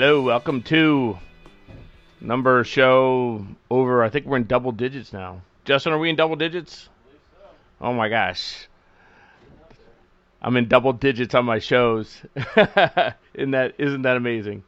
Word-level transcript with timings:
Hello. 0.00 0.22
Welcome 0.22 0.62
to 0.62 1.18
number 2.22 2.64
show 2.64 3.44
over. 3.70 4.02
I 4.02 4.08
think 4.08 4.24
we're 4.24 4.38
in 4.38 4.44
double 4.44 4.72
digits 4.72 5.12
now. 5.12 5.42
Justin, 5.66 5.92
are 5.92 5.98
we 5.98 6.08
in 6.08 6.16
double 6.16 6.36
digits? 6.36 6.88
Oh 7.82 7.92
my 7.92 8.08
gosh, 8.08 8.66
I'm 10.40 10.56
in 10.56 10.68
double 10.68 10.94
digits 10.94 11.34
on 11.34 11.44
my 11.44 11.58
shows. 11.58 12.16
isn't 13.34 13.50
that 13.50 13.74
isn't 13.76 14.00
that 14.00 14.16
amazing? 14.16 14.64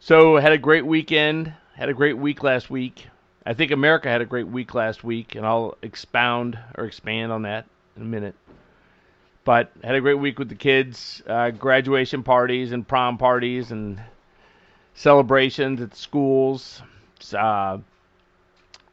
So 0.00 0.38
had 0.38 0.52
a 0.52 0.58
great 0.58 0.86
weekend. 0.86 1.52
Had 1.76 1.90
a 1.90 1.94
great 1.94 2.16
week 2.16 2.42
last 2.42 2.70
week. 2.70 3.06
I 3.44 3.52
think 3.52 3.72
America 3.72 4.08
had 4.08 4.22
a 4.22 4.24
great 4.24 4.48
week 4.48 4.72
last 4.72 5.04
week, 5.04 5.34
and 5.34 5.44
I'll 5.44 5.76
expound 5.82 6.58
or 6.78 6.86
expand 6.86 7.30
on 7.30 7.42
that 7.42 7.66
in 7.94 8.00
a 8.00 8.06
minute. 8.06 8.36
But 9.44 9.70
had 9.82 9.96
a 9.96 10.00
great 10.00 10.18
week 10.18 10.38
with 10.38 10.48
the 10.48 10.54
kids, 10.54 11.22
uh, 11.26 11.50
graduation 11.50 12.22
parties 12.22 12.72
and 12.72 12.88
prom 12.88 13.18
parties 13.18 13.70
and 13.70 14.00
celebrations 14.94 15.80
at 15.80 15.94
schools. 15.94 16.82
Uh, 17.36 17.78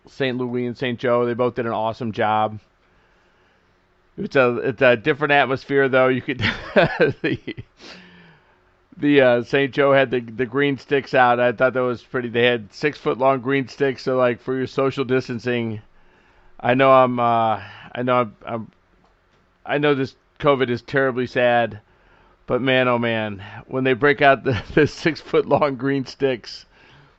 St. 0.08 0.38
Louis 0.38 0.66
and 0.66 0.78
St. 0.78 1.00
Joe, 1.00 1.26
they 1.26 1.34
both 1.34 1.56
did 1.56 1.66
an 1.66 1.72
awesome 1.72 2.12
job. 2.12 2.60
It's 4.18 4.36
a 4.36 4.58
it's 4.58 4.82
a 4.82 4.98
different 4.98 5.32
atmosphere 5.32 5.88
though. 5.88 6.10
You 6.10 6.22
could 6.22 6.40
the 6.76 7.56
the 8.98 9.22
uh, 9.22 9.44
St. 9.44 9.74
Joe 9.74 9.94
had 9.94 10.12
the 10.12 10.20
the 10.20 10.46
green 10.46 10.78
sticks 10.78 11.14
out. 11.14 11.40
I 11.40 11.52
thought 11.54 11.74
that 11.74 11.80
was 11.80 12.04
pretty. 12.04 12.30
They 12.30 12.46
had 12.46 12.74
six 12.74 12.98
foot 12.98 13.18
long 13.18 13.40
green 13.40 13.68
sticks, 13.68 14.04
so 14.04 14.18
like 14.18 14.42
for 14.42 14.56
your 14.56 14.68
social 14.68 15.06
distancing. 15.06 15.82
I 16.60 16.74
know 16.74 16.92
I'm 16.92 17.20
uh, 17.20 17.62
I 17.94 18.04
know 18.04 18.22
I'm, 18.22 18.36
I'm 18.46 18.72
I 19.66 19.78
know 19.78 19.96
this 19.96 20.16
COVID 20.40 20.70
is 20.70 20.82
terribly 20.82 21.28
sad, 21.28 21.80
but 22.48 22.62
man, 22.62 22.88
oh 22.88 22.98
man, 22.98 23.44
when 23.68 23.84
they 23.84 23.94
break 23.94 24.22
out 24.22 24.44
the, 24.44 24.62
the 24.76 24.88
six 24.88 25.22
foot 25.22 25.46
long 25.48 25.76
green 25.76 26.06
sticks 26.06 26.66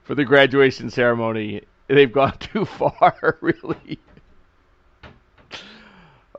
for 0.03 0.15
the 0.15 0.25
graduation 0.25 0.91
ceremony, 0.91 1.63
they've 1.89 2.13
gone 2.13 2.37
too 2.41 2.65
far, 2.65 3.39
really. 3.41 3.99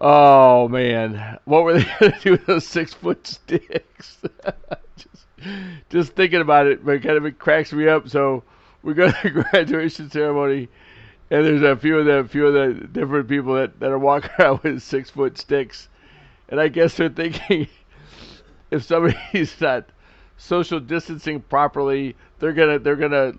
Oh 0.02 0.68
man, 0.68 1.40
what 1.46 1.64
were 1.64 1.80
they 1.80 1.88
going 2.00 2.12
to 2.12 2.20
do 2.20 2.32
with 2.32 2.46
those 2.46 2.68
six 2.68 2.94
foot 2.94 3.26
sticks? 3.26 4.18
just, 4.98 5.26
just 5.90 6.14
thinking 6.14 6.42
about 6.42 6.68
it, 6.68 6.84
but 6.86 7.02
kind 7.02 7.16
of 7.16 7.26
it 7.26 7.40
cracks 7.40 7.72
me 7.72 7.88
up. 7.88 8.10
So 8.10 8.44
we 8.82 8.94
go 8.94 9.10
to 9.10 9.18
the 9.24 9.30
graduation 9.30 10.10
ceremony, 10.10 10.68
and 11.32 11.46
there's 11.46 11.62
a 11.62 11.78
few 11.78 12.00
of 12.00 12.06
the 12.06 12.28
few 12.30 12.48
of 12.48 12.54
the 12.54 12.88
different 12.88 13.30
people 13.30 13.54
that, 13.56 13.80
that 13.80 13.92
are 13.92 14.00
walking 14.00 14.30
around 14.40 14.62
with 14.64 14.84
six 14.84 15.10
foot 15.10 15.38
sticks, 15.38 15.88
and 16.50 16.60
I 16.60 16.68
guess 16.68 16.98
they're 16.98 17.08
thinking 17.08 17.70
if 18.74 18.84
somebody's 18.84 19.54
not 19.62 19.86
social 20.38 20.80
distancing 20.80 21.42
properly, 21.42 22.16
they're 22.40 22.54
gonna 22.54 22.80
they're 22.80 22.96
gonna 22.96 23.34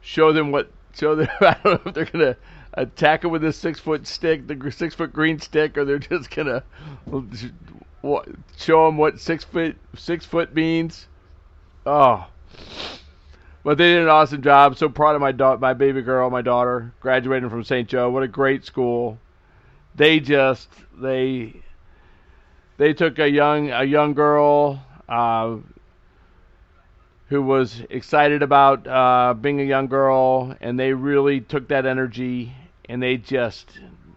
show 0.00 0.32
them 0.32 0.52
what 0.52 0.70
show 0.94 1.14
them. 1.14 1.28
I 1.40 1.56
don't 1.64 1.84
know 1.84 1.90
if 1.90 1.94
they're 1.94 2.04
gonna 2.04 2.36
attack 2.74 3.22
them 3.22 3.30
with 3.30 3.44
a 3.44 3.52
six 3.52 3.80
foot 3.80 4.06
stick, 4.06 4.46
the 4.46 4.70
six 4.70 4.94
foot 4.94 5.12
green 5.12 5.40
stick, 5.40 5.78
or 5.78 5.84
they're 5.84 5.98
just 6.10 6.30
gonna 6.30 6.62
show 8.56 8.86
them 8.86 8.98
what 8.98 9.18
six 9.18 9.42
foot 9.42 9.76
six 9.96 10.24
foot 10.24 10.54
means. 10.54 11.08
Oh, 11.86 12.26
but 13.62 13.78
they 13.78 13.94
did 13.94 14.02
an 14.02 14.08
awesome 14.08 14.42
job. 14.42 14.76
So 14.76 14.88
proud 14.88 15.14
of 15.14 15.22
my 15.22 15.32
daughter, 15.32 15.58
my 15.58 15.72
baby 15.72 16.02
girl, 16.02 16.28
my 16.28 16.42
daughter, 16.42 16.92
graduating 17.00 17.48
from 17.48 17.64
St. 17.64 17.88
Joe. 17.88 18.10
What 18.10 18.22
a 18.22 18.28
great 18.28 18.64
school. 18.64 19.18
They 19.94 20.20
just 20.20 20.68
they 21.00 21.63
they 22.76 22.92
took 22.92 23.18
a 23.18 23.28
young 23.28 23.70
a 23.70 23.84
young 23.84 24.14
girl 24.14 24.82
uh, 25.08 25.56
who 27.28 27.42
was 27.42 27.82
excited 27.90 28.42
about 28.42 28.86
uh, 28.86 29.34
being 29.34 29.60
a 29.60 29.64
young 29.64 29.86
girl, 29.86 30.54
and 30.60 30.78
they 30.78 30.92
really 30.92 31.40
took 31.40 31.68
that 31.68 31.86
energy 31.86 32.52
and 32.88 33.02
they 33.02 33.16
just 33.16 33.68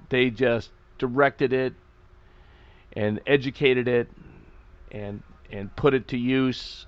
they 0.09 0.30
just 0.30 0.69
directed 0.98 1.54
it 1.54 1.74
and 2.94 3.19
educated 3.27 3.88
it 3.88 4.09
and 4.92 5.21
and 5.51 5.74
put 5.75 5.94
it 5.94 6.07
to 6.09 6.18
use 6.18 6.86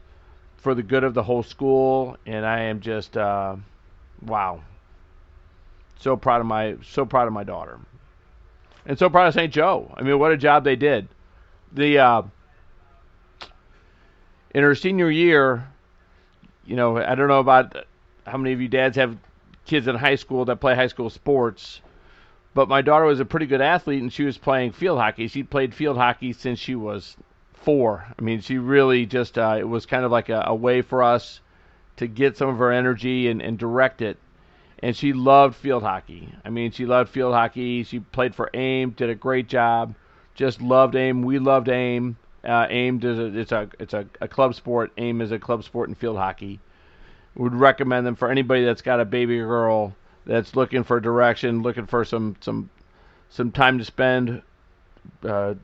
for 0.57 0.75
the 0.75 0.83
good 0.83 1.03
of 1.03 1.13
the 1.13 1.23
whole 1.23 1.43
school. 1.43 2.17
And 2.25 2.45
I 2.45 2.61
am 2.61 2.79
just 2.79 3.15
uh, 3.15 3.55
wow, 4.25 4.61
so 5.99 6.17
proud 6.17 6.41
of 6.41 6.47
my 6.47 6.77
so 6.81 7.05
proud 7.05 7.27
of 7.27 7.33
my 7.33 7.43
daughter, 7.43 7.77
and 8.87 8.97
so 8.97 9.07
proud 9.09 9.27
of 9.27 9.33
St. 9.35 9.53
Joe. 9.53 9.93
I 9.95 10.01
mean, 10.01 10.17
what 10.17 10.31
a 10.31 10.37
job 10.37 10.63
they 10.63 10.75
did 10.75 11.07
the 11.73 11.99
uh, 11.99 12.21
in 14.53 14.63
her 14.63 14.75
senior 14.75 15.09
year, 15.09 15.67
you 16.65 16.75
know, 16.75 16.97
I 16.97 17.15
don't 17.15 17.27
know 17.27 17.39
about 17.39 17.85
how 18.25 18.37
many 18.37 18.53
of 18.53 18.61
you 18.61 18.67
dads 18.67 18.97
have 18.97 19.17
kids 19.65 19.87
in 19.87 19.95
high 19.95 20.15
school 20.15 20.45
that 20.45 20.57
play 20.57 20.75
high 20.75 20.87
school 20.87 21.09
sports, 21.09 21.81
but 22.53 22.67
my 22.67 22.81
daughter 22.81 23.05
was 23.05 23.19
a 23.19 23.25
pretty 23.25 23.45
good 23.45 23.61
athlete 23.61 24.01
and 24.01 24.11
she 24.11 24.23
was 24.23 24.37
playing 24.37 24.71
field 24.71 24.99
hockey. 24.99 25.27
She 25.27 25.43
played 25.43 25.73
field 25.73 25.97
hockey 25.97 26.33
since 26.33 26.59
she 26.59 26.75
was 26.75 27.15
four. 27.53 28.05
I 28.17 28.21
mean, 28.21 28.41
she 28.41 28.57
really 28.57 29.05
just 29.05 29.37
uh, 29.37 29.57
it 29.59 29.67
was 29.67 29.85
kind 29.85 30.05
of 30.05 30.11
like 30.11 30.29
a, 30.29 30.43
a 30.47 30.55
way 30.55 30.81
for 30.81 31.03
us 31.03 31.41
to 31.97 32.07
get 32.07 32.37
some 32.37 32.49
of 32.49 32.57
her 32.57 32.71
energy 32.71 33.27
and, 33.27 33.41
and 33.41 33.57
direct 33.57 34.01
it. 34.01 34.17
And 34.81 34.95
she 34.95 35.11
loved 35.11 35.55
field 35.55 35.83
hockey. 35.83 36.33
I 36.45 36.49
mean, 36.49 36.71
she 36.71 36.85
loved 36.85 37.09
field 37.09 37.33
hockey. 37.33 37.83
She 37.83 37.99
played 37.99 38.33
for 38.33 38.49
AIM, 38.53 38.91
did 38.91 39.09
a 39.09 39.15
great 39.15 39.49
job 39.49 39.93
just 40.39 40.61
loved 40.61 40.95
AIM. 40.95 41.23
We 41.23 41.37
loved 41.37 41.67
AIM. 41.67 42.15
Uh, 42.45 42.65
AIM 42.69 43.03
is 43.03 43.19
a, 43.19 43.37
it's 43.37 43.51
a 43.51 43.69
it's 43.77 43.93
a, 43.93 44.07
a 44.21 44.27
club 44.29 44.55
sport. 44.55 44.93
AIM 44.97 45.19
is 45.19 45.33
a 45.33 45.37
club 45.37 45.65
sport 45.65 45.89
in 45.89 45.95
field 45.95 46.15
hockey. 46.15 46.61
Would 47.35 47.53
recommend 47.53 48.07
them 48.07 48.15
for 48.15 48.31
anybody 48.31 48.63
that's 48.63 48.81
got 48.81 49.01
a 49.01 49.05
baby 49.05 49.37
girl 49.37 49.93
that's 50.25 50.55
looking 50.55 50.85
for 50.85 51.01
direction, 51.01 51.61
looking 51.61 51.87
for 51.87 52.05
some 52.05 52.37
some 52.39 52.69
some 53.29 53.51
time 53.51 53.79
to 53.79 53.83
spend 53.83 54.41
uh, 55.23 55.55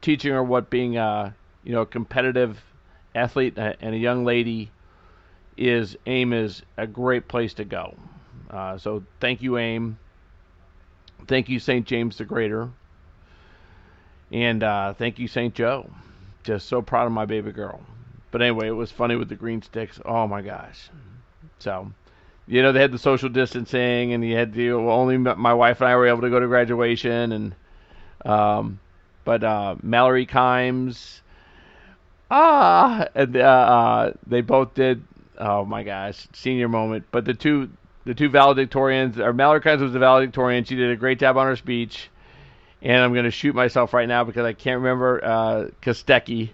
teaching 0.00 0.32
her 0.32 0.42
what 0.42 0.70
being 0.70 0.96
a 0.96 1.34
you 1.62 1.72
know 1.72 1.84
competitive 1.84 2.58
athlete 3.14 3.58
and 3.58 3.94
a 3.94 3.98
young 3.98 4.24
lady 4.24 4.70
is. 5.58 5.94
AIM 6.06 6.32
is 6.32 6.62
a 6.78 6.86
great 6.86 7.28
place 7.28 7.52
to 7.54 7.66
go. 7.66 7.94
Uh, 8.48 8.78
so 8.78 9.04
thank 9.20 9.42
you, 9.42 9.58
AIM. 9.58 9.98
Thank 11.28 11.50
you, 11.50 11.60
St. 11.60 11.86
James 11.86 12.16
the 12.16 12.24
Greater. 12.24 12.70
And 14.32 14.62
uh, 14.62 14.94
thank 14.94 15.18
you, 15.18 15.28
St. 15.28 15.54
Joe. 15.54 15.90
Just 16.42 16.68
so 16.68 16.82
proud 16.82 17.06
of 17.06 17.12
my 17.12 17.26
baby 17.26 17.52
girl. 17.52 17.80
But 18.30 18.42
anyway, 18.42 18.68
it 18.68 18.72
was 18.72 18.90
funny 18.90 19.16
with 19.16 19.28
the 19.28 19.36
green 19.36 19.62
sticks. 19.62 20.00
Oh 20.04 20.26
my 20.26 20.42
gosh. 20.42 20.90
So, 21.58 21.90
you 22.46 22.62
know, 22.62 22.72
they 22.72 22.80
had 22.80 22.92
the 22.92 22.98
social 22.98 23.28
distancing, 23.28 24.12
and 24.12 24.24
you 24.24 24.36
had 24.36 24.54
to 24.54 24.90
only 24.90 25.16
my 25.16 25.54
wife 25.54 25.80
and 25.80 25.88
I 25.88 25.96
were 25.96 26.06
able 26.06 26.22
to 26.22 26.30
go 26.30 26.38
to 26.38 26.46
graduation, 26.46 27.32
and 27.32 27.54
um, 28.24 28.78
but 29.24 29.42
uh, 29.42 29.76
Mallory 29.82 30.26
Kimes, 30.26 31.20
ah, 32.30 33.06
and 33.14 33.36
uh, 33.36 33.40
uh, 33.40 34.12
they 34.26 34.42
both 34.42 34.74
did. 34.74 35.02
Oh 35.38 35.64
my 35.64 35.82
gosh, 35.82 36.28
senior 36.32 36.68
moment. 36.68 37.06
But 37.10 37.24
the 37.24 37.34
two 37.34 37.70
the 38.04 38.14
two 38.14 38.30
valedictorians, 38.30 39.18
or 39.18 39.32
Mallory 39.32 39.60
Kimes 39.60 39.80
was 39.80 39.92
the 39.92 39.98
valedictorian. 39.98 40.64
She 40.64 40.76
did 40.76 40.90
a 40.90 40.96
great 40.96 41.18
job 41.18 41.36
on 41.36 41.46
her 41.46 41.56
speech 41.56 42.10
and 42.82 43.02
I'm 43.02 43.12
going 43.12 43.24
to 43.24 43.30
shoot 43.30 43.54
myself 43.54 43.92
right 43.94 44.08
now 44.08 44.24
because 44.24 44.44
I 44.44 44.52
can't 44.52 44.80
remember 44.80 45.24
uh, 45.24 45.68
Kostecki. 45.82 46.50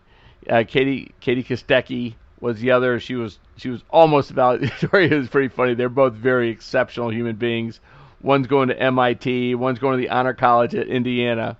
Uh, 0.48 0.64
Katie 0.66 1.14
Katie 1.20 1.44
Kostecki 1.44 2.14
was 2.40 2.58
the 2.60 2.72
other. 2.72 3.00
She 3.00 3.14
was 3.14 3.38
she 3.56 3.70
was 3.70 3.82
almost 3.90 4.30
about. 4.30 4.62
it 4.62 4.92
was 4.92 5.28
pretty 5.28 5.48
funny. 5.48 5.74
They're 5.74 5.88
both 5.88 6.14
very 6.14 6.50
exceptional 6.50 7.10
human 7.10 7.36
beings. 7.36 7.80
One's 8.20 8.46
going 8.46 8.68
to 8.68 8.78
MIT. 8.78 9.54
One's 9.56 9.78
going 9.78 9.98
to 9.98 10.00
the 10.00 10.10
Honor 10.10 10.34
College 10.34 10.74
at 10.74 10.86
Indiana. 10.86 11.56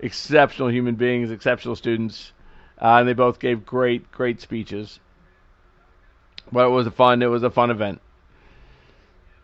Exceptional 0.00 0.70
human 0.70 0.94
beings, 0.94 1.30
exceptional 1.30 1.76
students, 1.76 2.32
uh, 2.80 2.96
and 2.98 3.08
they 3.08 3.12
both 3.12 3.38
gave 3.38 3.66
great 3.66 4.10
great 4.10 4.40
speeches. 4.40 4.98
But 6.52 6.66
it 6.66 6.70
was 6.70 6.86
a 6.86 6.90
fun. 6.90 7.22
It 7.22 7.26
was 7.26 7.42
a 7.42 7.50
fun 7.50 7.70
event. 7.70 8.00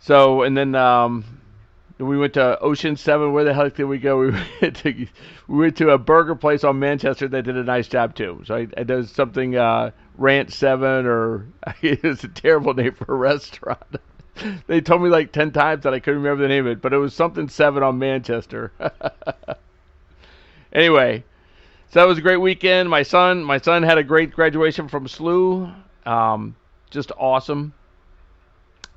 So 0.00 0.43
and 0.43 0.57
then 0.57 0.75
um, 0.75 1.25
we 1.98 2.18
went 2.18 2.34
to 2.34 2.58
Ocean 2.60 2.96
Seven. 2.96 3.32
Where 3.32 3.44
the 3.44 3.54
heck 3.54 3.74
did 3.74 3.84
we 3.84 3.98
go? 3.98 4.18
We 4.18 4.30
went 4.60 4.76
to, 4.76 5.06
we 5.48 5.58
went 5.58 5.76
to 5.78 5.90
a 5.90 5.98
burger 5.98 6.34
place 6.34 6.64
on 6.64 6.78
Manchester 6.78 7.28
that 7.28 7.42
did 7.42 7.56
a 7.56 7.64
nice 7.64 7.88
job 7.88 8.14
too. 8.14 8.42
So 8.44 8.54
I, 8.54 8.68
I 8.76 8.82
did 8.82 9.08
something 9.08 9.56
uh, 9.56 9.92
Ranch 10.18 10.52
Seven, 10.52 11.06
or 11.06 11.46
it's 11.82 12.24
a 12.24 12.28
terrible 12.28 12.74
name 12.74 12.92
for 12.92 13.14
a 13.14 13.16
restaurant. 13.16 13.82
they 14.66 14.80
told 14.80 15.02
me 15.02 15.08
like 15.08 15.32
ten 15.32 15.52
times 15.52 15.84
that 15.84 15.94
I 15.94 16.00
couldn't 16.00 16.22
remember 16.22 16.42
the 16.42 16.48
name 16.48 16.66
of 16.66 16.72
it, 16.72 16.82
but 16.82 16.92
it 16.92 16.98
was 16.98 17.14
something 17.14 17.48
Seven 17.48 17.82
on 17.82 17.98
Manchester. 17.98 18.72
anyway, 20.72 21.24
so 21.90 22.00
that 22.00 22.06
was 22.06 22.18
a 22.18 22.22
great 22.22 22.36
weekend. 22.36 22.90
My 22.90 23.02
son, 23.02 23.42
my 23.42 23.58
son 23.58 23.82
had 23.82 23.96
a 23.96 24.04
great 24.04 24.32
graduation 24.32 24.88
from 24.88 25.06
SLU. 25.06 25.74
Um, 26.04 26.56
just 26.90 27.10
awesome. 27.16 27.72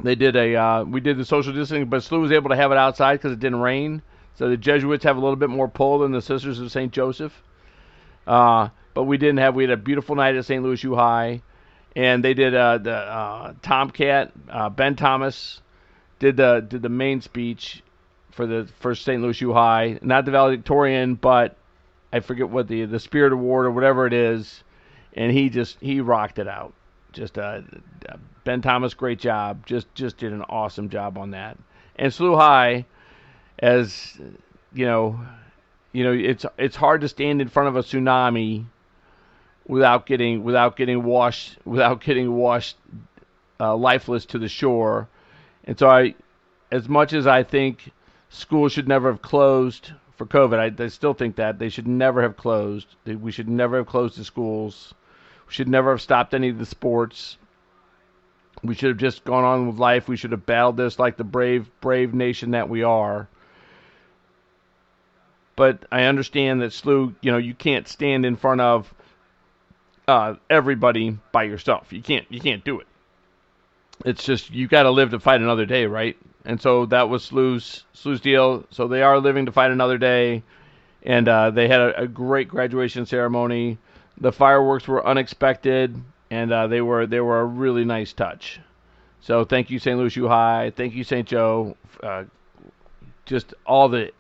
They 0.02 0.16
did 0.16 0.36
a 0.36 0.56
uh, 0.56 0.84
we 0.86 1.02
did 1.02 1.18
the 1.18 1.26
social 1.26 1.54
distancing, 1.54 1.90
but 1.90 2.02
SLU 2.02 2.22
was 2.22 2.32
able 2.32 2.50
to 2.50 2.56
have 2.56 2.72
it 2.72 2.78
outside 2.78 3.16
because 3.18 3.34
it 3.34 3.40
didn't 3.40 3.60
rain. 3.60 4.02
So 4.36 4.50
the 4.50 4.58
Jesuits 4.58 5.04
have 5.04 5.18
a 5.18 5.20
little 5.20 5.36
bit 5.36 5.50
more 5.50 5.68
pull 5.68 6.00
than 6.00 6.14
the 6.14 6.22
Sisters 6.22 6.60
of 6.60 6.72
St. 6.72 6.94
Joseph. 6.94 7.34
Uh, 8.26 8.70
but 8.94 9.04
we 9.04 9.18
didn't 9.18 9.38
have. 9.38 9.56
We 9.56 9.64
had 9.64 9.72
a 9.72 9.78
beautiful 9.78 10.16
night 10.16 10.36
at 10.36 10.46
St. 10.46 10.64
Louis 10.64 10.82
U 10.84 10.96
High, 10.96 11.42
and 11.96 12.24
they 12.24 12.34
did 12.34 12.56
uh, 12.56 12.78
the 12.78 12.96
uh, 12.96 13.54
Tomcat. 13.62 14.32
Uh, 14.50 14.70
ben 14.70 14.96
Thomas 14.96 15.62
did 16.20 16.38
the 16.38 16.66
did 16.68 16.82
the 16.82 16.90
main 16.90 17.20
speech 17.22 17.84
for 18.32 18.46
the 18.46 18.70
first 18.80 19.04
St. 19.04 19.22
Louis 19.22 19.42
U 19.42 19.52
High, 19.52 20.00
not 20.02 20.24
the 20.24 20.32
valedictorian, 20.32 21.16
but 21.16 21.58
I 22.14 22.22
forget 22.22 22.50
what 22.50 22.70
the 22.70 22.86
the 22.86 23.00
Spirit 23.00 23.34
Award 23.34 23.66
or 23.66 23.72
whatever 23.72 24.08
it 24.08 24.14
is, 24.14 24.64
and 25.14 25.32
he 25.32 25.50
just 25.50 25.78
he 25.82 26.00
rocked 26.00 26.40
it 26.40 26.48
out. 26.48 26.74
Just 27.12 27.38
uh, 27.38 27.62
Ben 28.50 28.64
Thomas, 28.64 28.96
great 28.96 29.20
job. 29.20 29.64
Just 29.68 29.94
just 29.94 30.18
did 30.18 30.34
an 30.34 30.42
awesome 30.50 30.90
job 30.90 31.20
on 31.20 31.30
that. 31.32 31.56
And 31.98 32.12
SLU 32.12 32.36
High, 32.36 32.88
as 33.60 34.20
you 34.74 34.88
know, 34.88 35.20
you 35.92 36.04
know 36.04 36.14
it's 36.14 36.48
it's 36.58 36.76
hard 36.76 37.02
to 37.02 37.08
stand 37.08 37.44
in 37.44 37.48
front 37.48 37.70
of 37.70 37.76
a 37.76 37.84
tsunami 37.84 38.66
without 39.68 40.08
getting 40.08 40.44
without 40.44 40.76
getting 40.78 41.04
washed 41.04 41.60
without 41.64 42.04
getting 42.04 42.34
washed 42.34 42.76
uh, 43.60 43.76
lifeless 43.76 44.26
to 44.26 44.40
the 44.40 44.50
shore. 44.50 45.08
And 45.66 45.78
so 45.78 45.88
I, 45.88 46.16
as 46.72 46.90
much 46.90 47.14
as 47.14 47.28
I 47.28 47.44
think 47.44 47.92
schools 48.30 48.72
should 48.72 48.88
never 48.88 49.12
have 49.12 49.22
closed 49.22 49.92
for 50.18 50.26
COVID, 50.26 50.58
I, 50.58 50.84
I 50.84 50.88
still 50.88 51.14
think 51.14 51.36
that 51.36 51.60
they 51.60 51.70
should 51.70 51.88
never 51.88 52.24
have 52.24 52.36
closed. 52.36 52.88
We 53.06 53.32
should 53.32 53.48
never 53.48 53.78
have 53.78 53.86
closed 53.86 54.18
the 54.18 54.26
schools. 54.26 54.96
We 55.46 55.54
should 55.54 55.68
never 55.68 55.92
have 55.92 56.02
stopped 56.02 56.34
any 56.34 56.50
of 56.50 56.58
the 56.58 56.66
sports. 56.66 57.38
We 58.64 58.76
should 58.76 58.90
have 58.90 58.98
just 58.98 59.24
gone 59.24 59.44
on 59.44 59.68
with 59.68 59.78
life. 59.78 60.08
We 60.08 60.18
should 60.18 60.32
have 60.32 60.46
battled 60.46 60.78
this 60.78 61.00
like 61.00 61.18
the 61.18 61.24
brave, 61.24 61.70
brave 61.82 62.14
nation 62.14 62.52
that 62.52 62.70
we 62.70 62.84
are. 62.84 63.28
But 65.56 65.86
I 65.92 66.04
understand 66.04 66.62
that 66.62 66.72
SLU, 66.72 67.16
you 67.22 67.32
know, 67.32 67.38
you 67.38 67.54
can't 67.54 67.88
stand 67.88 68.26
in 68.26 68.36
front 68.36 68.62
of 68.62 68.94
uh, 70.08 70.36
everybody 70.50 71.18
by 71.32 71.44
yourself. 71.44 71.92
You 71.92 72.02
can't, 72.02 72.26
you 72.30 72.40
can't 72.40 72.64
do 72.64 72.80
it. 72.80 72.88
It's 74.06 74.24
just 74.24 74.52
you 74.52 74.68
got 74.68 74.84
to 74.84 74.92
live 74.92 75.12
to 75.12 75.20
fight 75.20 75.42
another 75.42 75.66
day, 75.66 75.86
right? 75.86 76.18
And 76.46 76.62
so 76.62 76.86
that 76.88 77.10
was 77.10 77.30
SLU's 77.30 77.84
SLU's 77.94 78.22
deal. 78.22 78.66
So 78.72 78.88
they 78.88 79.02
are 79.02 79.20
living 79.20 79.46
to 79.48 79.52
fight 79.52 79.72
another 79.72 79.98
day, 79.98 80.44
and 81.04 81.28
uh, 81.28 81.52
they 81.52 81.68
had 81.68 81.82
a, 81.82 82.04
a 82.04 82.08
great 82.08 82.48
graduation 82.48 83.06
ceremony. 83.06 83.78
The 84.18 84.32
fireworks 84.32 84.88
were 84.88 85.06
unexpected 85.06 86.02
and 86.30 86.52
uh, 86.52 86.68
they 86.68 86.82
were 86.82 87.08
they 87.08 87.20
were 87.20 87.40
a 87.40 87.46
really 87.46 87.86
nice 87.86 88.14
touch. 88.14 88.60
So 89.22 89.44
thank 89.44 89.70
you, 89.70 89.80
St. 89.80 89.98
Louis 89.98 90.16
U 90.16 90.28
High. 90.28 90.72
Thank 90.76 90.94
you, 90.94 91.04
St. 91.04 91.28
Joe. 91.28 91.76
Uh, 92.02 92.26
just 93.26 93.54
all 93.66 93.90
the 93.90 94.12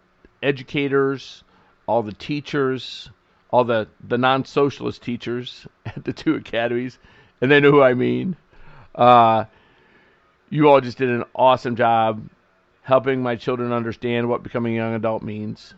educators, 0.43 1.43
all 1.87 2.03
the 2.03 2.13
teachers, 2.13 3.09
all 3.51 3.63
the 3.63 3.87
the 4.05 4.17
non-socialist 4.17 5.01
teachers 5.01 5.67
at 5.85 6.03
the 6.03 6.13
two 6.13 6.35
academies, 6.35 6.97
and 7.41 7.51
they 7.51 7.59
know 7.59 7.71
who 7.71 7.81
I 7.81 7.93
mean. 7.93 8.35
Uh, 8.93 9.45
you 10.49 10.67
all 10.67 10.81
just 10.81 10.97
did 10.97 11.09
an 11.09 11.23
awesome 11.35 11.75
job 11.75 12.27
helping 12.81 13.21
my 13.21 13.35
children 13.35 13.71
understand 13.71 14.27
what 14.27 14.41
becoming 14.41 14.73
a 14.73 14.75
young 14.77 14.95
adult 14.95 15.21
means. 15.21 15.75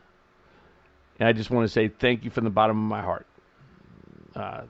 And 1.20 1.28
I 1.28 1.34
just 1.34 1.52
want 1.52 1.66
to 1.66 1.72
say 1.72 1.90
thank 1.90 2.24
you 2.24 2.32
from 2.32 2.46
the 2.46 2.50
bottom 2.50 2.78
of 2.78 2.90
my 2.90 3.02
heart. 3.02 3.28
Uh, 4.34 4.62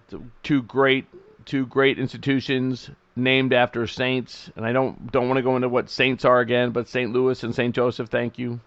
two 0.41 0.63
great 0.63 1.06
two 1.45 1.65
great 1.65 2.00
institutions 2.00 2.89
named 3.15 3.53
after 3.53 3.86
saints, 3.88 4.50
and 4.55 4.65
I 4.65 4.71
don't 4.71 5.12
don't 5.12 5.27
want 5.27 5.38
to 5.38 5.43
go 5.43 5.55
into 5.55 5.69
what 5.69 5.89
saints 5.89 6.25
are 6.25 6.39
again, 6.39 6.71
but 6.71 6.88
St. 6.88 7.12
Louis 7.12 7.43
and 7.43 7.53
St. 7.53 7.75
Joseph, 7.75 8.10
thank 8.10 8.39
you. 8.39 8.60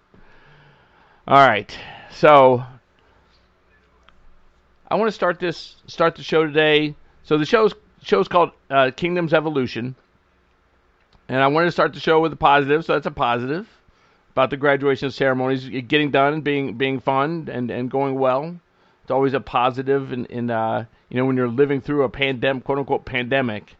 All 1.27 1.47
right, 1.47 1.77
so 2.11 2.65
I 4.89 4.97
want 4.97 5.09
to 5.09 5.13
start 5.13 5.41
this 5.41 5.77
start 5.87 6.17
the 6.17 6.23
show 6.23 6.45
today. 6.45 6.95
So 7.23 7.39
the 7.39 7.47
show's 7.47 7.75
show's 8.03 8.29
called 8.29 8.51
uh, 8.71 8.91
Kingdoms 8.95 9.33
Evolution, 9.33 9.95
and 11.29 11.43
I 11.43 11.47
wanted 11.47 11.67
to 11.67 11.73
start 11.73 11.95
the 11.95 12.01
show 12.01 12.21
with 12.21 12.33
a 12.33 12.37
positive. 12.37 12.85
So 12.85 12.93
that's 12.93 13.07
a 13.07 13.11
positive 13.11 13.67
about 14.33 14.51
the 14.51 14.57
graduation 14.57 15.11
ceremonies 15.13 15.69
getting 15.87 16.11
done 16.11 16.35
and 16.35 16.45
being 16.45 16.75
being 16.75 17.01
fun 17.01 17.49
and 17.51 17.71
and 17.71 17.91
going 17.91 18.17
well. 18.17 18.57
It's 19.05 19.11
always 19.11 19.35
a 19.35 19.41
positive 19.41 20.15
in, 20.15 20.25
in 20.27 20.51
uh, 20.51 20.87
you 21.11 21.19
know 21.19 21.27
when 21.27 21.37
you're 21.37 21.47
living 21.47 21.83
through 21.83 22.05
a 22.05 22.09
pandemic, 22.09 22.65
quote 22.65 22.79
unquote 22.79 23.05
pandemic. 23.05 23.77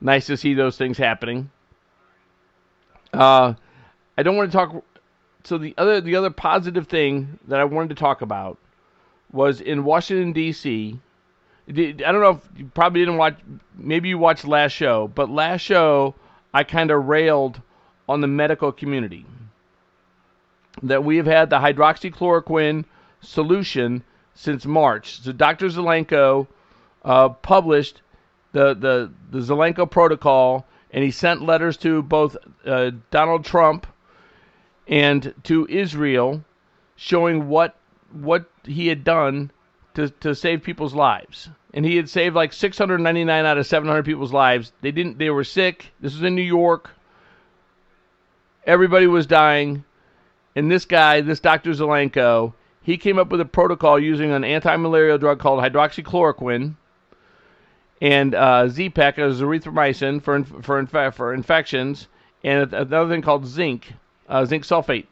Nice 0.00 0.26
to 0.26 0.36
see 0.36 0.54
those 0.54 0.76
things 0.76 0.98
happening. 0.98 1.52
Uh, 3.12 3.54
I 4.18 4.24
don't 4.24 4.36
want 4.36 4.50
to 4.50 4.56
talk. 4.56 4.84
So 5.44 5.56
the 5.56 5.72
other 5.78 6.00
the 6.00 6.16
other 6.16 6.30
positive 6.30 6.88
thing 6.88 7.38
that 7.46 7.60
I 7.60 7.64
wanted 7.64 7.90
to 7.90 7.94
talk 7.94 8.22
about 8.22 8.58
was 9.30 9.60
in 9.60 9.84
Washington 9.84 10.32
D.C. 10.32 10.98
I 11.68 11.72
don't 11.72 12.20
know 12.20 12.30
if 12.30 12.58
you 12.58 12.66
probably 12.74 13.02
didn't 13.02 13.18
watch. 13.18 13.38
Maybe 13.78 14.08
you 14.08 14.18
watched 14.18 14.44
last 14.44 14.72
show, 14.72 15.06
but 15.06 15.30
last 15.30 15.60
show 15.60 16.16
I 16.52 16.64
kind 16.64 16.90
of 16.90 17.06
railed 17.06 17.60
on 18.08 18.20
the 18.20 18.26
medical 18.26 18.72
community 18.72 19.26
that 20.82 21.04
we 21.04 21.18
have 21.18 21.26
had 21.26 21.50
the 21.50 21.58
hydroxychloroquine 21.58 22.84
solution 23.20 24.02
since 24.34 24.66
March. 24.66 25.20
So 25.22 25.32
Dr. 25.32 25.66
Zelenko 25.68 26.46
uh, 27.04 27.28
published 27.30 28.02
the, 28.52 28.74
the, 28.74 29.12
the 29.30 29.38
Zelenko 29.38 29.90
protocol, 29.90 30.66
and 30.90 31.02
he 31.04 31.10
sent 31.10 31.42
letters 31.42 31.76
to 31.78 32.02
both 32.02 32.36
uh, 32.64 32.92
Donald 33.10 33.44
Trump 33.44 33.86
and 34.86 35.34
to 35.44 35.66
Israel 35.68 36.44
showing 36.96 37.48
what 37.48 37.76
what 38.12 38.48
he 38.64 38.86
had 38.86 39.02
done 39.02 39.50
to, 39.94 40.08
to 40.08 40.34
save 40.34 40.62
people's 40.62 40.94
lives. 40.94 41.48
And 41.72 41.84
he 41.84 41.96
had 41.96 42.08
saved 42.08 42.36
like 42.36 42.52
699 42.52 43.44
out 43.44 43.58
of 43.58 43.66
700 43.66 44.04
people's 44.04 44.32
lives. 44.32 44.72
They 44.80 44.92
didn't 44.92 45.18
they 45.18 45.30
were 45.30 45.44
sick. 45.44 45.92
This 46.00 46.14
was 46.14 46.22
in 46.22 46.34
New 46.34 46.42
York. 46.42 46.90
Everybody 48.64 49.06
was 49.06 49.26
dying. 49.26 49.84
And 50.56 50.70
this 50.70 50.84
guy, 50.84 51.20
this 51.20 51.40
Dr. 51.40 51.70
Zelenko, 51.70 52.54
he 52.84 52.98
came 52.98 53.18
up 53.18 53.30
with 53.30 53.40
a 53.40 53.46
protocol 53.46 53.98
using 53.98 54.30
an 54.30 54.44
anti-malarial 54.44 55.18
drug 55.18 55.40
called 55.40 55.64
hydroxychloroquine 55.64 56.74
and 58.00 58.34
uh, 58.34 58.68
Z-Pak 58.68 59.18
as 59.18 59.40
erythromycin 59.40 60.22
for 60.22 60.44
for 60.62 60.78
inf- 60.78 61.14
for 61.14 61.32
infections, 61.32 62.08
and 62.44 62.72
another 62.74 63.08
thing 63.08 63.22
called 63.22 63.46
zinc, 63.46 63.94
uh, 64.28 64.44
zinc 64.44 64.64
sulfate. 64.64 65.06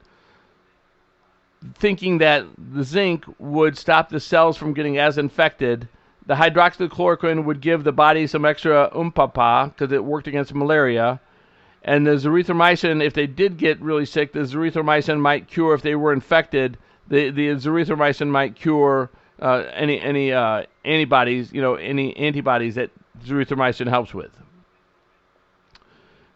Thinking 1.77 2.19
that 2.19 2.45
the 2.59 2.85
zinc 2.85 3.25
would 3.39 3.79
stop 3.79 4.11
the 4.11 4.21
cells 4.21 4.59
from 4.59 4.75
getting 4.75 4.99
as 4.99 5.17
infected, 5.17 5.89
the 6.27 6.35
hydroxychloroquine 6.35 7.45
would 7.45 7.63
give 7.63 7.85
the 7.85 7.93
body 7.93 8.27
some 8.27 8.45
extra 8.45 8.91
umpapa 8.95 9.73
because 9.73 9.93
it 9.93 10.05
worked 10.05 10.27
against 10.27 10.55
malaria. 10.55 11.21
And 11.85 12.07
the 12.07 12.13
erythromycin, 12.13 13.03
if 13.03 13.15
they 13.15 13.27
did 13.27 13.57
get 13.57 13.81
really 13.81 14.05
sick, 14.05 14.33
the 14.33 14.41
erythromycin 14.41 15.19
might 15.19 15.49
cure 15.49 15.73
if 15.73 15.83
they 15.83 15.95
were 15.95 16.13
infected 16.13 16.77
the 17.09 17.31
the 17.31 17.49
erythromycin 17.49 18.29
might 18.29 18.55
cure 18.57 19.11
uh, 19.41 19.65
any 19.73 20.01
any 20.01 20.33
uh, 20.33 20.65
antibodies, 20.85 21.53
you 21.53 21.61
know, 21.61 21.75
any 21.75 22.17
antibodies 22.17 22.77
that 22.77 22.91
erythromycin 23.27 23.89
helps 23.89 24.15
with. 24.15 24.31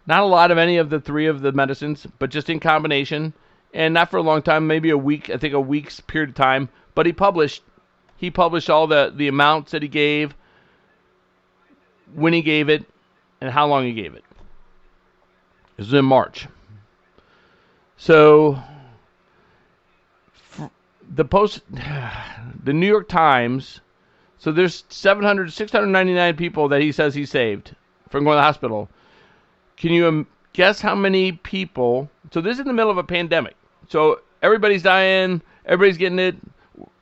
Not 0.07 0.21
a 0.21 0.27
lot 0.27 0.51
of 0.51 0.59
any 0.59 0.77
of 0.77 0.91
the 0.91 1.01
three 1.01 1.27
of 1.27 1.41
the 1.41 1.53
medicines, 1.53 2.07
but 2.19 2.31
just 2.31 2.49
in 2.49 2.61
combination, 2.61 3.33
and 3.75 3.93
not 3.95 4.11
for 4.11 4.19
a 4.19 4.23
long 4.23 4.43
time, 4.43 4.67
maybe 4.67 4.91
a 4.91 4.99
week. 4.99 5.31
I 5.31 5.37
think 5.37 5.55
a 5.55 5.61
week's 5.61 6.01
period 6.01 6.31
of 6.31 6.37
time. 6.37 6.69
But 6.95 7.07
he 7.07 7.13
published 7.13 7.63
he 8.17 8.31
published 8.31 8.71
all 8.71 8.87
the 8.87 9.13
the 9.15 9.29
amounts 9.29 9.73
that 9.73 9.83
he 9.83 9.89
gave, 9.89 10.35
when 12.15 12.33
he 12.33 12.43
gave 12.43 12.69
it, 12.69 12.85
and 13.41 13.51
how 13.51 13.67
long 13.67 13.85
he 13.85 13.93
gave 13.93 14.15
it. 14.15 14.25
This 15.77 15.87
was 15.87 15.95
in 15.95 16.05
March. 16.05 16.47
So 17.97 18.59
the 21.15 21.25
post, 21.25 21.61
the 22.65 22.73
New 22.73 22.87
York 22.87 23.09
Times. 23.09 23.81
So 24.39 24.53
there's 24.53 24.85
700, 24.89 25.53
699 25.53 26.37
people 26.37 26.69
that 26.69 26.81
he 26.81 26.93
says 26.93 27.15
he 27.15 27.27
saved 27.27 27.75
from 28.11 28.25
going 28.25 28.35
to 28.35 28.39
the 28.39 28.43
hospital. 28.43 28.89
Can 29.77 29.93
you 29.93 30.27
guess 30.53 30.81
how 30.81 30.95
many 30.95 31.33
people? 31.33 32.11
So 32.33 32.41
this 32.41 32.55
is 32.55 32.61
in 32.61 32.67
the 32.67 32.73
middle 32.73 32.91
of 32.91 32.99
a 32.99 33.05
pandemic. 33.05 33.57
So 33.89 34.21
everybody's 34.43 34.83
dying. 34.83 35.43
Everybody's 35.65 35.99
getting 35.99 36.19
it. 36.19 36.37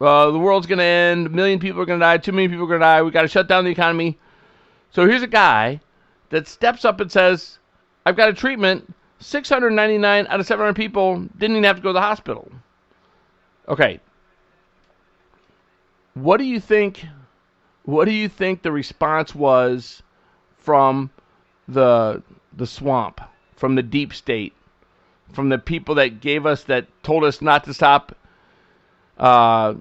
Uh, 0.01 0.31
the 0.31 0.39
world's 0.39 0.67
going 0.67 0.79
to 0.79 0.85
end. 0.85 1.27
A 1.27 1.31
million 1.31 1.59
people 1.59 1.81
are 1.81 1.87
going 1.87 2.01
to 2.01 2.05
die. 2.05 2.19
Two 2.19 2.33
million 2.33 2.51
people 2.51 2.65
are 2.65 2.69
going 2.69 2.81
to 2.81 2.85
die. 2.85 3.03
We 3.03 3.11
got 3.11 3.23
to 3.23 3.29
shut 3.29 3.49
down 3.49 3.65
the 3.65 3.71
economy. 3.71 4.19
So 4.91 5.07
here's 5.07 5.23
a 5.23 5.29
guy 5.29 5.81
that 6.31 6.47
steps 6.47 6.85
up 6.85 7.01
and 7.01 7.11
says, 7.11 7.59
"I've 8.07 8.17
got 8.17 8.29
a 8.29 8.35
treatment." 8.35 8.95
699 9.21 10.27
out 10.27 10.41
of 10.41 10.47
700 10.47 10.75
people 10.75 11.17
didn't 11.39 11.57
even 11.57 11.65
have 11.65 11.77
to 11.77 11.83
go 11.83 11.89
to 11.91 11.95
the 11.95 12.01
hospital. 12.01 12.51
Okay. 13.69 14.01
What 16.15 16.37
do 16.37 16.45
you 16.45 16.61
think? 16.61 17.05
What 17.85 18.05
do 18.05 18.13
you 18.13 18.29
think 18.29 18.63
the 18.63 18.73
response 18.73 19.35
was 19.35 20.03
from 20.59 21.11
the 21.69 22.23
the 22.57 22.67
swamp, 22.67 23.21
from 23.57 23.75
the 23.75 23.83
deep 23.83 24.15
state, 24.15 24.55
from 25.33 25.49
the 25.49 25.59
people 25.59 25.97
that 25.97 26.21
gave 26.21 26.47
us 26.47 26.65
that 26.65 26.87
told 27.03 27.25
us 27.25 27.43
not 27.43 27.65
to 27.65 27.75
stop 27.75 28.17
uh, 29.19 29.75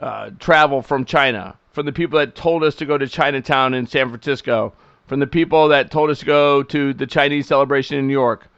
uh, 0.00 0.30
travel 0.38 0.82
from 0.82 1.04
China, 1.04 1.56
from 1.72 1.86
the 1.86 1.92
people 1.92 2.18
that 2.18 2.34
told 2.34 2.62
us 2.64 2.74
to 2.76 2.86
go 2.86 2.98
to 2.98 3.06
Chinatown 3.06 3.74
in 3.74 3.86
San 3.86 4.08
Francisco, 4.08 4.72
from 5.06 5.20
the 5.20 5.26
people 5.26 5.68
that 5.68 5.90
told 5.90 6.10
us 6.10 6.20
to 6.20 6.26
go 6.26 6.62
to 6.64 6.92
the 6.92 7.06
Chinese 7.06 7.46
celebration 7.46 7.98
in 7.98 8.06
New 8.06 8.12
York. 8.12 8.48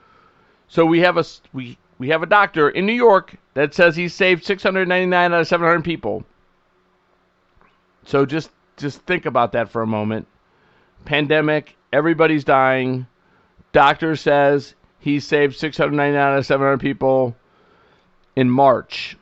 So 0.69 0.85
we 0.85 1.01
have 1.01 1.17
a 1.17 1.25
we 1.53 1.79
we 1.99 2.09
have 2.11 2.23
a 2.23 2.27
doctor 2.27 2.69
in 2.69 2.87
New 2.87 2.93
York 2.93 3.37
that 3.55 3.75
says 3.75 3.97
he 3.97 4.09
saved 4.09 4.45
699 4.45 5.35
out 5.35 5.41
of 5.41 5.47
700 5.47 5.83
people. 5.83 6.25
So 8.05 8.25
just 8.25 8.51
just 8.77 9.01
think 9.03 9.27
about 9.27 9.53
that 9.53 9.71
for 9.71 9.83
a 9.83 9.87
moment. 9.87 10.27
Pandemic, 11.05 11.77
everybody's 11.93 12.45
dying. 12.45 13.07
Doctor 13.73 14.17
says 14.17 14.75
he 15.01 15.21
saved 15.21 15.57
699 15.57 16.19
out 16.19 16.39
of 16.39 16.47
700 16.47 16.79
people 16.79 17.37
in 18.37 18.49
March. 18.49 19.17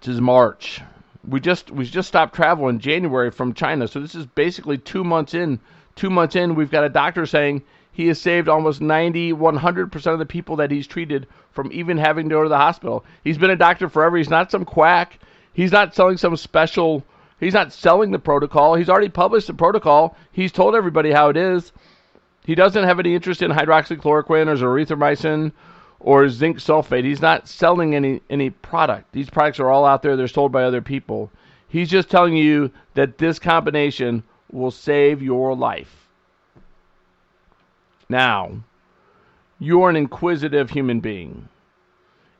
This 0.00 0.08
is 0.08 0.20
March. 0.20 0.80
We 1.26 1.38
just 1.40 1.70
we 1.70 1.84
just 1.84 2.08
stopped 2.08 2.34
travel 2.34 2.68
in 2.68 2.80
January 2.80 3.30
from 3.30 3.54
China, 3.54 3.86
so 3.86 4.00
this 4.00 4.14
is 4.14 4.26
basically 4.26 4.78
two 4.78 5.04
months 5.04 5.34
in. 5.34 5.60
Two 5.96 6.08
months 6.08 6.34
in, 6.34 6.54
we've 6.54 6.70
got 6.70 6.84
a 6.84 6.88
doctor 6.88 7.26
saying 7.26 7.62
he 8.00 8.06
has 8.06 8.18
saved 8.18 8.48
almost 8.48 8.80
90, 8.80 9.34
100% 9.34 10.06
of 10.06 10.18
the 10.18 10.24
people 10.24 10.56
that 10.56 10.70
he's 10.70 10.86
treated 10.86 11.26
from 11.52 11.70
even 11.70 11.98
having 11.98 12.30
to 12.30 12.34
go 12.34 12.42
to 12.42 12.48
the 12.48 12.56
hospital. 12.56 13.04
He's 13.24 13.36
been 13.36 13.50
a 13.50 13.56
doctor 13.56 13.90
forever. 13.90 14.16
He's 14.16 14.30
not 14.30 14.50
some 14.50 14.64
quack. 14.64 15.18
He's 15.52 15.70
not 15.70 15.94
selling 15.94 16.16
some 16.16 16.34
special. 16.38 17.04
He's 17.40 17.52
not 17.52 17.74
selling 17.74 18.10
the 18.10 18.18
protocol. 18.18 18.74
He's 18.74 18.88
already 18.88 19.10
published 19.10 19.48
the 19.48 19.52
protocol. 19.52 20.16
He's 20.32 20.50
told 20.50 20.74
everybody 20.74 21.10
how 21.10 21.28
it 21.28 21.36
is. 21.36 21.72
He 22.46 22.54
doesn't 22.54 22.84
have 22.84 22.98
any 22.98 23.14
interest 23.14 23.42
in 23.42 23.50
hydroxychloroquine 23.50 24.46
or 24.46 24.56
erythromycin 24.56 25.52
or 25.98 26.26
zinc 26.30 26.56
sulfate. 26.56 27.04
He's 27.04 27.20
not 27.20 27.48
selling 27.48 27.94
any 27.94 28.22
any 28.30 28.48
product. 28.48 29.12
These 29.12 29.28
products 29.28 29.60
are 29.60 29.68
all 29.68 29.84
out 29.84 30.00
there. 30.00 30.16
They're 30.16 30.26
sold 30.26 30.52
by 30.52 30.64
other 30.64 30.80
people. 30.80 31.30
He's 31.68 31.90
just 31.90 32.08
telling 32.08 32.34
you 32.34 32.70
that 32.94 33.18
this 33.18 33.38
combination 33.38 34.22
will 34.50 34.70
save 34.70 35.20
your 35.20 35.54
life. 35.54 36.08
Now, 38.10 38.64
you're 39.60 39.88
an 39.88 39.94
inquisitive 39.94 40.70
human 40.70 40.98
being. 40.98 41.48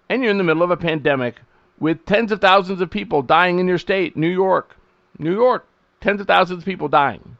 And 0.09 0.21
you're 0.21 0.33
in 0.33 0.39
the 0.39 0.45
middle 0.45 0.65
of 0.65 0.73
a 0.73 0.77
pandemic 0.77 1.37
with 1.79 2.05
tens 2.07 2.33
of 2.33 2.41
thousands 2.41 2.81
of 2.81 2.91
people 2.91 3.23
dying 3.23 3.61
in 3.61 3.69
your 3.69 3.79
state, 3.79 4.17
New 4.17 4.29
York. 4.29 4.77
New 5.17 5.33
York, 5.33 5.69
tens 6.01 6.21
of 6.21 6.27
thousands 6.27 6.59
of 6.59 6.65
people 6.65 6.89
dying. 6.89 7.37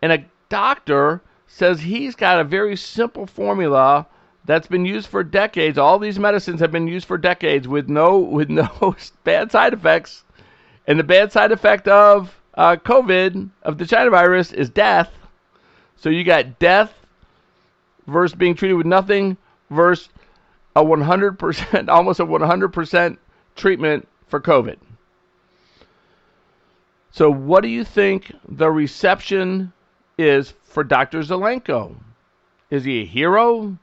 And 0.00 0.12
a 0.12 0.24
doctor 0.48 1.20
says 1.46 1.80
he's 1.80 2.14
got 2.14 2.40
a 2.40 2.44
very 2.44 2.74
simple 2.74 3.26
formula 3.26 4.06
that's 4.46 4.66
been 4.66 4.86
used 4.86 5.08
for 5.08 5.22
decades. 5.22 5.76
All 5.76 5.98
these 5.98 6.18
medicines 6.18 6.60
have 6.60 6.72
been 6.72 6.88
used 6.88 7.06
for 7.06 7.18
decades 7.18 7.68
with 7.68 7.90
no 7.90 8.18
with 8.18 8.48
no 8.48 8.96
bad 9.24 9.52
side 9.52 9.74
effects. 9.74 10.24
And 10.86 10.98
the 10.98 11.04
bad 11.04 11.32
side 11.32 11.52
effect 11.52 11.86
of 11.86 12.34
uh, 12.54 12.76
COVID, 12.76 13.50
of 13.62 13.76
the 13.76 13.86
China 13.86 14.08
virus, 14.08 14.52
is 14.52 14.70
death. 14.70 15.10
So 15.96 16.08
you 16.10 16.24
got 16.24 16.58
death 16.58 16.92
versus 18.06 18.36
being 18.36 18.54
treated 18.54 18.74
with 18.74 18.86
nothing 18.86 19.36
versus 19.70 20.08
a 20.74 20.82
100%, 20.82 21.88
almost 21.88 22.20
a 22.20 22.26
100% 22.26 23.16
treatment 23.56 24.08
for 24.26 24.40
COVID. 24.40 24.76
So, 27.10 27.30
what 27.30 27.62
do 27.62 27.68
you 27.68 27.84
think 27.84 28.32
the 28.48 28.70
reception 28.70 29.72
is 30.16 30.54
for 30.64 30.82
Dr. 30.82 31.20
Zelenko? 31.20 31.94
Is 32.70 32.84
he 32.84 33.02
a 33.02 33.04
hero? 33.04 33.76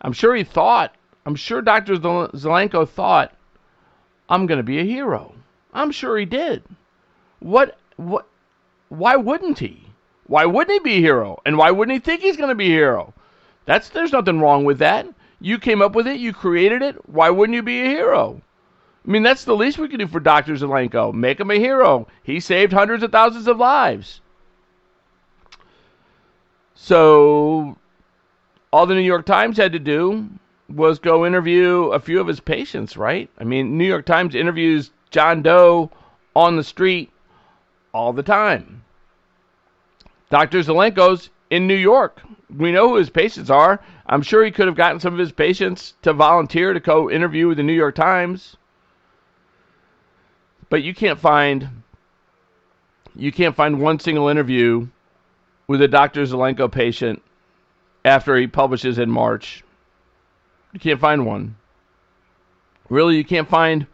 I'm 0.00 0.12
sure 0.12 0.34
he 0.34 0.42
thought, 0.42 0.94
I'm 1.24 1.36
sure 1.36 1.62
Dr. 1.62 1.94
Zelenko 1.94 2.88
thought, 2.88 3.32
I'm 4.28 4.46
going 4.46 4.58
to 4.58 4.64
be 4.64 4.80
a 4.80 4.84
hero. 4.84 5.34
I'm 5.72 5.92
sure 5.92 6.18
he 6.18 6.24
did. 6.24 6.64
What, 7.38 7.78
what, 7.96 8.26
why 8.88 9.16
wouldn't 9.16 9.60
he? 9.60 9.83
Why 10.26 10.46
wouldn't 10.46 10.72
he 10.72 10.78
be 10.78 10.96
a 10.96 11.00
hero? 11.00 11.40
And 11.44 11.58
why 11.58 11.70
wouldn't 11.70 11.94
he 11.94 12.00
think 12.00 12.22
he's 12.22 12.36
going 12.36 12.48
to 12.48 12.54
be 12.54 12.72
a 12.72 12.76
hero? 12.76 13.12
That's 13.66 13.88
there's 13.88 14.12
nothing 14.12 14.40
wrong 14.40 14.64
with 14.64 14.78
that. 14.78 15.06
You 15.40 15.58
came 15.58 15.82
up 15.82 15.94
with 15.94 16.06
it, 16.06 16.20
you 16.20 16.32
created 16.32 16.82
it. 16.82 17.08
Why 17.08 17.30
wouldn't 17.30 17.56
you 17.56 17.62
be 17.62 17.80
a 17.82 17.88
hero? 17.88 18.40
I 19.06 19.10
mean, 19.10 19.22
that's 19.22 19.44
the 19.44 19.56
least 19.56 19.78
we 19.78 19.88
can 19.88 19.98
do 19.98 20.06
for 20.06 20.20
Dr. 20.20 20.54
Zelenko. 20.54 21.12
Make 21.12 21.38
him 21.38 21.50
a 21.50 21.56
hero. 21.56 22.06
He 22.22 22.40
saved 22.40 22.72
hundreds 22.72 23.02
of 23.02 23.12
thousands 23.12 23.46
of 23.46 23.58
lives. 23.58 24.22
So, 26.74 27.76
all 28.72 28.86
the 28.86 28.94
New 28.94 29.00
York 29.00 29.26
Times 29.26 29.58
had 29.58 29.72
to 29.72 29.78
do 29.78 30.28
was 30.68 30.98
go 30.98 31.26
interview 31.26 31.90
a 31.92 32.00
few 32.00 32.20
of 32.20 32.26
his 32.26 32.40
patients, 32.40 32.96
right? 32.96 33.28
I 33.38 33.44
mean, 33.44 33.76
New 33.76 33.84
York 33.84 34.06
Times 34.06 34.34
interviews 34.34 34.90
John 35.10 35.42
Doe 35.42 35.90
on 36.34 36.56
the 36.56 36.64
street 36.64 37.10
all 37.92 38.12
the 38.12 38.22
time. 38.22 38.83
Dr. 40.34 40.64
Zelenko's 40.64 41.30
in 41.48 41.68
New 41.68 41.76
York. 41.76 42.20
We 42.50 42.72
know 42.72 42.88
who 42.88 42.96
his 42.96 43.08
patients 43.08 43.50
are. 43.50 43.80
I'm 44.04 44.20
sure 44.20 44.44
he 44.44 44.50
could 44.50 44.66
have 44.66 44.74
gotten 44.74 44.98
some 44.98 45.12
of 45.12 45.18
his 45.20 45.30
patients 45.30 45.94
to 46.02 46.12
volunteer 46.12 46.72
to 46.72 46.80
co 46.80 47.08
interview 47.08 47.46
with 47.46 47.58
the 47.58 47.62
New 47.62 47.72
York 47.72 47.94
Times. 47.94 48.56
But 50.70 50.82
you 50.82 50.92
can't 50.92 51.20
find 51.20 51.84
you 53.14 53.30
can't 53.30 53.54
find 53.54 53.80
one 53.80 54.00
single 54.00 54.26
interview 54.26 54.88
with 55.68 55.80
a 55.80 55.86
Dr. 55.86 56.24
Zelenko 56.24 56.68
patient 56.68 57.22
after 58.04 58.36
he 58.36 58.48
publishes 58.48 58.98
in 58.98 59.08
March. 59.12 59.62
You 60.72 60.80
can't 60.80 61.00
find 61.00 61.24
one. 61.24 61.54
Really, 62.88 63.18
you 63.18 63.24
can't 63.24 63.48
find. 63.48 63.86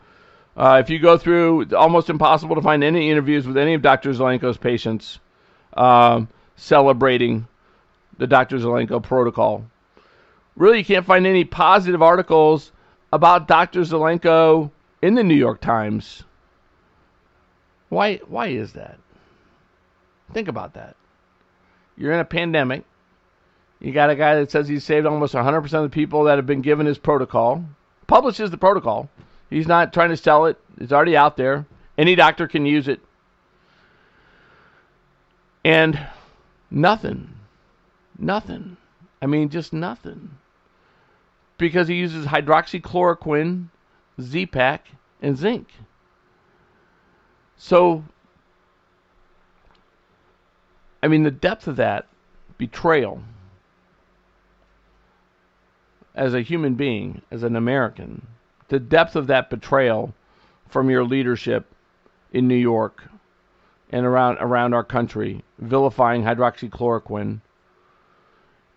Uh, 0.57 0.81
if 0.83 0.89
you 0.89 1.01
go 1.01 1.19
through, 1.19 1.67
almost 1.77 2.09
impossible 2.09 2.57
to 2.57 2.63
find 2.63 2.83
any 2.83 3.11
interviews 3.11 3.47
with 3.47 3.59
any 3.59 3.75
of 3.75 3.83
Dr. 3.83 4.15
Zelenko's 4.15 4.57
patients 4.57 5.21
um, 5.75 6.29
celebrating 6.57 7.47
the 8.19 8.27
Dr. 8.27 8.59
Zelenko 8.59 9.03
protocol. 9.03 9.65
Really, 10.57 10.79
you 10.79 10.85
can't 10.85 11.07
find 11.07 11.27
any 11.27 11.45
positive 11.45 12.03
articles 12.03 12.73
about 13.13 13.49
Dr. 13.49 13.81
Zelenko 13.81 14.71
in 15.03 15.15
the 15.15 15.25
New 15.25 15.35
York 15.35 15.61
Times. 15.61 16.23
Why, 17.89 18.17
why 18.29 18.49
is 18.49 18.73
that? 18.75 18.99
Think 20.33 20.49
about 20.49 20.75
that. 20.75 20.97
You're 21.97 22.13
in 22.13 22.21
a 22.21 22.25
pandemic. 22.25 22.85
You 23.81 23.93
got 23.93 24.11
a 24.11 24.17
guy 24.17 24.37
that 24.37 24.51
says 24.51 24.69
he's 24.69 24.85
saved 24.85 25.07
almost 25.07 25.35
100% 25.35 25.65
of 25.65 25.83
the 25.83 25.89
people 25.89 26.25
that 26.25 26.37
have 26.37 26.47
been 26.47 26.61
given 26.61 26.87
his 26.87 26.99
protocol. 26.99 27.65
Publishes 28.07 28.51
the 28.51 28.59
protocol. 28.59 29.09
He's 29.49 29.67
not 29.67 29.93
trying 29.93 30.11
to 30.11 30.17
sell 30.17 30.47
it. 30.47 30.59
It's 30.79 30.93
already 30.93 31.17
out 31.17 31.37
there. 31.37 31.67
Any 31.99 32.15
doctor 32.15 32.47
can 32.47 32.67
use 32.67 32.89
it. 32.89 33.01
And 35.65 35.99
nothing. 36.71 37.35
Nothing. 38.19 38.77
I 39.21 39.27
mean, 39.27 39.49
just 39.51 39.73
nothing. 39.73 40.31
Because 41.59 41.89
he 41.89 41.95
uses 41.95 42.27
hydroxychloroquine, 42.27 43.67
Z-Pak, 44.21 44.87
and 45.21 45.37
zinc. 45.37 45.69
So, 47.57 48.05
I 51.03 51.09
mean, 51.09 51.23
the 51.23 51.31
depth 51.31 51.67
of 51.67 51.77
that 51.77 52.07
betrayal 52.57 53.23
as 56.15 56.35
a 56.35 56.41
human 56.41 56.75
being, 56.75 57.23
as 57.31 57.43
an 57.43 57.57
American, 57.57 58.27
the 58.69 58.81
depth 58.81 59.17
of 59.17 59.27
that 59.27 59.51
betrayal 59.51 60.15
from 60.69 60.89
your 60.89 61.05
leadership 61.05 61.67
in 62.33 62.49
New 62.49 62.55
York 62.55 63.10
and 63.91 64.07
around 64.07 64.39
around 64.41 64.73
our 64.73 64.85
country 64.85 65.45
vilifying 65.59 66.23
hydroxychloroquine 66.23 67.41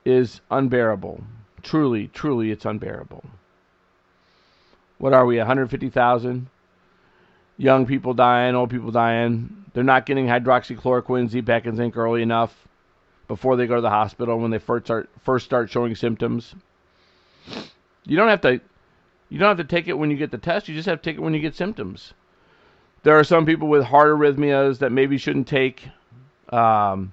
is 0.06 0.42
unbearable. 0.52 1.24
Truly, 1.62 2.08
truly, 2.08 2.52
it's 2.52 2.66
unbearable. 2.66 3.24
What 4.98 5.14
are 5.14 5.26
we, 5.26 5.38
150,000? 5.38 6.48
Young 7.58 7.86
people 7.86 8.14
dying, 8.14 8.56
old 8.56 8.70
people 8.70 8.92
dying. 8.92 9.66
They're 9.74 9.84
not 9.84 10.06
getting 10.06 10.26
hydroxychloroquine, 10.28 11.30
Z-Pak, 11.30 11.66
and 11.66 11.78
zinc 11.78 11.96
early 11.96 12.22
enough 12.22 12.68
before 13.28 13.56
they 13.56 13.68
go 13.68 13.76
to 13.76 13.82
the 13.82 13.90
hospital 13.90 14.40
when 14.40 14.52
they 14.52 14.60
first 14.60 14.86
start 14.86 15.10
first 15.24 15.46
start 15.46 15.70
showing 15.70 15.96
symptoms. 15.96 16.56
You 18.06 18.18
don't 18.18 18.30
have 18.30 18.42
to 18.42 18.60
you 19.30 19.40
don't 19.40 19.58
have 19.58 19.66
to 19.66 19.76
take 19.76 19.88
it 19.88 19.98
when 19.98 20.12
you 20.12 20.18
get 20.18 20.32
the 20.32 20.38
test. 20.38 20.68
You 20.68 20.76
just 20.76 20.88
have 20.88 21.02
to 21.02 21.10
take 21.10 21.18
it 21.18 21.22
when 21.22 21.34
you 21.34 21.40
get 21.40 21.56
symptoms. 21.56 22.14
There 23.04 23.20
are 23.20 23.24
some 23.24 23.46
people 23.46 23.68
with 23.68 23.84
heart 23.84 24.10
arrhythmias 24.10 24.80
that 24.80 24.92
maybe 24.92 25.18
shouldn't 25.18 25.48
take 25.48 25.88
um, 26.50 27.12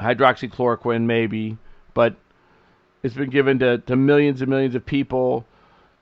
hydroxychloroquine, 0.00 1.02
maybe, 1.02 1.56
but 1.94 2.16
it's 3.02 3.14
been 3.14 3.30
given 3.30 3.60
to, 3.60 3.78
to 3.78 3.96
millions 3.96 4.40
and 4.40 4.50
millions 4.50 4.74
of 4.74 4.84
people, 4.84 5.44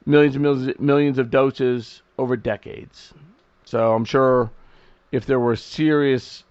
millions 0.07 0.35
and 0.35 0.43
millions, 0.43 0.81
millions 0.81 1.19
of 1.19 1.31
doses 1.31 2.03
over 2.19 2.37
decades. 2.37 3.13
So 3.65 3.95
I'm 3.95 4.07
sure 4.07 4.51
if 5.13 5.27
there 5.27 5.41
were 5.41 5.57
serious, 5.57 6.45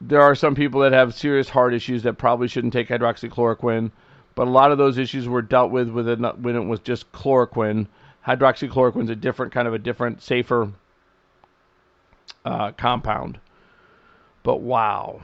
there 0.00 0.22
are 0.22 0.34
some 0.34 0.56
people 0.56 0.80
that 0.80 0.92
have 0.92 1.14
serious 1.14 1.48
heart 1.48 1.72
issues 1.72 2.02
that 2.02 2.14
probably 2.14 2.48
shouldn't 2.48 2.72
take 2.72 2.88
hydroxychloroquine, 2.88 3.92
but 4.34 4.48
a 4.48 4.50
lot 4.50 4.72
of 4.72 4.78
those 4.78 4.98
issues 4.98 5.28
were 5.28 5.42
dealt 5.42 5.70
with, 5.70 5.88
with 5.88 6.08
when 6.40 6.56
it 6.56 6.64
was 6.64 6.80
just 6.80 7.12
chloroquine, 7.12 7.86
Hydroxychloroquine 8.26 9.04
is 9.04 9.10
a 9.10 9.16
different 9.16 9.52
kind 9.52 9.66
of 9.66 9.74
a 9.74 9.78
different, 9.78 10.22
safer 10.22 10.70
uh, 12.44 12.72
compound. 12.72 13.38
But 14.42 14.60
wow, 14.60 15.20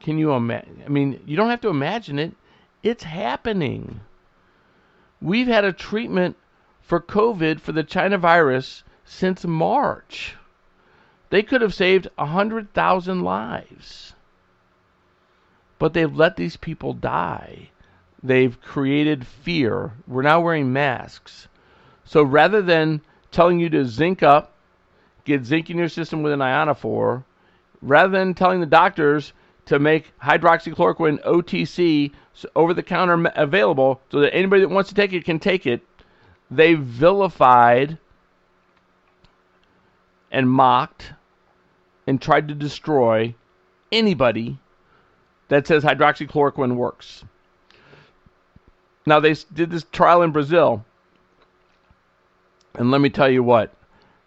can 0.00 0.18
you 0.18 0.32
imagine? 0.32 0.82
I 0.84 0.88
mean, 0.88 1.20
you 1.26 1.36
don't 1.36 1.50
have 1.50 1.60
to 1.62 1.68
imagine 1.68 2.18
it. 2.18 2.32
It's 2.82 3.04
happening. 3.04 4.00
We've 5.20 5.46
had 5.46 5.64
a 5.64 5.72
treatment 5.72 6.36
for 6.82 7.00
COVID 7.00 7.60
for 7.60 7.72
the 7.72 7.82
China 7.82 8.18
virus 8.18 8.84
since 9.04 9.44
March. 9.44 10.36
They 11.30 11.42
could 11.42 11.62
have 11.62 11.74
saved 11.74 12.08
100,000 12.16 13.22
lives. 13.22 14.14
But 15.78 15.94
they've 15.94 16.14
let 16.14 16.36
these 16.36 16.56
people 16.56 16.92
die. 16.92 17.70
They've 18.22 18.60
created 18.60 19.26
fear. 19.26 19.92
We're 20.06 20.22
now 20.22 20.40
wearing 20.40 20.72
masks. 20.72 21.48
So 22.04 22.22
rather 22.22 22.62
than 22.62 23.00
telling 23.30 23.58
you 23.58 23.68
to 23.70 23.84
zinc 23.84 24.22
up, 24.22 24.53
get 25.24 25.44
zinc 25.44 25.70
in 25.70 25.78
your 25.78 25.88
system 25.88 26.22
with 26.22 26.32
an 26.32 26.40
ionophore, 26.40 27.24
rather 27.82 28.10
than 28.10 28.34
telling 28.34 28.60
the 28.60 28.66
doctors 28.66 29.32
to 29.66 29.78
make 29.78 30.12
hydroxychloroquine 30.20 31.22
OTC 31.24 32.12
over 32.54 32.74
the 32.74 32.82
counter 32.82 33.30
available 33.34 34.00
so 34.10 34.20
that 34.20 34.34
anybody 34.34 34.62
that 34.62 34.68
wants 34.68 34.88
to 34.90 34.94
take 34.94 35.12
it 35.12 35.24
can 35.24 35.38
take 35.38 35.66
it, 35.66 35.82
they 36.50 36.74
vilified 36.74 37.98
and 40.30 40.50
mocked 40.50 41.12
and 42.06 42.20
tried 42.20 42.48
to 42.48 42.54
destroy 42.54 43.34
anybody 43.92 44.58
that 45.48 45.66
says 45.66 45.84
hydroxychloroquine 45.84 46.74
works. 46.74 47.24
Now, 49.06 49.20
they 49.20 49.34
did 49.52 49.70
this 49.70 49.84
trial 49.92 50.22
in 50.22 50.32
Brazil. 50.32 50.84
And 52.74 52.90
let 52.90 53.00
me 53.00 53.10
tell 53.10 53.30
you 53.30 53.42
what, 53.42 53.72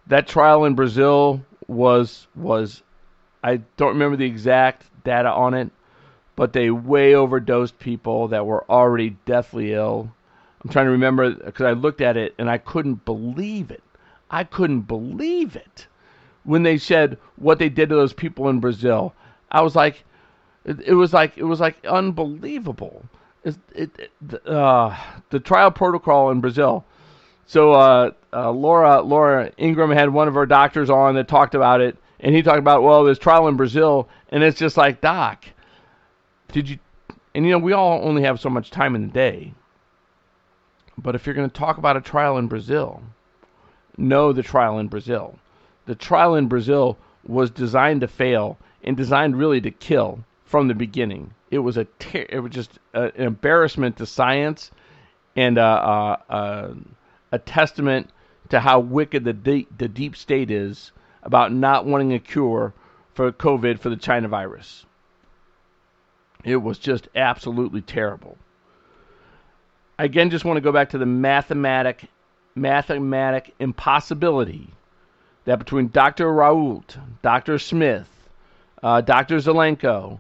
that 0.08 0.28
trial 0.28 0.66
in 0.66 0.76
Brazil 0.76 1.42
was 1.68 2.28
was 2.36 2.84
I 3.44 3.58
don't 3.78 3.94
remember 3.94 4.18
the 4.18 4.26
exact 4.26 4.86
data 5.04 5.30
on 5.30 5.54
it, 5.54 5.70
but 6.36 6.54
they 6.54 6.70
way 6.70 7.16
overdosed 7.16 7.80
people 7.80 8.28
that 8.30 8.46
were 8.46 8.70
already 8.70 9.18
deathly 9.26 9.74
ill. 9.74 10.12
I'm 10.64 10.70
trying 10.70 10.86
to 10.86 10.92
remember 10.92 11.32
because 11.32 11.66
I 11.66 11.74
looked 11.74 12.02
at 12.02 12.18
it 12.18 12.36
and 12.38 12.50
I 12.50 12.58
couldn't 12.58 13.06
believe 13.06 13.72
it. 13.72 13.84
I 14.30 14.44
couldn't 14.44 14.82
believe 14.82 15.56
it 15.56 15.88
when 16.44 16.64
they 16.64 16.78
said 16.78 17.18
what 17.36 17.60
they 17.60 17.70
did 17.70 17.90
to 17.90 17.96
those 17.96 18.14
people 18.14 18.50
in 18.50 18.60
Brazil. 18.60 19.14
I 19.52 19.62
was 19.62 19.76
like, 19.76 20.04
it, 20.66 20.80
it 20.82 20.94
was 20.94 21.14
like 21.14 21.38
it 21.38 21.44
was 21.44 21.60
like 21.60 21.86
unbelievable. 21.86 23.06
It, 23.44 23.56
it, 23.74 24.10
uh, 24.46 24.98
the 25.30 25.40
trial 25.40 25.72
protocol 25.72 26.32
in 26.32 26.42
Brazil. 26.42 26.84
So 27.48 27.72
uh, 27.72 28.12
uh, 28.34 28.52
Laura 28.52 29.02
Laura 29.02 29.52
Ingraham 29.58 29.92
had 29.92 30.10
one 30.10 30.28
of 30.28 30.34
her 30.36 30.46
doctors 30.46 30.90
on 30.90 31.16
that 31.16 31.30
talked 31.30 31.56
about 31.56 31.80
it, 31.80 31.98
and 32.20 32.36
he 32.36 32.44
talked 32.44 32.60
about 32.60 32.84
well, 32.84 33.06
there's 33.06 33.18
trial 33.18 33.48
in 33.48 33.56
Brazil, 33.56 34.10
and 34.30 34.44
it's 34.44 34.60
just 34.60 34.76
like 34.76 35.00
Doc, 35.02 35.46
did 36.52 36.70
you? 36.70 36.78
And 37.34 37.46
you 37.46 37.52
know 37.52 37.60
we 37.60 37.72
all 37.72 38.02
only 38.04 38.24
have 38.24 38.42
so 38.42 38.50
much 38.50 38.70
time 38.70 38.96
in 38.96 39.02
the 39.02 39.14
day. 39.14 39.54
But 40.98 41.16
if 41.16 41.26
you're 41.26 41.36
going 41.36 41.50
to 41.50 41.60
talk 41.60 41.78
about 41.78 41.96
a 41.96 42.02
trial 42.02 42.38
in 42.38 42.48
Brazil, 42.48 43.02
know 43.98 44.34
the 44.34 44.44
trial 44.44 44.80
in 44.80 44.88
Brazil. 44.88 45.40
The 45.86 45.96
trial 45.96 46.36
in 46.36 46.48
Brazil 46.48 46.98
was 47.26 47.50
designed 47.50 48.02
to 48.02 48.08
fail 48.08 48.58
and 48.84 48.98
designed 48.98 49.38
really 49.38 49.62
to 49.62 49.72
kill 49.72 50.20
from 50.44 50.68
the 50.68 50.74
beginning. 50.74 51.34
It 51.50 51.60
was 51.60 51.78
a 51.78 51.86
ter- 51.86 52.26
it 52.28 52.40
was 52.40 52.52
just 52.52 52.78
a, 52.94 53.04
an 53.04 53.24
embarrassment 53.24 53.98
to 53.98 54.06
science 54.06 54.72
and 55.36 55.58
a, 55.58 56.20
a, 56.30 56.76
a, 57.32 57.40
testament 57.40 58.10
to 58.50 58.60
how 58.60 58.80
wicked 58.80 59.24
the 59.24 59.34
deep, 59.34 59.78
the 59.78 59.88
deep 59.88 60.16
state 60.16 60.52
is 60.52 60.92
about 61.24 61.52
not 61.52 61.86
wanting 61.86 62.14
a 62.14 62.20
cure 62.20 62.74
for 63.14 63.32
COVID 63.32 63.80
for 63.80 63.90
the 63.90 63.98
China 63.98 64.28
virus. 64.28 64.86
It 66.44 66.58
was 66.58 66.78
just 66.80 67.08
absolutely 67.16 67.82
terrible. 67.82 68.38
I 70.00 70.06
again 70.06 70.30
just 70.30 70.46
want 70.46 70.58
to 70.58 70.62
go 70.62 70.72
back 70.72 70.92
to 70.92 70.98
the 70.98 71.06
mathematic 71.06 72.06
mathematic 72.56 73.54
impossibility 73.60 74.70
that 75.46 75.60
between 75.60 75.88
Dr. 75.90 76.26
Raoult, 76.26 76.98
Dr. 77.22 77.58
Smith, 77.58 78.10
uh, 78.84 79.02
Dr. 79.02 79.38
Zelenko, 79.38 80.20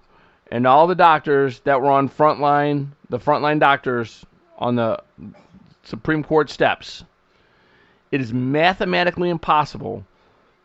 and 0.51 0.65
all 0.65 0.87
the 0.87 0.95
doctors 0.95 1.59
that 1.61 1.81
were 1.81 1.91
on 1.91 2.09
frontline, 2.09 2.89
the 3.09 3.19
frontline 3.19 3.59
doctors 3.59 4.25
on 4.57 4.75
the 4.75 5.03
Supreme 5.87 6.21
Court 6.21 6.49
steps, 6.49 7.05
it 8.11 8.19
is 8.19 8.33
mathematically 8.33 9.29
impossible 9.29 10.05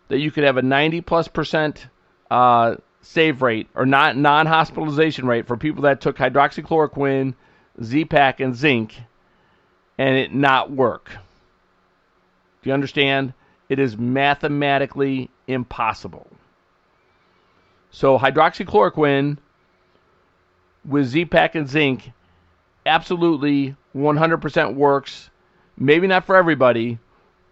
that 0.09 0.19
you 0.19 0.33
could 0.33 0.43
have 0.43 0.57
a 0.57 0.63
90 0.63 1.01
plus 1.03 1.29
percent 1.29 1.87
uh, 2.29 2.75
save 3.03 3.41
rate 3.41 3.69
or 3.77 3.87
not 3.87 4.17
non-hospitalization 4.17 5.27
rate 5.27 5.47
for 5.47 5.57
people 5.57 5.83
that 5.83 6.01
took 6.01 6.17
hydroxychloroquine, 6.17 7.35
Z-Pak, 7.81 8.41
and 8.41 8.57
zinc, 8.57 9.01
and 9.97 10.17
it 10.17 10.35
not 10.35 10.73
work. 10.73 11.11
Do 12.63 12.71
you 12.71 12.75
understand? 12.75 13.33
It 13.69 13.79
is 13.79 13.97
mathematically 13.97 15.31
impossible. 15.47 16.27
So 17.93 18.19
hydroxychloroquine 18.19 19.39
with 20.85 21.07
Z-Pak 21.07 21.55
and 21.55 21.69
zinc 21.69 22.11
absolutely 22.85 23.77
100% 23.95 24.75
works. 24.75 25.31
Maybe 25.77 26.07
not 26.07 26.25
for 26.25 26.37
everybody, 26.37 26.99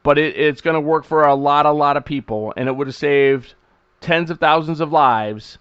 but 0.02 0.18
it, 0.18 0.36
it's 0.36 0.60
going 0.60 0.74
to 0.74 0.80
work 0.80 1.04
for 1.04 1.24
a 1.24 1.34
lot, 1.34 1.66
a 1.66 1.72
lot 1.72 1.96
of 1.96 2.04
people, 2.04 2.52
and 2.56 2.68
it 2.68 2.72
would 2.72 2.86
have 2.86 2.96
saved 2.96 3.54
tens 4.00 4.30
of 4.30 4.38
thousands 4.38 4.80
of 4.80 4.92
lives 4.92 5.58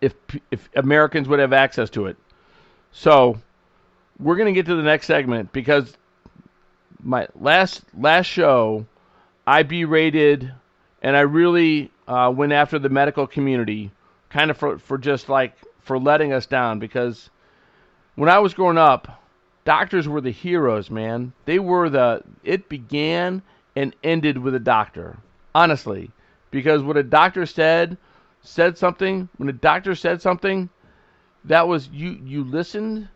if 0.00 0.14
if 0.50 0.68
Americans 0.74 1.28
would 1.28 1.38
have 1.38 1.52
access 1.52 1.88
to 1.90 2.06
it. 2.06 2.16
So 2.90 3.38
we're 4.18 4.36
going 4.36 4.52
to 4.52 4.58
get 4.58 4.66
to 4.66 4.76
the 4.76 4.82
next 4.82 5.06
segment 5.06 5.52
because 5.52 5.96
my 7.02 7.28
last 7.38 7.82
last 7.96 8.26
show 8.26 8.86
I 9.46 9.62
berated 9.62 10.52
and 11.02 11.16
I 11.16 11.20
really 11.20 11.90
uh, 12.06 12.32
went 12.34 12.52
after 12.52 12.78
the 12.78 12.88
medical 12.88 13.26
community, 13.26 13.90
kind 14.28 14.50
of 14.50 14.56
for 14.58 14.78
for 14.78 14.98
just 14.98 15.28
like 15.28 15.54
for 15.80 15.98
letting 15.98 16.32
us 16.32 16.46
down 16.46 16.78
because 16.78 17.30
when 18.14 18.28
I 18.28 18.38
was 18.40 18.54
growing 18.54 18.78
up, 18.78 19.21
doctors 19.64 20.08
were 20.08 20.20
the 20.20 20.30
heroes, 20.30 20.90
man. 20.90 21.32
They 21.44 21.58
were 21.58 21.88
the 21.88 22.22
it 22.44 22.68
began 22.68 23.42
and 23.76 23.94
ended 24.02 24.38
with 24.38 24.54
a 24.54 24.60
doctor. 24.60 25.18
Honestly, 25.54 26.10
because 26.50 26.82
what 26.82 26.96
a 26.96 27.02
doctor 27.02 27.46
said 27.46 27.96
said 28.42 28.76
something, 28.76 29.28
when 29.36 29.48
a 29.48 29.52
doctor 29.52 29.94
said 29.94 30.20
something, 30.20 30.68
that 31.44 31.68
was 31.68 31.88
you 31.88 32.18
you 32.24 32.44
listened, 32.44 33.08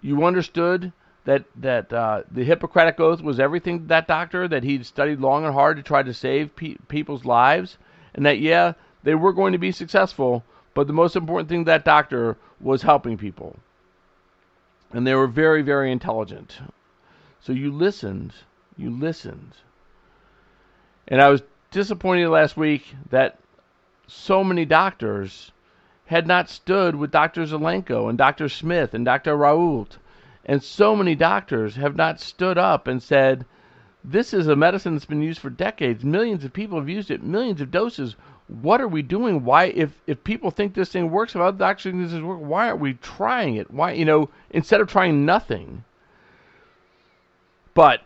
you 0.00 0.24
understood 0.24 0.92
that 1.24 1.44
that 1.56 1.92
uh, 1.92 2.22
the 2.30 2.44
Hippocratic 2.44 3.00
oath 3.00 3.22
was 3.22 3.40
everything 3.40 3.80
to 3.80 3.86
that 3.86 4.06
doctor 4.06 4.46
that 4.48 4.64
he'd 4.64 4.84
studied 4.86 5.20
long 5.20 5.44
and 5.44 5.54
hard 5.54 5.76
to 5.76 5.82
try 5.82 6.02
to 6.02 6.14
save 6.14 6.54
pe- 6.54 6.76
people's 6.88 7.24
lives, 7.24 7.78
and 8.14 8.26
that 8.26 8.38
yeah 8.38 8.74
they 9.02 9.14
were 9.14 9.32
going 9.32 9.52
to 9.52 9.58
be 9.58 9.72
successful, 9.72 10.44
but 10.74 10.86
the 10.86 10.92
most 10.92 11.16
important 11.16 11.48
thing 11.48 11.64
to 11.64 11.70
that 11.70 11.84
doctor 11.84 12.36
was 12.60 12.82
helping 12.82 13.16
people. 13.18 13.56
And 14.94 15.04
they 15.04 15.14
were 15.16 15.26
very, 15.26 15.62
very 15.62 15.90
intelligent. 15.90 16.56
So 17.40 17.52
you 17.52 17.72
listened. 17.72 18.32
You 18.76 18.90
listened. 18.90 19.54
And 21.08 21.20
I 21.20 21.28
was 21.30 21.42
disappointed 21.72 22.28
last 22.28 22.56
week 22.56 22.94
that 23.10 23.40
so 24.06 24.44
many 24.44 24.64
doctors 24.64 25.50
had 26.06 26.28
not 26.28 26.48
stood 26.48 26.94
with 26.94 27.10
Dr. 27.10 27.44
Zelenko 27.44 28.08
and 28.08 28.16
Dr. 28.16 28.48
Smith 28.48 28.94
and 28.94 29.04
Dr. 29.04 29.36
Raoult. 29.36 29.98
And 30.46 30.62
so 30.62 30.94
many 30.94 31.16
doctors 31.16 31.74
have 31.74 31.96
not 31.96 32.20
stood 32.20 32.56
up 32.56 32.86
and 32.86 33.02
said, 33.02 33.44
This 34.04 34.32
is 34.32 34.46
a 34.46 34.54
medicine 34.54 34.94
that's 34.94 35.06
been 35.06 35.22
used 35.22 35.40
for 35.40 35.50
decades. 35.50 36.04
Millions 36.04 36.44
of 36.44 36.52
people 36.52 36.78
have 36.78 36.88
used 36.88 37.10
it, 37.10 37.22
millions 37.24 37.60
of 37.60 37.72
doses 37.72 38.14
what 38.48 38.80
are 38.80 38.88
we 38.88 39.02
doing? 39.02 39.44
Why, 39.44 39.66
if 39.66 39.90
if 40.06 40.22
people 40.22 40.50
think 40.50 40.74
this 40.74 40.90
thing 40.90 41.10
works, 41.10 41.34
if 41.34 41.40
other 41.40 41.56
doctors 41.56 41.92
think 41.92 42.02
this 42.02 42.12
is 42.12 42.22
work, 42.22 42.40
why 42.40 42.68
aren't 42.68 42.80
we 42.80 42.94
trying 42.94 43.56
it? 43.56 43.70
Why, 43.70 43.92
you 43.92 44.04
know, 44.04 44.28
instead 44.50 44.80
of 44.80 44.88
trying 44.88 45.24
nothing. 45.24 45.84
But 47.72 48.02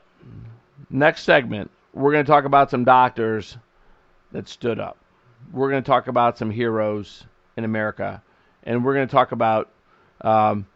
next 0.90 1.24
segment, 1.24 1.70
we're 1.92 2.12
going 2.12 2.24
to 2.24 2.30
talk 2.30 2.44
about 2.44 2.70
some 2.70 2.84
doctors 2.84 3.56
that 4.32 4.48
stood 4.48 4.78
up. 4.78 4.96
We're 5.52 5.70
going 5.70 5.82
to 5.82 5.86
talk 5.86 6.06
about 6.06 6.38
some 6.38 6.50
heroes 6.50 7.24
in 7.56 7.64
America, 7.64 8.22
and 8.62 8.84
we're 8.84 8.94
going 8.94 9.08
to 9.08 9.12
talk 9.12 9.32
about, 9.32 9.68
um, 10.20 10.66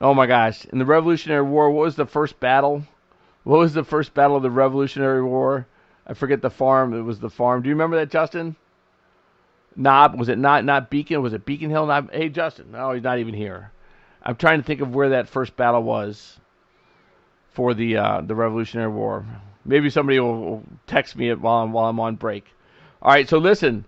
oh 0.00 0.14
my 0.14 0.26
gosh, 0.26 0.64
in 0.66 0.78
the 0.78 0.86
Revolutionary 0.86 1.42
War, 1.42 1.70
what 1.70 1.82
was 1.82 1.96
the 1.96 2.06
first 2.06 2.38
battle? 2.38 2.84
What 3.44 3.58
was 3.58 3.74
the 3.74 3.84
first 3.84 4.14
battle 4.14 4.36
of 4.36 4.42
the 4.42 4.50
Revolutionary 4.50 5.24
War? 5.24 5.66
I 6.06 6.14
forget 6.14 6.40
the 6.40 6.50
farm. 6.50 6.94
It 6.94 7.02
was 7.02 7.18
the 7.18 7.30
farm. 7.30 7.62
Do 7.62 7.68
you 7.68 7.74
remember 7.74 7.96
that, 7.96 8.10
Justin? 8.10 8.56
Knob 9.78 10.18
was 10.18 10.28
it 10.28 10.38
not 10.38 10.64
not 10.64 10.90
Beacon? 10.90 11.22
Was 11.22 11.32
it 11.32 11.46
Beacon 11.46 11.70
Hill? 11.70 11.86
Not, 11.86 12.12
hey 12.12 12.28
Justin, 12.28 12.72
no, 12.72 12.92
he's 12.92 13.02
not 13.04 13.20
even 13.20 13.32
here. 13.32 13.70
I'm 14.22 14.34
trying 14.34 14.58
to 14.60 14.66
think 14.66 14.80
of 14.80 14.92
where 14.92 15.10
that 15.10 15.28
first 15.28 15.56
battle 15.56 15.82
was 15.82 16.38
for 17.52 17.74
the 17.74 17.96
uh, 17.96 18.20
the 18.22 18.34
Revolutionary 18.34 18.90
War. 18.90 19.24
maybe 19.64 19.88
somebody 19.88 20.18
will, 20.18 20.40
will 20.40 20.62
text 20.88 21.14
me 21.14 21.32
while 21.32 21.62
I'm 21.62 21.72
while 21.72 21.86
I'm 21.86 22.00
on 22.00 22.16
break. 22.16 22.44
All 23.00 23.12
right, 23.12 23.28
so 23.28 23.38
listen. 23.38 23.84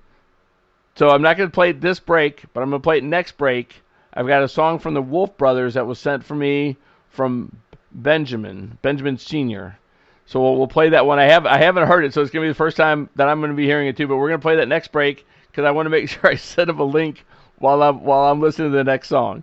So 0.94 1.08
I'm 1.08 1.22
not 1.22 1.36
going 1.36 1.48
to 1.48 1.54
play 1.54 1.70
it 1.70 1.80
this 1.80 1.98
break, 1.98 2.44
but 2.52 2.62
I'm 2.62 2.70
going 2.70 2.80
to 2.80 2.84
play 2.84 2.98
it 2.98 3.04
next 3.04 3.36
break. 3.36 3.82
I've 4.12 4.26
got 4.26 4.42
a 4.42 4.48
song 4.48 4.78
from 4.78 4.94
the 4.94 5.02
Wolf 5.02 5.36
Brothers 5.36 5.74
that 5.74 5.86
was 5.86 5.98
sent 5.98 6.24
for 6.24 6.34
me 6.34 6.76
from 7.08 7.56
Benjamin, 7.90 8.78
Benjamin 8.82 9.16
Senior. 9.18 9.78
So 10.26 10.40
we'll, 10.40 10.56
we'll 10.56 10.68
play 10.68 10.90
that 10.90 11.06
one. 11.06 11.18
I 11.18 11.24
have 11.24 11.46
I 11.46 11.58
haven't 11.58 11.88
heard 11.88 12.04
it, 12.04 12.14
so 12.14 12.22
it's 12.22 12.30
going 12.30 12.44
to 12.44 12.48
be 12.48 12.52
the 12.52 12.56
first 12.56 12.76
time 12.76 13.08
that 13.16 13.28
I'm 13.28 13.40
going 13.40 13.50
to 13.50 13.56
be 13.56 13.66
hearing 13.66 13.88
it 13.88 13.96
too. 13.96 14.06
But 14.06 14.18
we're 14.18 14.28
going 14.28 14.40
to 14.40 14.42
play 14.42 14.56
that 14.56 14.68
next 14.68 14.92
break 14.92 15.26
because 15.50 15.64
I 15.64 15.70
want 15.70 15.86
to 15.86 15.90
make 15.90 16.08
sure 16.08 16.26
I 16.26 16.36
send 16.36 16.70
him 16.70 16.78
a 16.78 16.84
link 16.84 17.24
while 17.58 17.82
I'm 17.82 18.02
while 18.04 18.30
I'm 18.30 18.40
listening 18.40 18.72
to 18.72 18.76
the 18.76 18.84
next 18.84 19.08
song. 19.08 19.42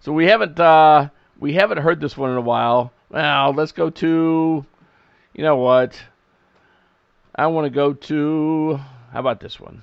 So 0.00 0.12
we 0.12 0.26
haven't 0.26 0.58
uh, 0.58 1.08
we 1.38 1.54
haven't 1.54 1.78
heard 1.78 2.00
this 2.00 2.16
one 2.16 2.30
in 2.30 2.36
a 2.36 2.42
while. 2.42 2.92
Well, 3.10 3.52
let's 3.52 3.72
go 3.72 3.90
to 3.90 4.64
you 5.34 5.44
know 5.44 5.56
what? 5.56 6.00
I 7.34 7.46
want 7.46 7.66
to 7.66 7.70
go 7.70 7.92
to 7.92 8.80
how 9.12 9.20
about 9.20 9.40
this 9.40 9.58
one? 9.58 9.82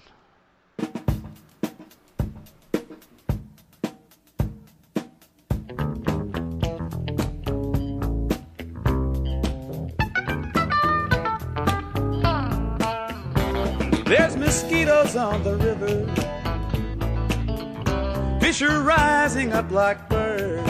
There's 14.05 14.37
mosquitoes 14.37 15.17
on 15.17 15.43
the 15.43 15.56
Fish 18.57 18.67
are 18.67 18.81
rising 18.81 19.53
up 19.53 19.69
like 19.69 20.09
birds. 20.09 20.67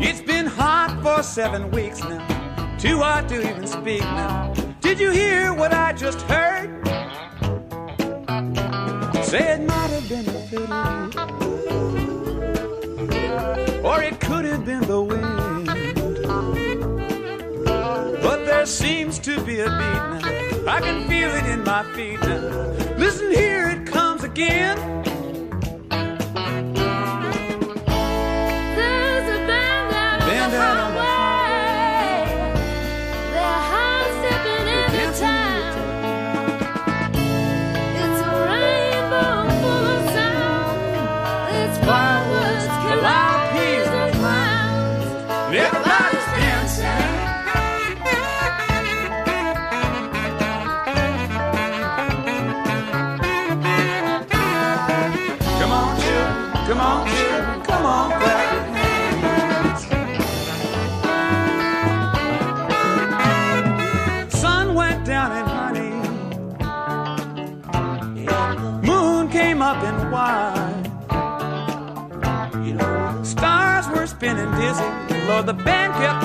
It's 0.00 0.22
been 0.22 0.46
hot 0.46 0.98
for 1.02 1.22
seven 1.22 1.70
weeks 1.72 2.00
now. 2.00 2.26
Too 2.78 3.00
hot 3.00 3.28
to 3.28 3.46
even 3.46 3.66
speak 3.66 4.00
now. 4.00 4.54
Did 4.80 4.98
you 4.98 5.10
hear 5.10 5.52
what 5.52 5.74
I 5.74 5.92
just 5.92 6.22
heard? 6.22 6.70
Say 9.22 9.56
it 9.56 9.60
might 9.60 9.90
have 9.90 10.08
been 10.08 10.26
a 10.26 10.40
fiddle. 10.48 10.72
Or 13.86 14.02
it 14.02 14.18
could 14.20 14.46
have 14.46 14.64
been 14.64 14.80
the 14.86 15.02
wind. 15.02 15.66
But 18.22 18.46
there 18.46 18.64
seems 18.64 19.18
to 19.18 19.38
be 19.44 19.60
a 19.60 19.66
beat 19.66 20.02
now. 20.14 20.20
I 20.66 20.80
can 20.80 21.06
feel 21.06 21.28
it 21.28 21.44
in 21.44 21.62
my 21.62 21.82
feet 21.94 22.20
now. 22.20 22.38
Listen, 22.96 23.30
here 23.30 23.68
it 23.68 23.86
comes 23.86 24.24
again. 24.24 25.07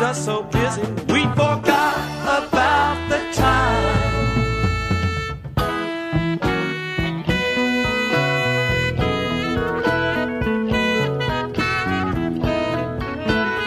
Kept 0.03 0.17
so 0.17 0.43
busy. 0.43 0.81
We 1.13 1.23
forgot 1.31 1.95
about 2.37 2.97
the 3.07 3.19
time. 3.31 3.99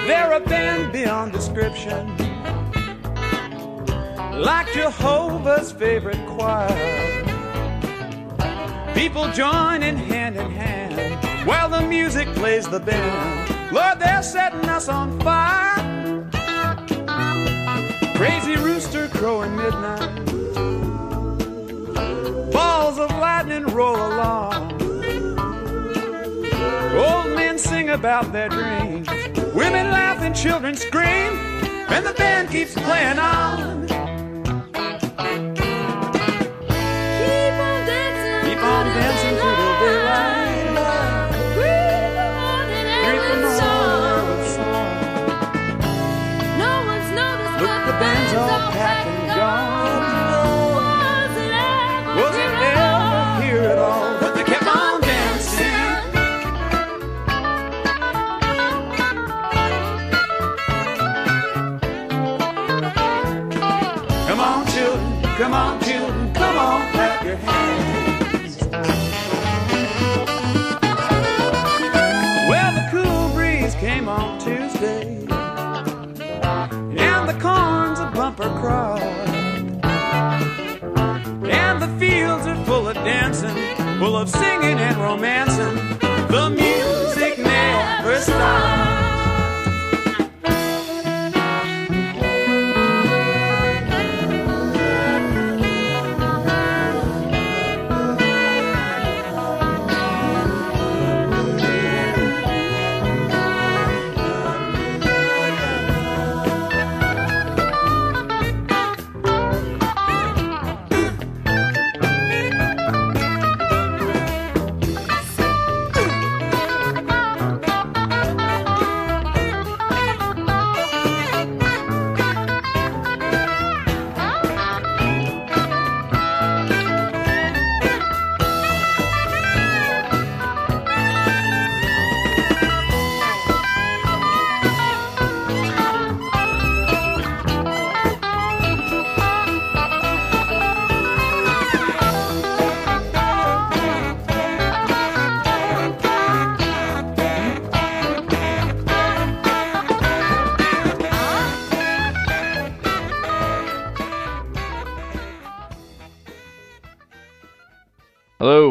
They're 0.07 0.33
a 0.35 0.41
band 0.41 0.93
beyond 0.93 1.33
description. 1.33 2.15
Like 4.39 4.71
Jehovah's 4.75 5.73
favorite 5.73 6.21
choir. 6.27 6.69
People 8.93 9.27
joining 9.33 9.97
hand 9.97 10.37
in 10.37 10.51
hand 10.51 11.49
while 11.49 11.71
the 11.71 11.81
music 11.81 12.29
plays 12.35 12.69
the 12.69 12.81
band. 12.81 13.73
Lord, 13.73 13.99
they're 14.01 14.23
setting 14.23 14.69
us 14.69 14.91
on 14.91 15.19
fire. 15.21 15.66
Crazy 18.27 18.57
rooster 18.57 19.07
crowing 19.07 19.55
midnight. 19.55 20.25
Balls 22.51 22.99
of 22.99 23.09
lightning 23.11 23.67
roll 23.67 23.95
along. 23.95 24.73
Old 26.97 27.37
men 27.37 27.57
sing 27.57 27.91
about 27.91 28.33
their 28.33 28.49
dreams. 28.49 29.07
Women 29.55 29.93
laugh 29.93 30.21
and 30.23 30.35
children 30.35 30.75
scream. 30.75 31.39
And 31.89 32.05
the 32.05 32.15
band 32.15 32.51
keeps 32.51 32.75
playing 32.75 33.21
on. 33.21 33.76
Come 65.37 65.53
on, 65.53 65.79
children, 65.83 66.33
come 66.33 66.57
on, 66.57 66.93
clap 66.93 67.25
your 67.25 67.37
hands. 67.37 68.57
Well, 72.49 72.73
the 72.75 72.89
cool 72.91 73.29
breeze 73.35 73.75
came 73.75 74.09
on 74.09 74.39
Tuesday, 74.39 75.27
and 76.97 77.29
the 77.29 77.39
corn's 77.39 77.99
a 77.99 78.11
bumper 78.15 78.49
crop. 78.61 79.01
And 81.45 81.83
the 81.83 81.89
fields 81.99 82.47
are 82.47 82.65
full 82.65 82.89
of 82.89 82.95
dancing, 82.95 83.55
full 83.99 84.17
of 84.17 84.31
singing 84.31 84.79
and 84.79 84.97
romancing. 84.97 85.77
The 86.29 86.49
music 86.49 87.39
never 87.39 88.19
stops. 88.21 89.06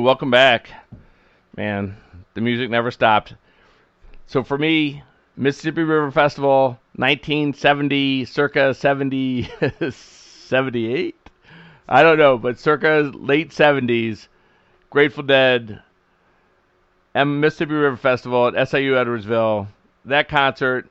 Welcome 0.05 0.29
back. 0.29 0.69
Man, 1.57 1.97
the 2.35 2.41
music 2.41 2.69
never 2.69 2.91
stopped. 2.91 3.33
So 4.27 4.43
for 4.43 4.55
me, 4.55 5.01
Mississippi 5.35 5.81
River 5.81 6.11
Festival, 6.11 6.79
1970, 6.97 8.25
circa 8.25 8.75
70, 8.75 9.49
78? 9.89 11.15
I 11.89 12.03
don't 12.03 12.19
know, 12.19 12.37
but 12.37 12.59
circa 12.59 13.11
late 13.15 13.49
70s, 13.49 14.27
Grateful 14.91 15.23
Dead, 15.23 15.81
and 17.15 17.41
Mississippi 17.41 17.73
River 17.73 17.97
Festival 17.97 18.55
at 18.55 18.69
SIU 18.69 18.93
Edwardsville. 18.93 19.69
That 20.05 20.29
concert 20.29 20.87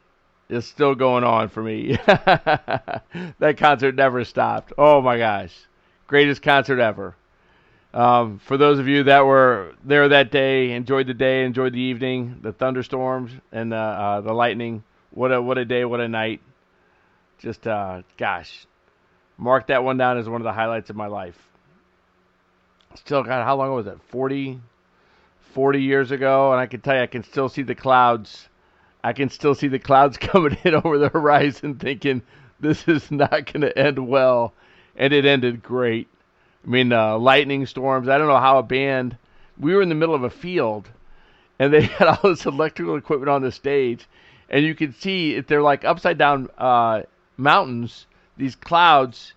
is 0.49 0.67
still 0.67 0.97
going 0.97 1.23
on 1.23 1.51
for 1.51 1.63
me. 1.63 1.97
that 2.07 3.55
concert 3.59 3.95
never 3.95 4.25
stopped. 4.25 4.73
Oh 4.77 5.01
my 5.01 5.19
gosh. 5.19 5.55
Greatest 6.09 6.43
concert 6.43 6.81
ever. 6.81 7.15
Um, 7.95 8.41
for 8.41 8.57
those 8.57 8.81
of 8.81 8.89
you 8.89 9.05
that 9.05 9.25
were 9.25 9.73
there 9.85 10.09
that 10.09 10.33
day, 10.33 10.73
enjoyed 10.73 11.07
the 11.07 11.15
day, 11.15 11.45
enjoyed 11.45 11.73
the 11.75 11.81
evening, 11.81 12.41
the 12.43 12.53
thunderstorms 12.53 13.31
and 13.53 13.71
the, 13.71 13.77
uh, 13.77 14.21
the 14.21 14.33
lightning. 14.33 14.83
What 15.13 15.33
a 15.33 15.41
what 15.41 15.59
a 15.59 15.65
day, 15.65 15.85
what 15.85 16.01
a 16.01 16.09
night. 16.09 16.41
Just 17.39 17.69
uh, 17.69 18.03
gosh, 18.17 18.67
mark 19.39 19.69
that 19.69 19.85
one 19.85 19.97
down 19.97 20.19
as 20.19 20.29
one 20.29 20.41
of 20.41 20.45
the 20.45 20.53
highlights 20.53 20.91
of 20.91 20.97
my 20.97 21.07
life. 21.07 21.39
Still, 22.97 23.23
God, 23.23 23.45
how 23.45 23.55
long 23.55 23.73
was 23.75 23.87
it? 23.87 23.99
40, 24.09 24.61
40 25.53 25.83
years 25.83 26.11
ago, 26.11 26.51
and 26.51 26.61
I 26.61 26.67
can 26.67 26.81
tell 26.81 26.97
you, 26.97 27.03
I 27.03 27.07
can 27.07 27.23
still 27.23 27.49
see 27.49 27.63
the 27.63 27.77
clouds. 27.77 28.49
I 29.05 29.13
can 29.13 29.31
still 29.31 29.55
see 29.55 29.69
the 29.69 29.79
clouds 29.79 30.17
coming 30.19 30.57
in 30.65 30.75
over 30.75 30.99
the 30.99 31.11
horizon, 31.11 31.77
thinking 31.77 32.23
this 32.59 32.89
is 32.89 33.13
not 33.13 33.53
going 33.53 33.61
to 33.61 33.79
end 33.79 34.05
well, 34.05 34.53
and 34.97 35.13
it 35.13 35.25
ended 35.25 35.63
great. 35.63 36.09
I 36.65 36.71
mean, 36.71 36.93
uh, 36.93 37.19
lightning 37.19 37.67
storms. 37.67 38.09
I 38.09 38.17
don't 38.17 38.29
know 38.29 38.39
how 38.39 38.59
a 38.59 38.63
band. 38.63 39.19
We 39.59 39.75
were 39.75 39.83
in 39.83 39.91
the 39.91 39.95
middle 39.95 40.15
of 40.15 40.25
a 40.25 40.31
field, 40.31 40.89
and 41.59 41.73
they 41.73 41.83
had 41.83 42.09
all 42.09 42.31
this 42.31 42.47
electrical 42.47 42.97
equipment 42.97 43.29
on 43.29 43.43
the 43.43 43.53
stage, 43.53 44.07
and 44.49 44.65
you 44.65 44.75
could 44.75 44.95
see 44.95 45.35
if 45.35 45.47
they're 45.47 45.63
like 45.63 45.85
upside 45.85 46.19
down 46.19 46.49
uh, 46.57 47.03
mountains. 47.37 48.07
These 48.37 48.57
clouds, 48.57 49.35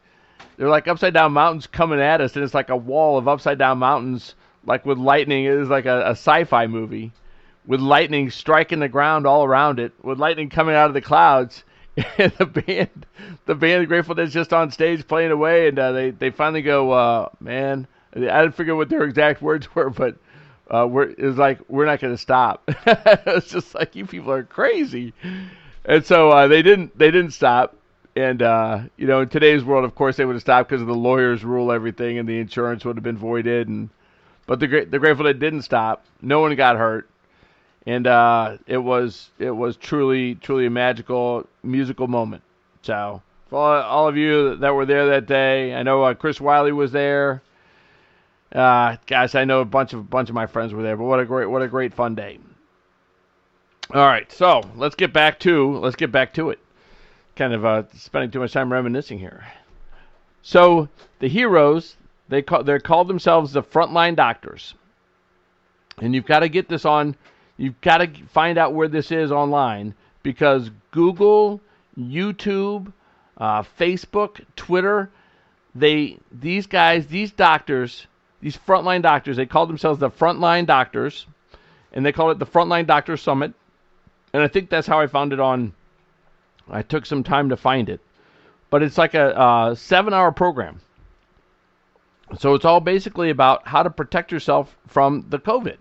they're 0.55 0.69
like 0.69 0.87
upside 0.87 1.13
down 1.13 1.33
mountains 1.33 1.67
coming 1.67 1.99
at 1.99 2.21
us, 2.21 2.35
and 2.35 2.43
it's 2.43 2.53
like 2.53 2.69
a 2.69 2.77
wall 2.77 3.17
of 3.17 3.27
upside 3.27 3.59
down 3.59 3.79
mountains, 3.79 4.33
like 4.65 4.85
with 4.85 4.97
lightning. 4.97 5.45
It 5.45 5.53
is 5.53 5.69
like 5.69 5.85
a, 5.85 6.01
a 6.07 6.11
sci-fi 6.11 6.67
movie, 6.67 7.11
with 7.65 7.81
lightning 7.81 8.31
striking 8.31 8.79
the 8.79 8.87
ground 8.87 9.27
all 9.27 9.43
around 9.43 9.79
it, 9.79 9.91
with 10.01 10.17
lightning 10.17 10.49
coming 10.49 10.75
out 10.75 10.87
of 10.87 10.93
the 10.93 11.01
clouds. 11.01 11.63
And 12.17 12.31
the 12.37 12.45
band, 12.45 13.05
the 13.45 13.55
band, 13.55 13.87
Grateful 13.87 14.15
Dead's 14.15 14.33
just 14.33 14.53
on 14.53 14.71
stage 14.71 15.07
playing 15.07 15.31
away, 15.31 15.67
and 15.67 15.79
uh, 15.79 15.91
they 15.91 16.11
they 16.11 16.29
finally 16.29 16.61
go, 16.61 16.91
uh, 16.91 17.29
man. 17.39 17.87
I 18.15 18.19
didn't 18.41 18.55
figure 18.55 18.75
what 18.75 18.89
their 18.89 19.03
exact 19.03 19.41
words 19.41 19.67
were, 19.75 19.89
but 19.89 20.15
uh, 20.69 20.87
we're 20.89 21.09
it 21.09 21.19
was 21.23 21.37
like 21.37 21.59
we're 21.67 21.85
not 21.85 21.99
going 21.99 22.13
to 22.13 22.17
stop. 22.17 22.63
it's 22.85 23.49
just 23.49 23.75
like 23.75 23.95
you 23.95 24.05
people 24.05 24.31
are 24.31 24.43
crazy, 24.43 25.13
and 25.85 26.05
so 26.05 26.29
uh, 26.31 26.47
they 26.47 26.61
didn't 26.61 26.97
they 26.97 27.11
didn't 27.11 27.31
stop. 27.31 27.75
And 28.15 28.41
uh, 28.41 28.81
you 28.97 29.05
know, 29.05 29.21
in 29.21 29.29
today's 29.29 29.63
world, 29.63 29.85
of 29.85 29.93
course, 29.93 30.17
they 30.17 30.25
would 30.25 30.35
have 30.35 30.41
stopped 30.41 30.69
because 30.69 30.85
the 30.85 30.93
lawyers 30.93 31.43
rule 31.43 31.71
everything, 31.71 32.17
and 32.17 32.27
the 32.27 32.39
insurance 32.39 32.83
would 32.85 32.95
have 32.95 33.03
been 33.03 33.17
voided. 33.17 33.67
And 33.67 33.89
but 34.45 34.59
the 34.59 34.85
the 34.85 34.99
Grateful 34.99 35.25
Dead 35.25 35.39
didn't 35.39 35.61
stop. 35.61 36.03
No 36.21 36.39
one 36.39 36.55
got 36.55 36.77
hurt, 36.77 37.07
and 37.87 38.05
uh, 38.05 38.57
it 38.67 38.77
was 38.77 39.29
it 39.39 39.49
was 39.49 39.77
truly 39.77 40.35
truly 40.35 40.65
a 40.65 40.69
magical 40.69 41.47
musical 41.63 42.07
moment. 42.07 42.43
So 42.81 43.21
for 43.49 43.57
all, 43.57 43.81
all 43.81 44.07
of 44.09 44.17
you 44.17 44.57
that 44.57 44.75
were 44.75 44.85
there 44.85 45.07
that 45.07 45.25
day, 45.25 45.73
I 45.73 45.83
know 45.83 46.03
uh, 46.03 46.13
Chris 46.13 46.41
Wiley 46.41 46.73
was 46.73 46.91
there. 46.91 47.41
Uh, 48.51 48.97
gosh, 49.07 49.35
I 49.35 49.45
know 49.45 49.61
a 49.61 49.65
bunch 49.65 49.93
of 49.93 50.09
bunch 50.09 50.27
of 50.27 50.35
my 50.35 50.47
friends 50.47 50.73
were 50.73 50.83
there, 50.83 50.97
but 50.97 51.05
what 51.05 51.21
a 51.21 51.25
great 51.25 51.45
what 51.45 51.61
a 51.61 51.67
great 51.67 51.93
fun 51.93 52.13
day. 52.13 52.39
All 53.93 54.05
right, 54.05 54.29
so 54.33 54.61
let's 54.75 54.95
get 54.95 55.13
back 55.13 55.39
to 55.39 55.77
let's 55.77 55.95
get 55.95 56.11
back 56.11 56.33
to 56.33 56.49
it. 56.49 56.59
Kind 57.37 57.53
of 57.53 57.63
uh, 57.63 57.83
spending 57.93 58.31
too 58.31 58.39
much 58.39 58.51
time 58.51 58.71
reminiscing 58.71 59.17
here. 59.17 59.45
So 60.41 60.89
the 61.19 61.29
heroes 61.29 61.95
they 62.27 62.41
call 62.41 62.63
they 62.63 62.79
called 62.79 63.07
themselves 63.07 63.53
the 63.53 63.63
frontline 63.63 64.17
doctors, 64.17 64.73
and 65.99 66.13
you've 66.13 66.25
got 66.25 66.39
to 66.39 66.49
get 66.49 66.67
this 66.67 66.83
on. 66.83 67.15
You've 67.57 67.79
got 67.81 67.97
to 67.97 68.07
find 68.27 68.57
out 68.57 68.73
where 68.73 68.87
this 68.87 69.11
is 69.11 69.31
online 69.31 69.95
because 70.23 70.69
Google, 70.91 71.59
YouTube, 71.99 72.91
uh, 73.37 73.63
Facebook, 73.79 74.43
Twitter, 74.55 75.09
they 75.73 76.17
these 76.31 76.67
guys, 76.67 77.07
these 77.07 77.31
doctors, 77.31 78.07
these 78.41 78.57
frontline 78.57 79.01
doctors, 79.01 79.37
they 79.37 79.45
call 79.45 79.65
themselves 79.65 79.99
the 79.99 80.09
frontline 80.09 80.65
doctors, 80.65 81.25
and 81.93 82.05
they 82.05 82.11
call 82.11 82.31
it 82.31 82.39
the 82.39 82.45
Frontline 82.45 82.85
Doctor 82.85 83.17
Summit. 83.17 83.53
And 84.33 84.43
I 84.43 84.47
think 84.47 84.69
that's 84.69 84.87
how 84.87 84.99
I 84.99 85.07
found 85.07 85.33
it 85.33 85.39
on. 85.39 85.73
I 86.69 86.81
took 86.81 87.05
some 87.05 87.23
time 87.23 87.49
to 87.49 87.57
find 87.57 87.89
it, 87.89 88.01
but 88.69 88.83
it's 88.83 88.97
like 88.97 89.13
a 89.13 89.37
uh, 89.39 89.75
seven-hour 89.75 90.33
program. 90.33 90.81
So 92.37 92.53
it's 92.55 92.65
all 92.65 92.81
basically 92.81 93.29
about 93.29 93.67
how 93.67 93.83
to 93.83 93.89
protect 93.89 94.31
yourself 94.31 94.75
from 94.87 95.25
the 95.29 95.39
COVID. 95.39 95.77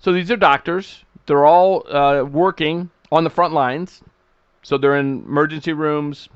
So 0.00 0.12
these 0.12 0.30
are 0.30 0.36
doctors. 0.36 1.04
They're 1.26 1.44
all 1.44 1.86
uh, 1.88 2.24
working 2.24 2.90
on 3.10 3.24
the 3.24 3.30
front 3.30 3.52
lines. 3.52 4.00
So 4.62 4.78
they're 4.78 4.96
in 4.96 5.24
emergency 5.24 5.72
rooms. 5.72 6.28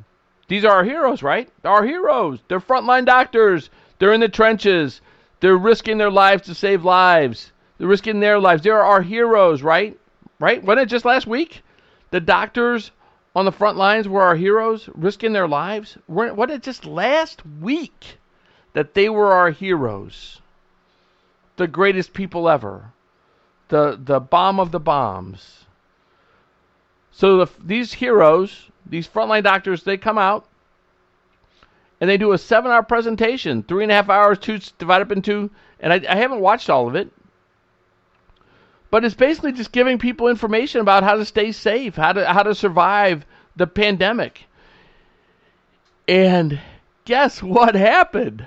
These 0.49 0.65
are 0.65 0.73
our 0.73 0.85
heroes, 0.85 1.23
right? 1.23 1.49
Our 1.65 1.85
heroes. 1.85 2.41
They're 2.49 2.61
frontline 2.61 3.07
doctors. 3.07 3.71
They're 3.99 4.13
in 4.13 4.21
the 4.21 4.29
trenches. 4.29 5.01
They're 5.41 5.57
risking 5.57 5.99
their 5.99 6.11
lives 6.11 6.43
to 6.45 6.55
save 6.55 6.85
lives. 6.85 7.53
They're 7.79 7.89
risking 7.89 8.21
their 8.21 8.39
lives. 8.39 8.63
They're 8.63 8.83
our 8.83 9.03
heroes, 9.03 9.63
right? 9.63 9.99
Right? 10.39 10.63
Wasn't 10.63 10.83
it 10.83 10.91
just 10.91 11.05
last 11.05 11.27
week? 11.27 11.63
The 12.11 12.21
doctors 12.21 12.91
on 13.35 13.45
the 13.45 13.53
front 13.53 13.79
lines 13.79 14.09
were 14.09 14.23
our 14.23 14.37
heroes, 14.37 14.89
risking 14.95 15.33
their 15.33 15.49
lives. 15.49 15.97
Wasn't 16.07 16.51
it 16.51 16.63
just 16.63 16.85
last 16.85 17.43
week 17.61 18.19
that 18.75 18.95
they 18.95 19.09
were 19.09 19.33
our 19.33 19.51
heroes? 19.51 20.41
The 21.57 21.67
greatest 21.67 22.13
people 22.13 22.49
ever. 22.49 22.93
The 23.73 23.99
the 23.99 24.21
bomb 24.21 24.61
of 24.61 24.71
the 24.71 24.79
bombs. 24.79 25.65
So 27.11 27.39
the, 27.39 27.51
these 27.65 27.95
heroes, 27.95 28.69
these 28.85 29.09
frontline 29.09 29.45
doctors, 29.45 29.83
they 29.83 29.97
come 29.97 30.19
out 30.19 30.47
and 31.99 32.11
they 32.11 32.19
do 32.19 32.33
a 32.33 32.39
seven-hour 32.39 32.83
presentation, 32.83 33.63
three 33.63 33.85
and 33.85 33.91
a 33.91 33.95
half 33.95 34.11
hours, 34.11 34.39
two 34.39 34.59
divided 34.77 35.07
up 35.07 35.13
into. 35.13 35.51
And 35.81 35.91
I, 35.91 36.03
I 36.07 36.17
haven't 36.17 36.41
watched 36.41 36.69
all 36.69 36.87
of 36.87 36.97
it, 36.97 37.11
but 38.91 39.07
it's 39.07 39.15
basically 39.15 39.53
just 39.53 39.73
giving 39.73 39.99
people 39.99 40.29
information 40.29 40.83
about 40.83 41.03
how 41.03 41.17
to 41.17 41.25
stay 41.25 41.51
safe, 41.51 41.97
how 41.97 42.13
to 42.13 42.31
how 42.31 42.43
to 42.43 42.55
survive 42.55 43.25
the 43.57 43.67
pandemic. 43.67 44.45
And 46.07 46.61
guess 47.07 47.43
what 47.43 47.75
happened? 47.75 48.47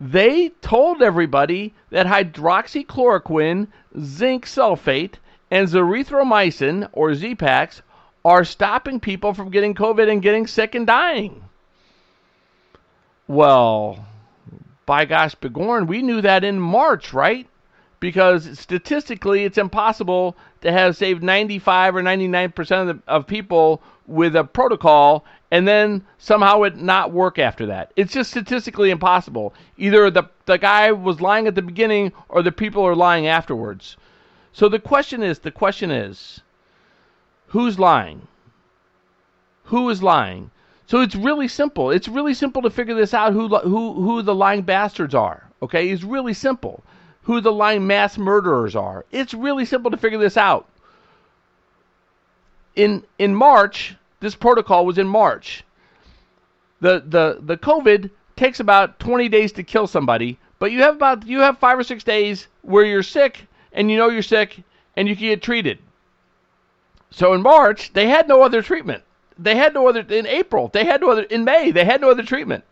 They 0.00 0.48
told 0.60 1.02
everybody 1.02 1.74
that 1.90 2.06
hydroxychloroquine, 2.06 3.68
zinc 3.98 4.46
sulfate, 4.46 5.14
and 5.50 5.68
erythromycin 5.68 6.88
or 6.92 7.14
Z-Paks 7.14 7.82
are 8.24 8.44
stopping 8.44 8.98
people 9.00 9.34
from 9.34 9.50
getting 9.50 9.74
COVID 9.74 10.10
and 10.10 10.22
getting 10.22 10.46
sick 10.46 10.74
and 10.74 10.86
dying. 10.86 11.44
Well, 13.28 14.04
by 14.86 15.04
gosh, 15.04 15.34
begorn, 15.36 15.86
we 15.86 16.02
knew 16.02 16.20
that 16.20 16.44
in 16.44 16.58
March, 16.58 17.12
right? 17.12 17.46
Because 18.00 18.58
statistically, 18.58 19.44
it's 19.44 19.58
impossible 19.58 20.36
to 20.64 20.72
have 20.72 20.96
saved 20.96 21.22
95 21.22 21.96
or 21.96 22.02
99% 22.02 22.58
of, 22.80 22.86
the, 22.86 23.02
of 23.06 23.26
people 23.26 23.82
with 24.06 24.34
a 24.34 24.44
protocol 24.44 25.24
and 25.50 25.68
then 25.68 26.04
somehow 26.18 26.62
it 26.62 26.76
not 26.76 27.12
work 27.12 27.38
after 27.38 27.66
that. 27.66 27.92
It's 27.94 28.12
just 28.12 28.30
statistically 28.30 28.90
impossible. 28.90 29.54
Either 29.78 30.10
the, 30.10 30.24
the 30.46 30.58
guy 30.58 30.90
was 30.90 31.20
lying 31.20 31.46
at 31.46 31.54
the 31.54 31.62
beginning 31.62 32.12
or 32.28 32.42
the 32.42 32.50
people 32.50 32.82
are 32.82 32.96
lying 32.96 33.28
afterwards. 33.28 33.96
So 34.52 34.68
the 34.68 34.80
question 34.80 35.22
is, 35.22 35.38
the 35.38 35.50
question 35.50 35.90
is, 35.90 36.40
who's 37.48 37.78
lying? 37.78 38.26
Who 39.64 39.88
is 39.90 40.02
lying? 40.02 40.50
So 40.86 41.00
it's 41.00 41.14
really 41.14 41.48
simple. 41.48 41.90
It's 41.90 42.08
really 42.08 42.34
simple 42.34 42.62
to 42.62 42.70
figure 42.70 42.94
this 42.94 43.14
out 43.14 43.32
who 43.32 43.48
who 43.48 43.94
who 43.94 44.22
the 44.22 44.34
lying 44.34 44.62
bastards 44.62 45.14
are. 45.14 45.48
Okay? 45.62 45.88
It's 45.88 46.02
really 46.02 46.34
simple. 46.34 46.82
Who 47.24 47.40
the 47.40 47.52
lying 47.52 47.86
mass 47.86 48.18
murderers 48.18 48.76
are. 48.76 49.04
It's 49.10 49.34
really 49.34 49.64
simple 49.64 49.90
to 49.90 49.96
figure 49.96 50.18
this 50.18 50.36
out. 50.36 50.68
In 52.76 53.04
in 53.18 53.34
March, 53.34 53.96
this 54.20 54.34
protocol 54.34 54.84
was 54.84 54.98
in 54.98 55.08
March. 55.08 55.64
The 56.80 57.02
the 57.06 57.38
the 57.40 57.56
COVID 57.56 58.10
takes 58.36 58.60
about 58.60 58.98
20 58.98 59.28
days 59.28 59.52
to 59.52 59.62
kill 59.62 59.86
somebody, 59.86 60.38
but 60.58 60.72
you 60.72 60.82
have 60.82 60.96
about 60.96 61.26
you 61.26 61.40
have 61.40 61.58
5 61.58 61.78
or 61.78 61.84
6 61.84 62.04
days 62.04 62.48
where 62.62 62.84
you're 62.84 63.02
sick 63.02 63.46
and 63.72 63.90
you 63.90 63.96
know 63.96 64.08
you're 64.08 64.22
sick 64.22 64.62
and 64.96 65.08
you 65.08 65.16
can 65.16 65.28
get 65.28 65.42
treated. 65.42 65.78
So 67.10 67.32
in 67.32 67.42
March, 67.42 67.92
they 67.92 68.08
had 68.08 68.28
no 68.28 68.42
other 68.42 68.60
treatment. 68.60 69.02
They 69.38 69.56
had 69.56 69.74
no 69.74 69.86
other 69.88 70.00
in 70.00 70.26
April. 70.26 70.68
They 70.68 70.84
had 70.84 71.00
no 71.00 71.10
other 71.10 71.22
in 71.22 71.44
May. 71.44 71.70
They 71.70 71.84
had 71.84 72.00
no 72.00 72.10
other 72.10 72.22
treatment. 72.22 72.64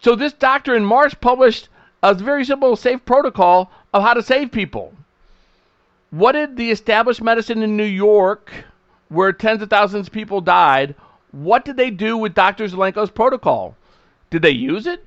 So 0.00 0.14
this 0.14 0.32
doctor 0.32 0.74
in 0.74 0.84
March 0.84 1.20
published 1.20 1.68
a 2.04 2.14
very 2.14 2.44
simple, 2.44 2.76
safe 2.76 3.04
protocol 3.04 3.70
of 3.92 4.02
how 4.02 4.14
to 4.14 4.22
save 4.22 4.52
people. 4.52 4.92
What 6.10 6.32
did 6.32 6.56
the 6.56 6.70
established 6.70 7.22
medicine 7.22 7.62
in 7.62 7.76
New 7.76 7.84
York, 7.84 8.52
where 9.08 9.32
tens 9.32 9.62
of 9.62 9.70
thousands 9.70 10.06
of 10.06 10.12
people 10.12 10.40
died, 10.40 10.94
what 11.32 11.64
did 11.64 11.76
they 11.76 11.90
do 11.90 12.16
with 12.16 12.34
Dr. 12.34 12.68
Zelenko's 12.68 13.10
protocol? 13.10 13.74
Did 14.30 14.42
they 14.42 14.50
use 14.50 14.86
it? 14.86 15.04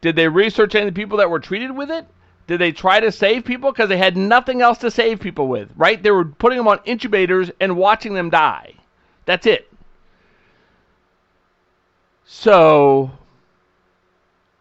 Did 0.00 0.16
they 0.16 0.28
research 0.28 0.74
any 0.74 0.90
people 0.90 1.18
that 1.18 1.30
were 1.30 1.40
treated 1.40 1.74
with 1.74 1.90
it? 1.90 2.06
Did 2.46 2.60
they 2.60 2.72
try 2.72 3.00
to 3.00 3.10
save 3.10 3.44
people? 3.44 3.72
Because 3.72 3.88
they 3.88 3.96
had 3.96 4.16
nothing 4.16 4.60
else 4.60 4.78
to 4.78 4.90
save 4.90 5.20
people 5.20 5.48
with, 5.48 5.70
right? 5.76 6.02
They 6.02 6.10
were 6.10 6.26
putting 6.26 6.58
them 6.58 6.68
on 6.68 6.78
incubators 6.84 7.50
and 7.58 7.76
watching 7.76 8.12
them 8.12 8.28
die. 8.28 8.74
That's 9.24 9.46
it. 9.46 9.72
So, 12.26 13.10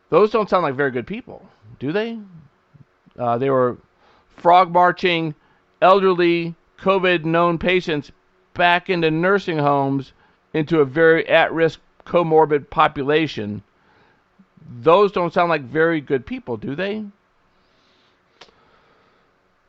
those 0.09 0.31
don't 0.31 0.49
sound 0.49 0.63
like 0.63 0.75
very 0.75 0.91
good 0.91 1.07
people, 1.07 1.45
do 1.83 1.91
they? 1.91 2.17
Uh, 3.19 3.37
they 3.37 3.49
were 3.49 3.77
frog 4.37 4.71
marching 4.71 5.35
elderly 5.81 6.55
COVID 6.79 7.25
known 7.25 7.57
patients 7.57 8.09
back 8.53 8.89
into 8.89 9.11
nursing 9.11 9.57
homes 9.57 10.13
into 10.53 10.79
a 10.79 10.85
very 10.85 11.27
at 11.27 11.51
risk 11.51 11.81
comorbid 12.05 12.69
population. 12.69 13.63
Those 14.79 15.11
don't 15.11 15.33
sound 15.33 15.49
like 15.49 15.63
very 15.63 15.99
good 15.99 16.25
people, 16.25 16.55
do 16.55 16.73
they? 16.73 17.03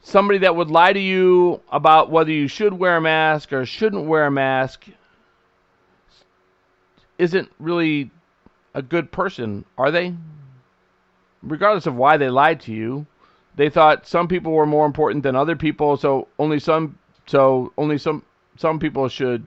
Somebody 0.02 0.38
that 0.40 0.54
would 0.54 0.70
lie 0.70 0.92
to 0.92 1.00
you 1.00 1.62
about 1.72 2.12
whether 2.12 2.30
you 2.30 2.46
should 2.46 2.74
wear 2.74 2.98
a 2.98 3.00
mask 3.00 3.52
or 3.52 3.66
shouldn't 3.66 4.06
wear 4.06 4.26
a 4.26 4.30
mask 4.30 4.84
isn't 7.18 7.50
really 7.58 8.12
a 8.72 8.82
good 8.82 9.10
person, 9.10 9.64
are 9.76 9.90
they? 9.90 10.14
Regardless 11.46 11.86
of 11.86 11.94
why 11.94 12.16
they 12.16 12.30
lied 12.30 12.60
to 12.62 12.72
you, 12.72 13.06
they 13.56 13.68
thought 13.68 14.06
some 14.06 14.28
people 14.28 14.52
were 14.52 14.66
more 14.66 14.86
important 14.86 15.22
than 15.22 15.36
other 15.36 15.56
people, 15.56 15.96
so 15.96 16.28
only 16.38 16.58
some 16.58 16.98
so 17.26 17.72
only 17.76 17.98
some 17.98 18.24
some 18.56 18.78
people 18.78 19.08
should 19.08 19.46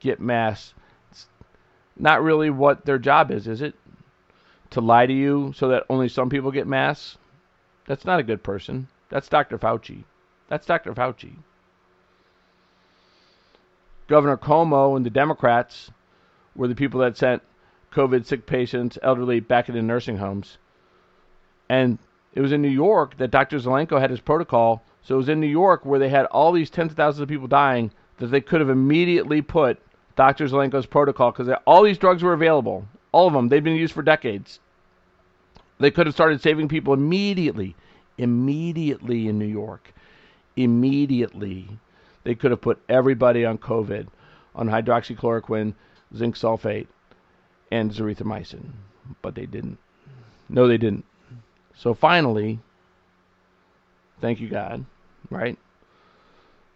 get 0.00 0.20
masks. 0.20 0.74
It's 1.10 1.28
not 1.96 2.22
really 2.22 2.50
what 2.50 2.84
their 2.84 2.98
job 2.98 3.30
is, 3.30 3.46
is 3.46 3.62
it? 3.62 3.74
To 4.70 4.80
lie 4.80 5.06
to 5.06 5.12
you 5.12 5.52
so 5.56 5.68
that 5.68 5.84
only 5.88 6.08
some 6.08 6.28
people 6.30 6.50
get 6.50 6.66
masks? 6.66 7.18
That's 7.86 8.04
not 8.04 8.20
a 8.20 8.24
good 8.24 8.42
person. 8.42 8.88
That's 9.08 9.28
Dr. 9.28 9.58
Fauci. 9.58 10.04
That's 10.48 10.66
Dr. 10.66 10.94
Fauci. 10.94 11.34
Governor 14.06 14.36
Cuomo 14.36 14.96
and 14.96 15.06
the 15.06 15.10
Democrats 15.10 15.90
were 16.54 16.68
the 16.68 16.74
people 16.74 17.00
that 17.00 17.16
sent 17.16 17.42
COVID 17.92 18.26
sick 18.26 18.46
patients, 18.46 18.98
elderly, 19.02 19.40
back 19.40 19.68
into 19.68 19.82
nursing 19.82 20.18
homes. 20.18 20.58
And 21.70 21.98
it 22.34 22.40
was 22.40 22.50
in 22.50 22.62
New 22.62 22.68
York 22.68 23.16
that 23.18 23.30
Dr. 23.30 23.56
Zelenko 23.56 24.00
had 24.00 24.10
his 24.10 24.18
protocol. 24.18 24.82
So 25.02 25.14
it 25.14 25.18
was 25.18 25.28
in 25.28 25.38
New 25.38 25.46
York 25.46 25.86
where 25.86 26.00
they 26.00 26.08
had 26.08 26.26
all 26.26 26.50
these 26.50 26.68
tens 26.68 26.90
of 26.90 26.96
thousands 26.96 27.22
of 27.22 27.28
people 27.28 27.46
dying 27.46 27.92
that 28.18 28.26
they 28.26 28.40
could 28.40 28.60
have 28.60 28.70
immediately 28.70 29.40
put 29.40 29.78
Dr. 30.16 30.46
Zelenko's 30.46 30.86
protocol 30.86 31.30
because 31.30 31.48
all 31.68 31.84
these 31.84 31.96
drugs 31.96 32.24
were 32.24 32.32
available. 32.32 32.88
All 33.12 33.28
of 33.28 33.32
them. 33.32 33.48
They've 33.48 33.62
been 33.62 33.76
used 33.76 33.94
for 33.94 34.02
decades. 34.02 34.58
They 35.78 35.92
could 35.92 36.06
have 36.06 36.14
started 36.14 36.42
saving 36.42 36.66
people 36.66 36.92
immediately. 36.92 37.76
Immediately 38.18 39.28
in 39.28 39.38
New 39.38 39.46
York. 39.46 39.94
Immediately. 40.56 41.68
They 42.24 42.34
could 42.34 42.50
have 42.50 42.60
put 42.60 42.82
everybody 42.88 43.44
on 43.44 43.58
COVID, 43.58 44.08
on 44.56 44.68
hydroxychloroquine, 44.68 45.74
zinc 46.16 46.34
sulfate, 46.34 46.88
and 47.70 47.92
erythromycin. 47.92 48.70
But 49.22 49.36
they 49.36 49.46
didn't. 49.46 49.78
No, 50.48 50.66
they 50.66 50.76
didn't. 50.76 51.04
So 51.80 51.94
finally, 51.94 52.58
thank 54.20 54.38
you, 54.38 54.50
God, 54.50 54.84
right? 55.30 55.56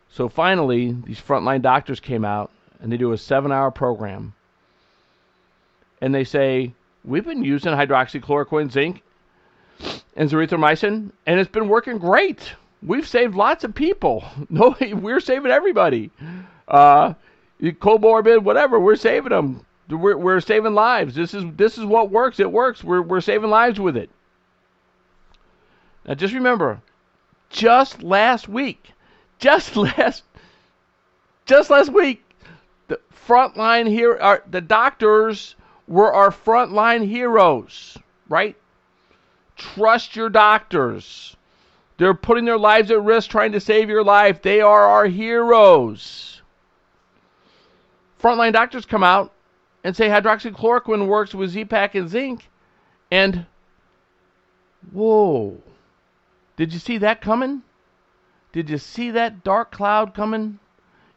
So 0.08 0.30
finally, 0.30 0.96
these 1.04 1.20
frontline 1.20 1.60
doctors 1.60 2.00
came 2.00 2.24
out 2.24 2.50
and 2.80 2.90
they 2.90 2.96
do 2.96 3.12
a 3.12 3.18
seven 3.18 3.52
hour 3.52 3.70
program. 3.70 4.32
And 6.00 6.14
they 6.14 6.24
say, 6.24 6.72
We've 7.04 7.24
been 7.24 7.44
using 7.44 7.72
hydroxychloroquine, 7.72 8.72
zinc, 8.72 9.02
and 10.16 10.30
erythromycin, 10.30 11.10
and 11.26 11.40
it's 11.40 11.50
been 11.50 11.68
working 11.68 11.98
great. 11.98 12.54
We've 12.82 13.06
saved 13.06 13.34
lots 13.34 13.62
of 13.62 13.74
people. 13.74 14.24
No, 14.48 14.74
we're 14.80 15.20
saving 15.20 15.52
everybody. 15.52 16.12
Uh, 16.66 17.12
comorbid, 17.60 18.42
whatever, 18.42 18.80
we're 18.80 18.96
saving 18.96 19.30
them. 19.30 19.66
We're, 19.90 20.16
we're 20.16 20.40
saving 20.40 20.72
lives. 20.72 21.14
This 21.14 21.34
is 21.34 21.44
this 21.56 21.76
is 21.76 21.84
what 21.84 22.10
works. 22.10 22.40
It 22.40 22.50
works. 22.50 22.82
We're 22.82 23.02
we're 23.02 23.20
saving 23.20 23.50
lives 23.50 23.78
with 23.78 23.98
it. 23.98 24.08
Now 26.06 26.14
just 26.14 26.34
remember, 26.34 26.80
just 27.50 28.02
last 28.02 28.48
week, 28.48 28.92
just 29.38 29.76
last 29.76 30.22
just 31.46 31.70
last 31.70 31.92
week, 31.92 32.24
the 32.88 33.00
front 33.10 33.56
line 33.56 33.86
here 33.86 34.18
are 34.20 34.42
the 34.50 34.60
doctors 34.60 35.56
were 35.86 36.12
our 36.12 36.30
frontline 36.30 37.06
heroes, 37.06 37.98
right? 38.28 38.56
Trust 39.56 40.16
your 40.16 40.30
doctors. 40.30 41.36
They're 41.96 42.14
putting 42.14 42.44
their 42.44 42.58
lives 42.58 42.90
at 42.90 43.02
risk 43.02 43.30
trying 43.30 43.52
to 43.52 43.60
save 43.60 43.88
your 43.88 44.02
life. 44.02 44.42
They 44.42 44.60
are 44.60 44.86
our 44.86 45.06
heroes. 45.06 46.42
Frontline 48.20 48.52
doctors 48.52 48.86
come 48.86 49.04
out 49.04 49.32
and 49.84 49.94
say 49.94 50.08
hydroxychloroquine 50.08 51.06
works 51.06 51.34
with 51.34 51.50
Z-Pak 51.50 51.94
and 51.94 52.08
zinc, 52.08 52.48
and 53.10 53.44
whoa, 54.92 55.62
did 56.56 56.72
you 56.72 56.78
see 56.78 56.98
that 56.98 57.20
coming? 57.20 57.62
Did 58.52 58.70
you 58.70 58.78
see 58.78 59.10
that 59.10 59.42
dark 59.42 59.72
cloud 59.72 60.14
coming? 60.14 60.58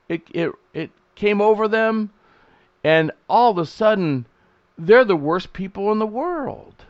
It 0.09 0.23
it 0.31 0.51
it 0.73 0.91
came 1.15 1.41
over 1.41 1.67
them, 1.67 2.11
and 2.83 3.11
all 3.29 3.51
of 3.51 3.57
a 3.57 3.65
sudden, 3.65 4.25
they're 4.77 5.05
the 5.05 5.15
worst 5.15 5.53
people 5.53 5.91
in 5.91 5.99
the 5.99 6.05
world. 6.05 6.85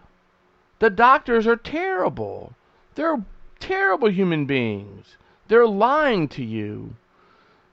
The 0.80 0.90
doctors 0.90 1.48
are 1.48 1.56
terrible. 1.56 2.54
They're 2.96 3.24
terrible 3.60 4.10
human 4.10 4.46
beings. 4.46 5.18
They're 5.48 5.68
lying 5.68 6.28
to 6.30 6.44
you. 6.44 6.96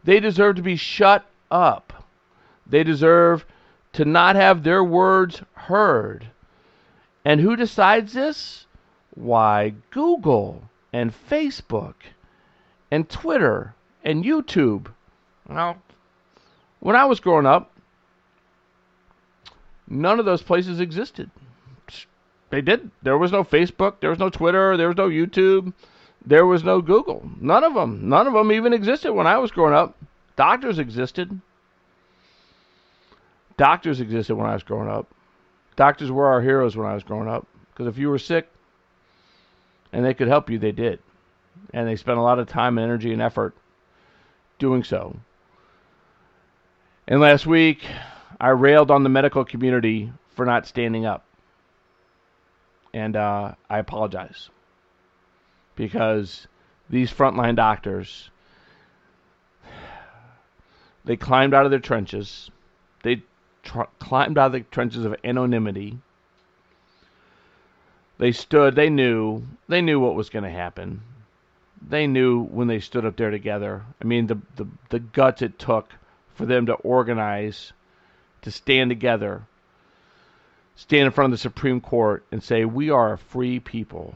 They 0.03 0.21
deserve 0.21 0.57
to 0.57 0.63
be 0.63 0.77
shut 0.77 1.27
up. 1.51 2.05
They 2.67 2.83
deserve 2.83 3.45
to 3.93 4.05
not 4.05 4.37
have 4.37 4.63
their 4.63 4.83
words 4.83 5.43
heard. 5.55 6.27
And 7.25 7.41
who 7.41 7.57
decides 7.57 8.13
this? 8.13 8.67
Why, 9.15 9.75
Google 9.91 10.69
and 10.93 11.13
Facebook 11.13 11.95
and 12.91 13.09
Twitter 13.09 13.75
and 14.05 14.25
YouTube. 14.25 14.87
Well, 15.49 15.77
when 16.81 16.97
I 16.97 17.05
was 17.05 17.21
growing 17.21 17.47
up, 17.47 17.73
none 19.89 20.19
of 20.19 20.27
those 20.27 20.43
places 20.43 20.81
existed. 20.81 21.31
They 22.51 22.61
did. 22.61 22.91
There 23.03 23.19
was 23.19 23.33
no 23.33 23.43
Facebook, 23.43 24.01
there 24.01 24.11
was 24.11 24.19
no 24.19 24.31
Twitter, 24.31 24.77
there 24.77 24.89
was 24.89 24.97
no 24.97 25.09
YouTube, 25.09 25.73
there 26.25 26.47
was 26.47 26.63
no 26.63 26.81
Google. 26.81 27.29
None 27.41 27.65
of 27.65 27.75
them. 27.75 28.09
None 28.09 28.27
of 28.27 28.33
them 28.33 28.53
even 28.53 28.73
existed 28.73 29.13
when 29.13 29.27
I 29.27 29.39
was 29.39 29.51
growing 29.51 29.75
up. 29.75 29.97
Doctors 30.37 30.79
existed. 30.79 31.41
Doctors 33.57 34.01
existed 34.01 34.35
when 34.35 34.47
I 34.47 34.55
was 34.55 34.63
growing 34.63 34.89
up. 34.89 35.13
Doctors 35.77 36.11
were 36.11 36.27
our 36.27 36.41
heroes 36.41 36.77
when 36.77 36.87
I 36.87 36.95
was 36.95 37.05
growing 37.05 37.29
up. 37.29 37.47
Because 37.73 37.87
if 37.87 37.99
you 37.99 38.09
were 38.09 38.19
sick 38.19 38.49
and 39.95 40.05
they 40.05 40.13
could 40.13 40.27
help 40.27 40.51
you, 40.51 40.59
they 40.59 40.73
did. 40.73 40.99
And 41.73 41.89
they 41.89 41.95
spent 41.95 42.19
a 42.19 42.23
lot 42.23 42.41
of 42.41 42.49
time 42.49 42.77
and 42.77 42.85
energy 42.85 43.13
and 43.13 43.23
effort 43.23 43.55
doing 44.59 44.83
so. 44.83 45.17
And 47.07 47.21
last 47.21 47.47
week, 47.47 47.87
I 48.41 48.49
railed 48.49 48.91
on 48.91 49.05
the 49.05 49.09
medical 49.09 49.45
community 49.45 50.13
for 50.35 50.45
not 50.45 50.67
standing 50.67 51.07
up. 51.07 51.25
And 52.93 53.15
uh, 53.15 53.55
I 53.71 53.79
apologize. 53.79 54.51
Because 55.77 56.49
these 56.91 57.13
frontline 57.13 57.55
doctors, 57.55 58.31
they 61.05 61.17
climbed 61.17 61.55
out 61.55 61.67
of 61.67 61.71
their 61.71 61.81
trenches. 61.81 62.51
They 63.05 63.23
tr- 63.63 63.83
climbed 64.01 64.39
out 64.39 64.47
of 64.47 64.53
the 64.53 64.61
trenches 64.61 65.05
of 65.05 65.15
anonymity. 65.23 65.99
They 68.19 68.33
stood, 68.33 68.77
they 68.77 68.91
knew, 68.91 69.43
they 69.69 69.83
knew 69.83 69.99
what 69.99 70.15
was 70.15 70.31
going 70.31 70.45
to 70.45 70.51
happen. 70.51 71.03
They 71.87 72.07
knew 72.07 72.43
when 72.45 72.69
they 72.69 72.81
stood 72.81 73.05
up 73.05 73.17
there 73.17 73.31
together. 73.31 73.83
I 74.01 74.05
mean, 74.05 74.29
the, 74.29 74.39
the, 74.57 74.67
the 74.91 75.01
guts 75.01 75.43
it 75.43 75.59
took 75.59 75.93
for 76.35 76.47
them 76.47 76.67
to 76.67 76.75
organize, 76.75 77.73
to 78.43 78.51
stand 78.51 78.91
together, 78.91 79.43
stand 80.77 81.07
in 81.07 81.13
front 81.13 81.33
of 81.33 81.39
the 81.39 81.43
Supreme 81.43 81.81
Court 81.81 82.25
and 82.31 82.43
say, 82.43 82.65
We 82.65 82.91
are 82.91 83.13
a 83.13 83.19
free 83.19 83.61
people. 83.61 84.15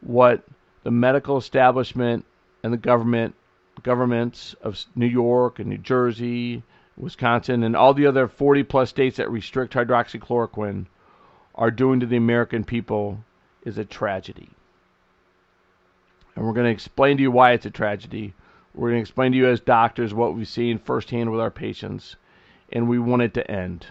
What 0.00 0.42
the 0.82 0.90
medical 0.90 1.36
establishment 1.36 2.24
and 2.62 2.72
the 2.72 2.78
government, 2.78 3.34
governments 3.82 4.54
of 4.60 4.84
New 4.94 5.06
York 5.06 5.58
and 5.58 5.68
New 5.68 5.78
Jersey, 5.78 6.62
Wisconsin, 6.96 7.62
and 7.62 7.76
all 7.76 7.94
the 7.94 8.06
other 8.06 8.26
40 8.26 8.64
plus 8.64 8.90
states 8.90 9.16
that 9.16 9.30
restrict 9.30 9.74
hydroxychloroquine 9.74 10.86
are 11.56 11.70
doing 11.70 12.00
to 12.00 12.06
the 12.06 12.16
American 12.16 12.64
people 12.64 13.24
is 13.64 13.78
a 13.78 13.84
tragedy. 13.84 14.50
And 16.34 16.44
we're 16.44 16.52
going 16.52 16.66
to 16.66 16.72
explain 16.72 17.16
to 17.16 17.22
you 17.22 17.30
why 17.30 17.52
it's 17.52 17.66
a 17.66 17.70
tragedy. 17.70 18.34
We're 18.74 18.90
going 18.90 18.98
to 18.98 19.08
explain 19.08 19.32
to 19.32 19.38
you 19.38 19.48
as 19.48 19.60
doctors 19.60 20.12
what 20.12 20.34
we've 20.34 20.46
seen 20.46 20.78
firsthand 20.78 21.30
with 21.30 21.40
our 21.40 21.50
patients, 21.50 22.16
and 22.70 22.88
we 22.88 22.98
want 22.98 23.22
it 23.22 23.34
to 23.34 23.50
end. 23.50 23.86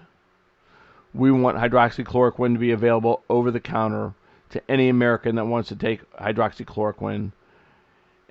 We 1.14 1.32
want 1.32 1.58
hydroxychloroquine 1.58 2.54
to 2.54 2.60
be 2.60 2.72
available 2.72 3.24
over 3.30 3.50
the 3.50 3.60
counter 3.60 4.14
to 4.52 4.62
any 4.70 4.90
American 4.90 5.36
that 5.36 5.48
wants 5.48 5.70
to 5.70 5.76
take 5.76 6.10
hydroxychloroquine, 6.14 7.32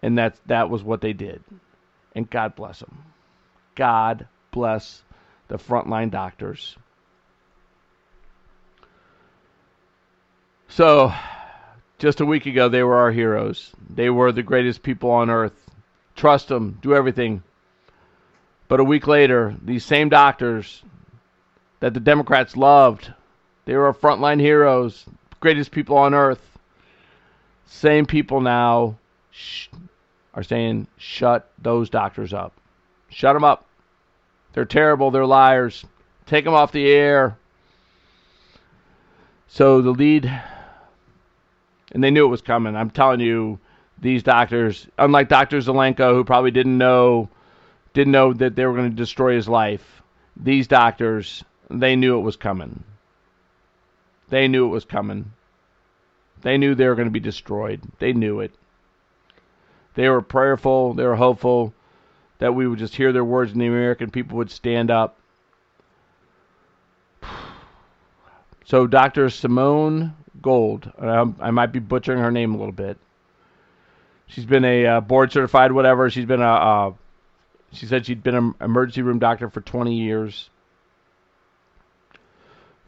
and 0.03 0.18
that 0.18 0.37
that 0.47 0.70
was 0.70 0.85
what 0.85 1.01
they 1.01 1.12
did. 1.12 1.43
And 2.14 2.30
God 2.30 2.55
bless 2.55 2.78
them. 2.78 3.03
God 3.74 4.28
bless 4.53 5.03
the 5.49 5.57
frontline 5.57 6.11
doctors. 6.11 6.76
So, 10.75 11.14
just 12.01 12.20
a 12.20 12.27
week 12.27 12.47
ago, 12.47 12.68
they 12.68 12.83
were 12.83 12.97
our 12.97 13.12
heroes. 13.12 13.70
They 13.89 14.11
were 14.11 14.33
the 14.33 14.43
greatest 14.43 14.83
people 14.83 15.09
on 15.12 15.31
earth. 15.31 15.53
Trust 16.16 16.49
them, 16.49 16.81
do 16.83 16.97
everything. 16.97 17.45
But 18.66 18.81
a 18.81 18.85
week 18.85 19.07
later, 19.07 19.55
these 19.62 19.85
same 19.85 20.09
doctors 20.09 20.83
that 21.79 21.95
the 21.95 22.01
Democrats 22.01 22.57
loved, 22.57 23.12
they 23.66 23.77
were 23.77 23.87
our 23.87 23.95
frontline 23.95 24.41
heroes, 24.41 25.05
greatest 25.39 25.70
people 25.70 25.97
on 25.97 26.12
earth. 26.12 26.43
Same 27.66 28.05
people 28.05 28.41
now 28.41 28.97
sh- 29.31 29.68
are 30.35 30.43
saying, 30.43 30.89
shut 30.97 31.53
those 31.57 31.89
doctors 31.89 32.35
up. 32.35 32.53
Shut 33.11 33.35
them 33.35 33.45
up. 33.45 33.64
They're 34.55 34.64
terrible. 34.64 35.12
They're 35.12 35.25
liars. 35.25 35.85
Take 36.27 36.45
them 36.45 36.55
off 36.55 36.72
the 36.72 36.91
air. 36.91 37.37
So 39.47 39.81
the 39.81 39.93
lead, 39.93 40.43
and 41.95 42.03
they 42.03 42.11
knew 42.11 42.27
it 42.27 42.31
was 42.31 42.43
coming. 42.43 42.77
I'm 42.77 42.91
telling 42.91 43.21
you, 43.21 43.59
these 44.01 44.25
doctors, 44.25 44.87
unlike 44.99 45.29
Dr. 45.29 45.59
Zelenko, 45.59 46.13
who 46.13 46.25
probably 46.25 46.51
didn't 46.51 46.77
know, 46.77 47.31
didn't 47.95 48.13
know 48.13 48.33
that 48.35 48.57
they 48.57 48.67
were 48.67 48.75
going 48.75 48.91
to 48.91 48.97
destroy 48.97 49.35
his 49.35 49.49
life. 49.49 50.03
These 50.37 50.67
doctors, 50.67 51.45
they 51.71 51.95
knew 51.95 52.19
it 52.19 52.23
was 52.23 52.37
coming. 52.37 52.83
They 54.29 54.49
knew 54.49 54.67
it 54.67 54.71
was 54.71 54.85
coming. 54.85 55.33
They 56.43 56.59
knew 56.59 56.75
they 56.75 56.89
were 56.89 56.97
going 56.97 57.09
to 57.09 57.13
be 57.13 57.21
destroyed. 57.21 57.81
They 58.01 58.13
knew 58.13 58.41
it. 58.41 58.53
They 59.95 60.09
were 60.09 60.23
prayerful. 60.23 60.95
They 60.95 61.05
were 61.05 61.15
hopeful 61.15 61.73
that 62.39 62.55
we 62.55 62.67
would 62.67 62.81
just 62.81 62.97
hear 62.97 63.13
their 63.13 63.25
words 63.25 63.53
and 63.53 63.61
the 63.61 63.67
American 63.67 64.11
people 64.11 64.39
would 64.39 64.51
stand 64.51 64.91
up. 64.91 65.17
So 68.67 68.87
Dr. 68.87 69.29
Simone 69.29 70.15
Gold, 70.45 70.93
um, 70.99 71.37
I 71.41 71.51
might 71.51 71.73
be 71.73 71.79
butchering 71.79 72.19
her 72.19 72.31
name 72.31 72.55
a 72.55 72.59
little 72.59 72.71
bit. 72.71 72.99
She's 74.27 74.45
been 74.45 74.65
a 74.67 74.87
uh, 74.87 75.01
board 75.01 75.33
certified 75.33 75.73
whatever. 75.73 76.11
She's 76.11 76.27
been 76.27 76.43
a 76.43 76.53
uh, 76.53 76.93
she 77.73 77.87
said 77.87 78.05
she'd 78.05 78.23
been 78.23 78.35
an 78.35 78.55
emergency 78.61 79.01
room 79.01 79.19
doctor 79.19 79.49
for 79.49 79.63
20 79.63 79.97
years. 79.97 80.51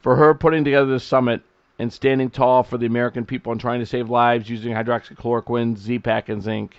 For 0.03 0.17
her 0.17 0.35
putting 0.35 0.65
together 0.65 0.91
this 0.91 1.03
summit 1.03 1.41
and 1.79 1.91
standing 1.91 2.29
tall 2.29 2.63
for 2.63 2.77
the 2.77 2.85
American 2.85 3.25
people 3.25 3.53
and 3.53 3.61
trying 3.61 3.81
to 3.81 3.87
save 3.87 4.11
lives 4.11 4.51
using 4.51 4.75
hydroxychloroquine, 4.75 5.79
Z-Pak, 5.79 6.29
and 6.29 6.43
zinc, 6.43 6.77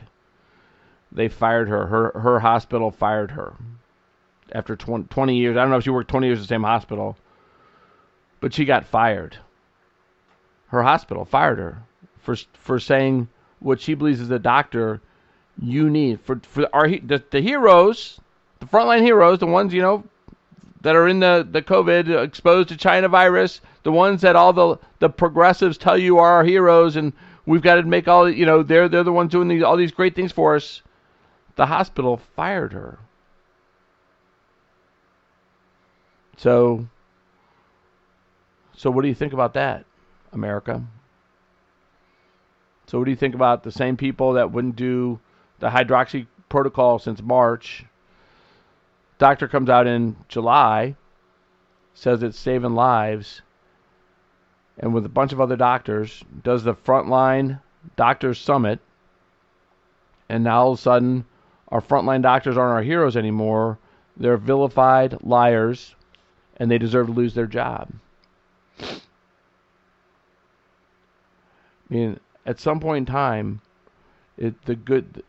they 1.12 1.28
fired 1.28 1.70
her. 1.70 1.88
Her 1.88 2.20
her 2.20 2.40
hospital 2.40 2.92
fired 2.92 3.32
her 3.32 3.56
after 4.52 4.76
20, 4.76 5.06
20 5.06 5.36
years. 5.36 5.58
I 5.58 5.62
don't 5.62 5.72
know 5.72 5.78
if 5.78 5.84
she 5.86 5.90
worked 5.90 6.12
20 6.12 6.28
years 6.28 6.38
at 6.38 6.44
the 6.44 6.48
same 6.48 6.62
hospital, 6.62 7.18
but 8.42 8.54
she 8.54 8.64
got 8.64 8.86
fired. 8.86 9.38
Her 10.68 10.84
hospital 10.84 11.26
fired 11.26 11.59
her 11.59 11.84
for 12.20 12.36
for 12.53 12.80
saying 12.80 13.30
what 13.59 13.80
she 13.80 13.93
believes 13.93 14.20
is 14.20 14.30
a 14.30 14.39
doctor 14.39 15.01
you 15.61 15.89
need 15.89 16.20
for 16.22 16.39
for 16.43 16.68
our 16.74 16.89
the, 16.89 17.24
the 17.32 17.41
heroes, 17.41 18.20
the 18.59 18.65
frontline 18.65 19.01
heroes, 19.01 19.39
the 19.39 19.47
ones 19.47 19.74
you 19.74 19.82
know 19.82 20.03
that 20.82 20.95
are 20.95 21.07
in 21.07 21.20
the 21.20 21.47
the 21.49 21.61
COVID 21.61 22.24
exposed 22.24 22.70
to 22.70 22.78
China 22.78 23.07
virus, 23.07 23.61
the 23.84 23.91
ones 23.91 24.22
that 24.22 24.36
all 24.36 24.53
the 24.53 24.78
the 24.99 25.09
progressives 25.09 25.78
tell 25.78 25.97
you 25.97 26.20
are 26.20 26.34
our 26.34 26.43
heroes, 26.43 26.95
and 26.95 27.13
we've 27.45 27.61
got 27.61 27.76
to 27.76 27.84
make 27.84 28.07
all 28.07 28.30
you 28.30 28.45
know 28.45 28.61
they're 28.61 28.89
they're 28.89 29.03
the 29.03 29.11
ones 29.11 29.32
doing 29.32 29.47
these 29.47 29.63
all 29.63 29.78
these 29.78 29.91
great 29.91 30.15
things 30.15 30.32
for 30.32 30.55
us. 30.55 30.82
The 31.55 31.65
hospital 31.65 32.18
fired 32.36 32.74
her. 32.74 32.99
So 36.38 36.88
so 38.76 38.91
what 38.91 39.01
do 39.01 39.07
you 39.07 39.15
think 39.15 39.34
about 39.34 39.55
that, 39.55 39.87
America? 40.34 40.84
So 42.88 42.98
what 42.98 43.06
do 43.06 43.12
you 43.12 43.18
think 43.18 43.36
about 43.36 43.64
the 43.64 43.72
same 43.72 43.98
people 43.98 44.34
that 44.34 44.52
wouldn't 44.52 44.76
do 44.76 45.20
the 45.60 45.70
hydroxy 45.70 46.28
protocol 46.50 47.00
since 47.00 47.22
March? 47.22 47.86
Doctor 49.18 49.48
comes 49.48 49.70
out 49.70 49.88
in 49.88 50.16
July, 50.28 50.96
says 51.94 52.24
it's 52.24 52.40
saving 52.40 52.76
lives, 52.76 53.42
and 54.80 54.94
with 54.94 55.06
a 55.06 55.10
bunch 55.10 55.34
of 55.34 55.42
other 55.42 55.56
doctors, 55.56 56.24
does 56.44 56.64
the 56.64 56.76
frontline 56.76 57.60
doctors 57.96 58.40
summit, 58.40 58.80
and 60.30 60.44
now 60.44 60.62
all 60.62 60.74
of 60.74 60.80
a 60.80 60.82
sudden 60.82 61.26
our 61.70 61.82
frontline 61.82 62.22
doctors 62.22 62.58
aren't 62.58 62.74
our 62.74 62.84
heroes 62.84 63.18
anymore. 63.18 63.80
They're 64.16 64.38
vilified 64.38 65.18
liars, 65.24 65.96
and 66.58 66.72
they 66.72 66.78
deserve 66.78 67.08
to 67.08 67.14
lose 67.14 67.34
their 67.34 67.48
job. 67.48 67.90
I 71.90 71.94
mean, 71.94 72.20
at 72.46 72.60
some 72.60 72.80
point 72.80 73.08
in 73.08 73.14
time, 73.14 73.62
it 74.38 74.66
the 74.66 74.76
good. 74.76 75.24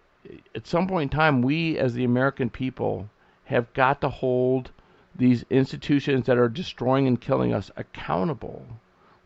At 0.55 0.67
some 0.67 0.87
point 0.87 1.13
in 1.13 1.19
time, 1.19 1.43
we 1.43 1.79
as 1.79 1.95
the 1.95 2.05
American 2.05 2.51
people 2.51 3.09
have 3.45 3.73
got 3.73 4.01
to 4.03 4.09
hold 4.09 4.71
these 5.15 5.45
institutions 5.51 6.27
that 6.27 6.39
are 6.39 6.49
destroying 6.49 7.07
and 7.07 7.21
killing 7.21 7.53
us 7.53 7.71
accountable. 7.77 8.67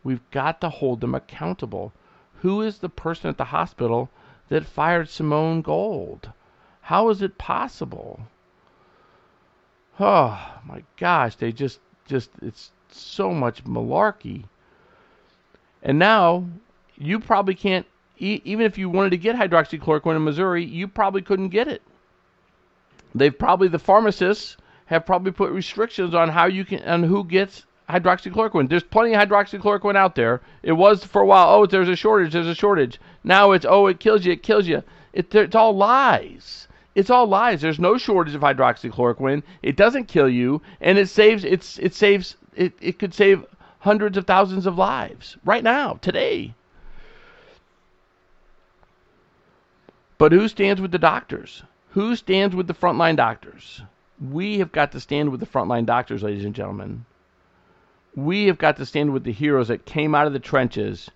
We've 0.03 0.29
got 0.31 0.61
to 0.61 0.69
hold 0.69 1.01
them 1.01 1.15
accountable. 1.15 1.93
Who 2.41 2.61
is 2.61 2.79
the 2.79 2.89
person 2.89 3.29
at 3.29 3.37
the 3.37 3.45
hospital 3.45 4.09
that 4.49 4.65
fired 4.65 5.09
Simone 5.09 5.61
Gold? 5.61 6.31
How 6.81 7.09
is 7.09 7.21
it 7.21 7.37
possible? 7.37 8.27
Oh 9.99 10.59
my 10.65 10.83
gosh, 10.97 11.35
they 11.35 11.51
just 11.51 11.79
just 12.07 12.29
it's 12.41 12.71
so 12.89 13.31
much 13.31 13.63
malarkey. 13.63 14.45
And 15.81 15.99
now 15.99 16.45
you 16.97 17.19
probably 17.19 17.55
can't 17.55 17.85
even 18.17 18.65
if 18.65 18.77
you 18.77 18.89
wanted 18.89 19.09
to 19.09 19.17
get 19.17 19.35
hydroxychloroquine 19.35 20.15
in 20.15 20.23
Missouri, 20.23 20.63
you 20.63 20.87
probably 20.87 21.21
couldn't 21.21 21.49
get 21.49 21.67
it. 21.67 21.81
They've 23.15 23.37
probably 23.37 23.67
the 23.67 23.79
pharmacists 23.79 24.57
have 24.85 25.05
probably 25.05 25.31
put 25.31 25.51
restrictions 25.51 26.13
on 26.13 26.29
how 26.29 26.45
you 26.45 26.65
can 26.65 26.83
on 26.83 27.03
who 27.03 27.23
gets 27.23 27.65
hydroxychloroquine. 27.89 28.69
There's 28.69 28.83
plenty 28.83 29.13
of 29.13 29.27
hydroxychloroquine 29.27 29.95
out 29.95 30.15
there. 30.15 30.41
It 30.61 30.73
was 30.73 31.03
for 31.03 31.21
a 31.21 31.25
while. 31.25 31.49
Oh, 31.49 31.65
there's 31.65 31.89
a 31.89 31.95
shortage. 31.95 32.33
There's 32.33 32.47
a 32.47 32.55
shortage. 32.55 32.99
Now 33.23 33.51
it's 33.51 33.65
oh, 33.67 33.87
it 33.87 33.99
kills 33.99 34.25
you. 34.25 34.33
It 34.33 34.43
kills 34.43 34.67
you. 34.67 34.83
It, 35.11 35.33
it's 35.35 35.55
all 35.55 35.75
lies. 35.75 36.67
It's 36.95 37.09
all 37.09 37.27
lies. 37.27 37.61
There's 37.61 37.79
no 37.79 37.97
shortage 37.97 38.35
of 38.35 38.41
hydroxychloroquine. 38.41 39.43
It 39.61 39.75
doesn't 39.75 40.07
kill 40.07 40.29
you, 40.29 40.61
and 40.79 40.97
it 40.97 41.09
saves. 41.09 41.43
It's 41.43 41.79
it 41.79 41.93
saves. 41.93 42.37
It 42.55 42.73
it 42.81 42.99
could 42.99 43.13
save 43.13 43.45
hundreds 43.79 44.17
of 44.17 44.25
thousands 44.25 44.65
of 44.65 44.77
lives 44.77 45.37
right 45.43 45.63
now, 45.63 45.99
today. 46.01 46.53
But 50.17 50.31
who 50.31 50.47
stands 50.47 50.81
with 50.81 50.91
the 50.91 50.99
doctors? 50.99 51.63
Who 51.91 52.15
stands 52.15 52.55
with 52.55 52.67
the 52.67 52.73
frontline 52.73 53.15
doctors? 53.15 53.81
We 54.19 54.59
have 54.59 54.71
got 54.71 54.91
to 54.93 54.99
stand 54.99 55.31
with 55.31 55.39
the 55.39 55.45
frontline 55.45 55.85
doctors, 55.85 56.23
ladies 56.23 56.45
and 56.45 56.55
gentlemen. 56.55 57.05
We 58.15 58.45
have 58.45 58.57
got 58.57 58.77
to 58.77 58.85
stand 58.85 59.11
with 59.11 59.23
the 59.23 59.31
heroes 59.31 59.67
that 59.67 59.85
came 59.85 60.13
out 60.15 60.27
of 60.27 60.33
the 60.33 60.39
trenches 60.39 61.09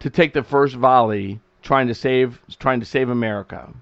to 0.00 0.10
take 0.10 0.32
the 0.32 0.42
first 0.42 0.74
volley 0.74 1.40
trying 1.62 1.88
to 1.88 1.94
save 1.94 2.40
trying 2.58 2.80
to 2.80 2.86
save 2.86 3.08
America. 3.08 3.72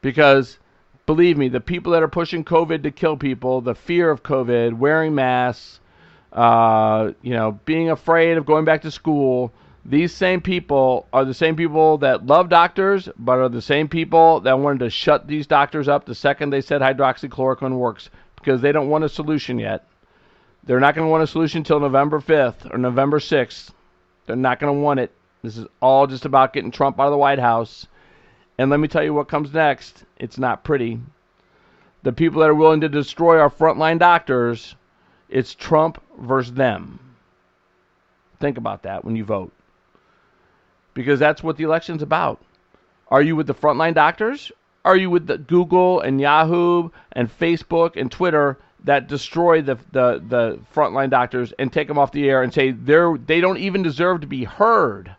Because 0.00 0.58
believe 1.06 1.36
me, 1.36 1.48
the 1.48 1.60
people 1.60 1.92
that 1.92 2.02
are 2.02 2.08
pushing 2.08 2.44
COVID 2.44 2.82
to 2.82 2.90
kill 2.90 3.16
people, 3.16 3.60
the 3.60 3.74
fear 3.74 4.10
of 4.10 4.22
COVID, 4.22 4.74
wearing 4.74 5.14
masks, 5.14 5.80
uh, 6.32 7.12
you 7.22 7.34
know, 7.34 7.58
being 7.64 7.90
afraid 7.90 8.36
of 8.36 8.46
going 8.46 8.64
back 8.64 8.82
to 8.82 8.90
school, 8.90 9.52
these 9.84 10.14
same 10.14 10.40
people 10.40 11.08
are 11.12 11.24
the 11.24 11.34
same 11.34 11.56
people 11.56 11.98
that 11.98 12.24
love 12.24 12.48
doctors, 12.48 13.08
but 13.18 13.38
are 13.38 13.48
the 13.48 13.62
same 13.62 13.88
people 13.88 14.40
that 14.40 14.58
wanted 14.58 14.80
to 14.80 14.90
shut 14.90 15.26
these 15.26 15.46
doctors 15.46 15.88
up 15.88 16.04
the 16.04 16.14
second 16.14 16.50
they 16.50 16.60
said 16.60 16.80
hydroxychloroquine 16.80 17.76
works 17.76 18.08
because 18.36 18.60
they 18.60 18.70
don't 18.70 18.88
want 18.88 19.04
a 19.04 19.08
solution 19.08 19.58
yet. 19.58 19.88
They're 20.64 20.78
not 20.78 20.94
going 20.94 21.06
to 21.06 21.10
want 21.10 21.24
a 21.24 21.26
solution 21.26 21.58
until 21.58 21.80
November 21.80 22.20
5th 22.20 22.72
or 22.72 22.78
November 22.78 23.18
6th. 23.18 23.70
They're 24.26 24.36
not 24.36 24.60
going 24.60 24.72
to 24.72 24.80
want 24.80 25.00
it. 25.00 25.10
This 25.42 25.56
is 25.56 25.66
all 25.80 26.06
just 26.06 26.24
about 26.24 26.52
getting 26.52 26.70
Trump 26.70 27.00
out 27.00 27.06
of 27.06 27.10
the 27.10 27.18
White 27.18 27.40
House. 27.40 27.88
And 28.58 28.70
let 28.70 28.78
me 28.78 28.86
tell 28.86 29.02
you 29.02 29.12
what 29.12 29.28
comes 29.28 29.52
next. 29.52 30.04
It's 30.16 30.38
not 30.38 30.62
pretty. 30.62 31.00
The 32.04 32.12
people 32.12 32.40
that 32.40 32.50
are 32.50 32.54
willing 32.54 32.82
to 32.82 32.88
destroy 32.88 33.40
our 33.40 33.50
frontline 33.50 33.98
doctors, 33.98 34.76
it's 35.28 35.56
Trump 35.56 36.00
versus 36.20 36.52
them. 36.52 37.00
Think 38.38 38.56
about 38.58 38.84
that 38.84 39.04
when 39.04 39.16
you 39.16 39.24
vote. 39.24 39.52
Because 40.94 41.18
that's 41.18 41.42
what 41.42 41.56
the 41.56 41.64
election's 41.64 42.02
about. 42.02 42.40
Are 43.08 43.22
you 43.22 43.36
with 43.36 43.46
the 43.46 43.54
frontline 43.54 43.94
doctors? 43.94 44.50
Are 44.84 44.96
you 44.96 45.10
with 45.10 45.26
the 45.26 45.38
Google 45.38 46.00
and 46.00 46.20
Yahoo 46.20 46.90
and 47.12 47.30
Facebook 47.38 47.96
and 47.96 48.10
Twitter 48.10 48.58
that 48.84 49.06
destroy 49.06 49.62
the 49.62 49.76
the, 49.92 50.22
the 50.26 50.58
frontline 50.74 51.10
doctors 51.10 51.52
and 51.58 51.72
take 51.72 51.88
them 51.88 51.98
off 51.98 52.12
the 52.12 52.28
air 52.28 52.42
and 52.42 52.52
say 52.52 52.72
they're 52.72 53.16
they 53.16 53.40
don't 53.40 53.58
even 53.58 53.82
deserve 53.82 54.22
to 54.22 54.26
be 54.26 54.44
heard? 54.44 55.14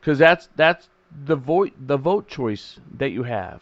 Because 0.00 0.18
that's 0.18 0.48
that's 0.54 0.88
the 1.24 1.36
vote 1.36 1.72
the 1.78 1.96
vote 1.96 2.28
choice 2.28 2.78
that 2.98 3.10
you 3.10 3.24
have. 3.24 3.60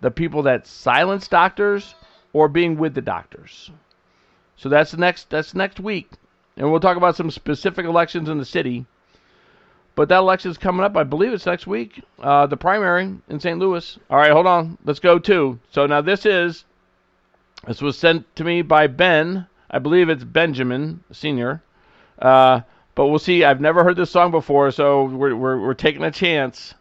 The 0.00 0.10
people 0.10 0.42
that 0.42 0.66
silence 0.66 1.28
doctors 1.28 1.94
or 2.32 2.48
being 2.48 2.76
with 2.76 2.94
the 2.94 3.00
doctors. 3.00 3.70
So 4.56 4.68
that's 4.68 4.90
the 4.90 4.96
next 4.96 5.30
that's 5.30 5.54
next 5.54 5.78
week, 5.80 6.10
and 6.56 6.70
we'll 6.70 6.80
talk 6.80 6.96
about 6.96 7.16
some 7.16 7.30
specific 7.30 7.86
elections 7.86 8.28
in 8.28 8.38
the 8.38 8.44
city. 8.44 8.86
But 9.96 10.08
that 10.08 10.18
election's 10.18 10.58
coming 10.58 10.84
up. 10.84 10.96
I 10.96 11.04
believe 11.04 11.32
it's 11.32 11.46
next 11.46 11.66
week. 11.66 12.02
Uh, 12.18 12.46
the 12.46 12.56
primary 12.56 13.14
in 13.28 13.40
St. 13.40 13.58
Louis. 13.58 13.98
All 14.10 14.18
right, 14.18 14.32
hold 14.32 14.46
on. 14.46 14.76
Let's 14.84 14.98
go 14.98 15.18
to. 15.20 15.58
So 15.70 15.86
now 15.86 16.00
this 16.00 16.26
is. 16.26 16.64
This 17.66 17.80
was 17.80 17.96
sent 17.96 18.34
to 18.36 18.44
me 18.44 18.62
by 18.62 18.88
Ben. 18.88 19.46
I 19.70 19.78
believe 19.78 20.08
it's 20.08 20.24
Benjamin 20.24 21.02
Senior. 21.12 21.62
Uh, 22.18 22.60
but 22.94 23.06
we'll 23.06 23.18
see. 23.18 23.44
I've 23.44 23.60
never 23.60 23.84
heard 23.84 23.96
this 23.96 24.10
song 24.10 24.30
before, 24.30 24.70
so 24.70 25.04
we're 25.04 25.34
we're, 25.34 25.60
we're 25.60 25.74
taking 25.74 26.04
a 26.04 26.10
chance. 26.10 26.74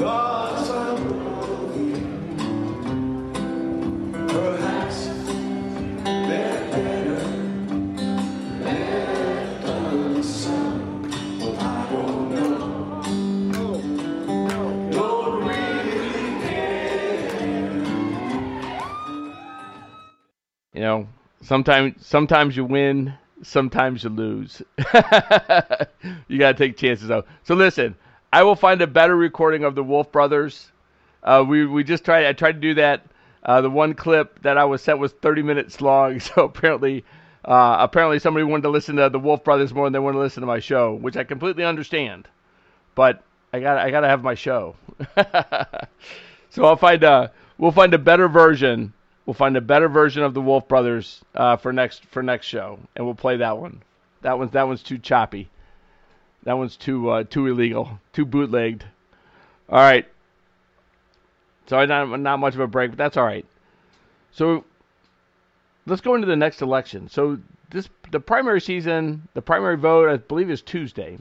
You 0.00 0.06
know, 20.86 21.08
sometimes 21.42 22.06
sometimes 22.06 22.56
you 22.56 22.64
win, 22.64 23.12
sometimes 23.42 24.04
you 24.04 24.08
lose. 24.08 24.62
you 24.78 26.38
gotta 26.38 26.54
take 26.56 26.78
chances 26.78 27.08
though. 27.08 27.24
So 27.42 27.54
listen, 27.54 27.94
I 28.32 28.44
will 28.44 28.54
find 28.54 28.80
a 28.80 28.86
better 28.86 29.16
recording 29.16 29.64
of 29.64 29.74
the 29.74 29.82
Wolf 29.82 30.12
Brothers. 30.12 30.70
Uh, 31.22 31.44
we 31.46 31.66
we 31.66 31.82
just 31.82 32.04
tried. 32.04 32.26
I 32.26 32.32
tried 32.32 32.52
to 32.52 32.60
do 32.60 32.74
that. 32.74 33.04
Uh, 33.42 33.60
the 33.60 33.70
one 33.70 33.94
clip 33.94 34.40
that 34.42 34.56
I 34.56 34.64
was 34.64 34.82
sent 34.82 34.98
was 34.98 35.12
30 35.12 35.42
minutes 35.42 35.80
long. 35.80 36.20
So 36.20 36.44
apparently, 36.44 37.04
uh, 37.44 37.78
apparently 37.80 38.18
somebody 38.18 38.44
wanted 38.44 38.62
to 38.62 38.68
listen 38.68 38.96
to 38.96 39.08
the 39.08 39.18
Wolf 39.18 39.42
Brothers 39.42 39.74
more 39.74 39.86
than 39.86 39.92
they 39.92 39.98
wanted 39.98 40.18
to 40.18 40.22
listen 40.22 40.42
to 40.42 40.46
my 40.46 40.60
show, 40.60 40.94
which 40.94 41.16
I 41.16 41.24
completely 41.24 41.64
understand. 41.64 42.28
But 42.94 43.22
I 43.52 43.60
got 43.60 43.78
I 43.78 43.90
got 43.90 44.00
to 44.00 44.08
have 44.08 44.22
my 44.22 44.34
show. 44.34 44.76
so 46.50 46.64
I'll 46.64 46.76
find 46.76 47.02
a 47.02 47.32
we'll 47.58 47.72
find 47.72 47.92
a 47.94 47.98
better 47.98 48.28
version. 48.28 48.92
We'll 49.26 49.34
find 49.34 49.56
a 49.56 49.60
better 49.60 49.88
version 49.88 50.22
of 50.22 50.34
the 50.34 50.40
Wolf 50.40 50.68
Brothers 50.68 51.20
uh, 51.34 51.56
for 51.56 51.72
next 51.72 52.04
for 52.06 52.22
next 52.22 52.46
show, 52.46 52.78
and 52.94 53.04
we'll 53.04 53.16
play 53.16 53.38
that 53.38 53.58
one. 53.58 53.82
That 54.22 54.38
one's 54.38 54.52
that 54.52 54.68
one's 54.68 54.84
too 54.84 54.98
choppy. 54.98 55.48
That 56.44 56.56
one's 56.56 56.76
too 56.76 57.10
uh, 57.10 57.24
too 57.24 57.46
illegal, 57.46 58.00
too 58.12 58.24
bootlegged. 58.24 58.84
All 59.68 59.78
right. 59.78 60.06
Sorry, 61.66 61.86
not 61.86 62.20
not 62.20 62.38
much 62.38 62.54
of 62.54 62.60
a 62.60 62.66
break, 62.66 62.90
but 62.92 62.98
that's 62.98 63.16
all 63.16 63.24
right. 63.24 63.46
So 64.32 64.64
let's 65.86 66.00
go 66.00 66.14
into 66.14 66.26
the 66.26 66.36
next 66.36 66.62
election. 66.62 67.08
So 67.08 67.38
this 67.70 67.88
the 68.10 68.20
primary 68.20 68.60
season, 68.60 69.28
the 69.34 69.42
primary 69.42 69.76
vote, 69.76 70.08
I 70.08 70.16
believe, 70.16 70.50
is 70.50 70.62
Tuesday. 70.62 71.18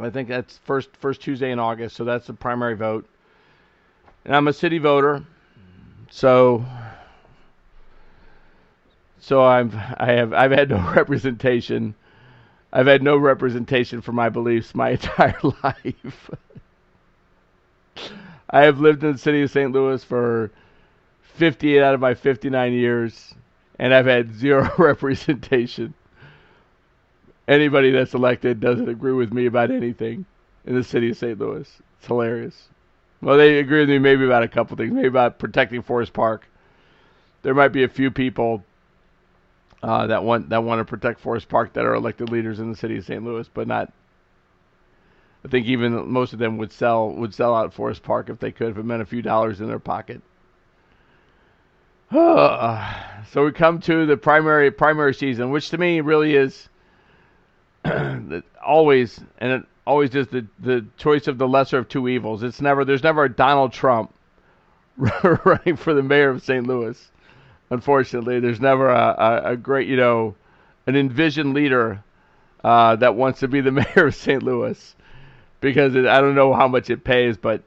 I 0.00 0.10
think 0.10 0.28
that's 0.28 0.58
first 0.58 0.96
first 0.96 1.20
Tuesday 1.20 1.50
in 1.50 1.58
August, 1.58 1.96
so 1.96 2.04
that's 2.04 2.26
the 2.26 2.34
primary 2.34 2.74
vote. 2.74 3.06
And 4.24 4.34
I'm 4.34 4.48
a 4.48 4.52
city 4.52 4.78
voter, 4.78 5.24
so 6.10 6.64
so 9.20 9.42
I've 9.42 9.74
I 9.74 10.12
have 10.12 10.32
I've 10.32 10.50
had 10.50 10.70
no 10.70 10.92
representation. 10.94 11.94
I've 12.76 12.86
had 12.86 13.02
no 13.02 13.16
representation 13.16 14.02
for 14.02 14.12
my 14.12 14.28
beliefs 14.28 14.74
my 14.74 14.90
entire 15.00 15.38
life. 15.62 16.30
I 18.50 18.64
have 18.64 18.80
lived 18.80 19.02
in 19.02 19.12
the 19.12 19.18
city 19.18 19.40
of 19.40 19.50
St. 19.50 19.72
Louis 19.72 20.04
for 20.04 20.50
58 21.22 21.82
out 21.82 21.94
of 21.94 22.00
my 22.00 22.12
59 22.12 22.74
years, 22.74 23.34
and 23.78 23.94
I've 23.94 24.04
had 24.04 24.34
zero 24.34 24.70
representation. 24.78 25.94
Anybody 27.48 27.92
that's 27.92 28.12
elected 28.12 28.60
doesn't 28.60 28.90
agree 28.90 29.14
with 29.14 29.32
me 29.32 29.46
about 29.46 29.70
anything 29.70 30.26
in 30.66 30.74
the 30.74 30.84
city 30.84 31.08
of 31.08 31.16
St. 31.16 31.38
Louis. 31.38 31.80
It's 31.96 32.06
hilarious. 32.06 32.68
Well, 33.22 33.38
they 33.38 33.58
agree 33.58 33.80
with 33.80 33.88
me 33.88 33.98
maybe 33.98 34.26
about 34.26 34.42
a 34.42 34.48
couple 34.48 34.76
things, 34.76 34.92
maybe 34.92 35.08
about 35.08 35.38
protecting 35.38 35.80
Forest 35.80 36.12
Park. 36.12 36.46
There 37.40 37.54
might 37.54 37.72
be 37.72 37.84
a 37.84 37.88
few 37.88 38.10
people 38.10 38.65
uh, 39.82 40.06
that 40.06 40.24
want 40.24 40.48
that 40.50 40.64
want 40.64 40.80
to 40.80 40.84
protect 40.84 41.20
Forest 41.20 41.48
Park 41.48 41.72
that 41.74 41.84
are 41.84 41.94
elected 41.94 42.30
leaders 42.30 42.60
in 42.60 42.70
the 42.70 42.76
city 42.76 42.98
of 42.98 43.04
St. 43.04 43.22
Louis, 43.24 43.48
but 43.52 43.66
not. 43.66 43.92
I 45.44 45.48
think 45.48 45.66
even 45.66 46.10
most 46.10 46.32
of 46.32 46.38
them 46.38 46.58
would 46.58 46.72
sell 46.72 47.10
would 47.10 47.34
sell 47.34 47.54
out 47.54 47.72
Forest 47.72 48.02
Park 48.02 48.28
if 48.28 48.38
they 48.38 48.52
could, 48.52 48.70
if 48.70 48.78
it 48.78 48.84
meant 48.84 49.02
a 49.02 49.06
few 49.06 49.22
dollars 49.22 49.60
in 49.60 49.68
their 49.68 49.78
pocket. 49.78 50.22
so 52.12 53.44
we 53.44 53.52
come 53.52 53.80
to 53.80 54.06
the 54.06 54.16
primary 54.16 54.70
primary 54.70 55.12
season, 55.12 55.50
which 55.50 55.70
to 55.70 55.78
me 55.78 56.00
really 56.00 56.34
is 56.34 56.68
always 58.64 59.20
and 59.38 59.52
it 59.52 59.62
always 59.86 60.14
is 60.14 60.26
the 60.28 60.46
the 60.60 60.86
choice 60.96 61.26
of 61.26 61.38
the 61.38 61.48
lesser 61.48 61.78
of 61.78 61.88
two 61.88 62.08
evils. 62.08 62.42
It's 62.42 62.60
never 62.60 62.84
there's 62.84 63.02
never 63.02 63.24
a 63.24 63.32
Donald 63.32 63.72
Trump 63.72 64.14
running 64.96 65.76
for 65.76 65.94
the 65.94 66.02
mayor 66.02 66.30
of 66.30 66.42
St. 66.42 66.66
Louis. 66.66 67.10
Unfortunately, 67.70 68.40
there's 68.40 68.60
never 68.60 68.88
a, 68.88 69.14
a, 69.18 69.50
a 69.52 69.56
great 69.56 69.88
you 69.88 69.96
know 69.96 70.34
an 70.86 70.96
envisioned 70.96 71.54
leader 71.54 72.02
uh, 72.62 72.96
that 72.96 73.14
wants 73.14 73.40
to 73.40 73.48
be 73.48 73.60
the 73.60 73.72
mayor 73.72 74.06
of 74.06 74.14
St. 74.14 74.42
Louis 74.42 74.94
because 75.60 75.94
it, 75.94 76.06
I 76.06 76.20
don't 76.20 76.34
know 76.34 76.52
how 76.52 76.68
much 76.68 76.90
it 76.90 77.04
pays, 77.04 77.36
but 77.36 77.62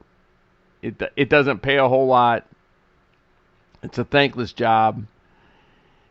it 0.82 1.00
it 1.16 1.28
doesn't 1.28 1.60
pay 1.60 1.76
a 1.76 1.88
whole 1.88 2.06
lot. 2.06 2.46
It's 3.82 3.98
a 3.98 4.04
thankless 4.04 4.52
job, 4.52 5.04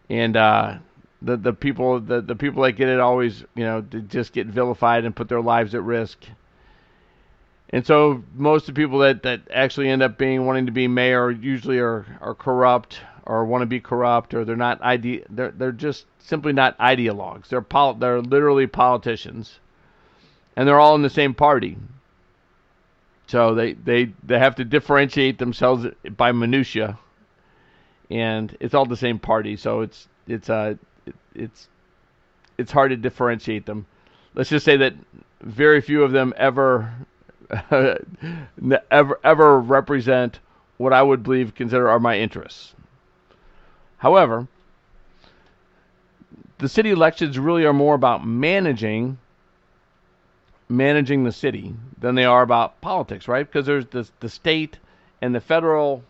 and 0.09 0.35
uh, 0.35 0.77
the 1.21 1.37
the 1.37 1.53
people 1.53 1.99
the, 1.99 2.21
the 2.21 2.35
people 2.35 2.63
that 2.63 2.73
get 2.73 2.89
it 2.89 2.99
always 2.99 3.43
you 3.55 3.63
know 3.63 3.81
just 3.81 4.33
get 4.33 4.47
vilified 4.47 5.05
and 5.05 5.15
put 5.15 5.29
their 5.29 5.41
lives 5.41 5.75
at 5.75 5.83
risk. 5.83 6.19
And 7.71 7.85
so 7.85 8.23
most 8.33 8.67
of 8.67 8.73
the 8.73 8.81
people 8.81 8.99
that, 8.99 9.21
that 9.23 9.41
actually 9.53 9.89
end 9.89 10.01
up 10.01 10.17
being 10.17 10.47
wanting 10.47 10.65
to 10.65 10.71
be 10.71 10.87
mayor 10.87 11.29
usually 11.29 11.77
are, 11.77 12.03
are 12.19 12.33
corrupt 12.33 12.99
or 13.25 13.45
want 13.45 13.61
to 13.61 13.65
be 13.65 13.79
corrupt 13.79 14.33
or 14.33 14.45
they're 14.45 14.55
not 14.55 14.79
ide- 14.81 15.25
they're 15.29 15.51
they're 15.51 15.71
just 15.71 16.05
simply 16.19 16.53
not 16.53 16.77
ideologues. 16.79 17.49
They're 17.49 17.61
pol- 17.61 17.95
they're 17.95 18.21
literally 18.21 18.67
politicians. 18.67 19.59
And 20.55 20.67
they're 20.67 20.79
all 20.79 20.95
in 20.95 21.01
the 21.01 21.09
same 21.09 21.33
party. 21.33 21.77
So 23.27 23.55
they, 23.55 23.73
they, 23.73 24.13
they 24.23 24.39
have 24.39 24.55
to 24.55 24.65
differentiate 24.65 25.37
themselves 25.37 25.85
by 26.17 26.31
minutia 26.31 26.97
and 28.09 28.55
it's 28.59 28.73
all 28.73 28.85
the 28.85 28.97
same 28.97 29.19
party, 29.19 29.55
so 29.55 29.81
it's 29.81 30.07
it's 30.27 30.49
uh 30.49 30.75
it, 31.05 31.15
it's 31.35 31.67
it's 32.57 32.71
hard 32.71 32.91
to 32.91 32.97
differentiate 32.97 33.65
them. 33.65 33.85
Let's 34.33 34.49
just 34.49 34.65
say 34.65 34.77
that 34.77 34.93
very 35.41 35.81
few 35.81 36.03
of 36.03 36.11
them 36.11 36.33
ever 36.37 36.93
ever 37.71 39.19
ever 39.23 39.59
represent 39.59 40.39
what 40.77 40.93
I 40.93 41.01
would 41.01 41.23
believe 41.23 41.55
consider 41.55 41.89
are 41.89 41.99
my 41.99 42.17
interests. 42.17 42.73
However, 43.99 44.47
the 46.57 46.69
city 46.69 46.91
elections 46.91 47.37
really 47.37 47.65
are 47.65 47.73
more 47.73 47.95
about 47.95 48.25
managing 48.25 49.17
managing 50.69 51.23
the 51.23 51.31
city 51.31 51.73
than 51.99 52.13
they 52.15 52.25
are 52.25 52.43
about 52.43 52.79
politics, 52.79 53.27
right? 53.27 53.45
Because 53.45 53.65
there's 53.65 53.85
the 53.87 54.09
the 54.19 54.29
state 54.29 54.77
and 55.21 55.35
the 55.35 55.41
federal 55.41 56.03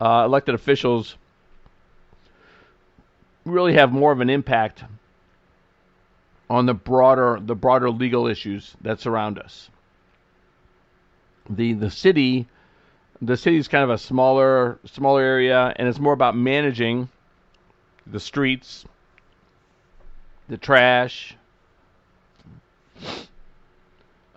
uh, 0.00 0.22
elected 0.24 0.54
officials 0.54 1.16
really 3.44 3.74
have 3.74 3.92
more 3.92 4.12
of 4.12 4.20
an 4.20 4.30
impact 4.30 4.84
on 6.48 6.66
the 6.66 6.74
broader 6.74 7.38
the 7.40 7.54
broader 7.54 7.90
legal 7.90 8.26
issues 8.26 8.74
that 8.80 9.00
surround 9.00 9.38
us. 9.38 9.68
The 11.50 11.74
the 11.74 11.90
city 11.90 12.48
the 13.20 13.36
city 13.36 13.56
is 13.56 13.68
kind 13.68 13.84
of 13.84 13.90
a 13.90 13.98
smaller 13.98 14.78
smaller 14.84 15.22
area 15.22 15.74
and 15.76 15.86
it's 15.88 15.98
more 15.98 16.12
about 16.12 16.36
managing 16.36 17.08
the 18.06 18.20
streets, 18.20 18.84
the 20.48 20.56
trash, 20.56 21.36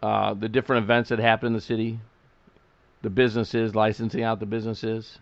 uh, 0.01 0.33
the 0.33 0.49
different 0.49 0.83
events 0.83 1.09
that 1.09 1.19
happen 1.19 1.47
in 1.47 1.53
the 1.53 1.61
city, 1.61 1.99
the 3.01 3.09
businesses, 3.09 3.75
licensing 3.75 4.23
out 4.23 4.39
the 4.39 4.45
businesses, 4.45 5.19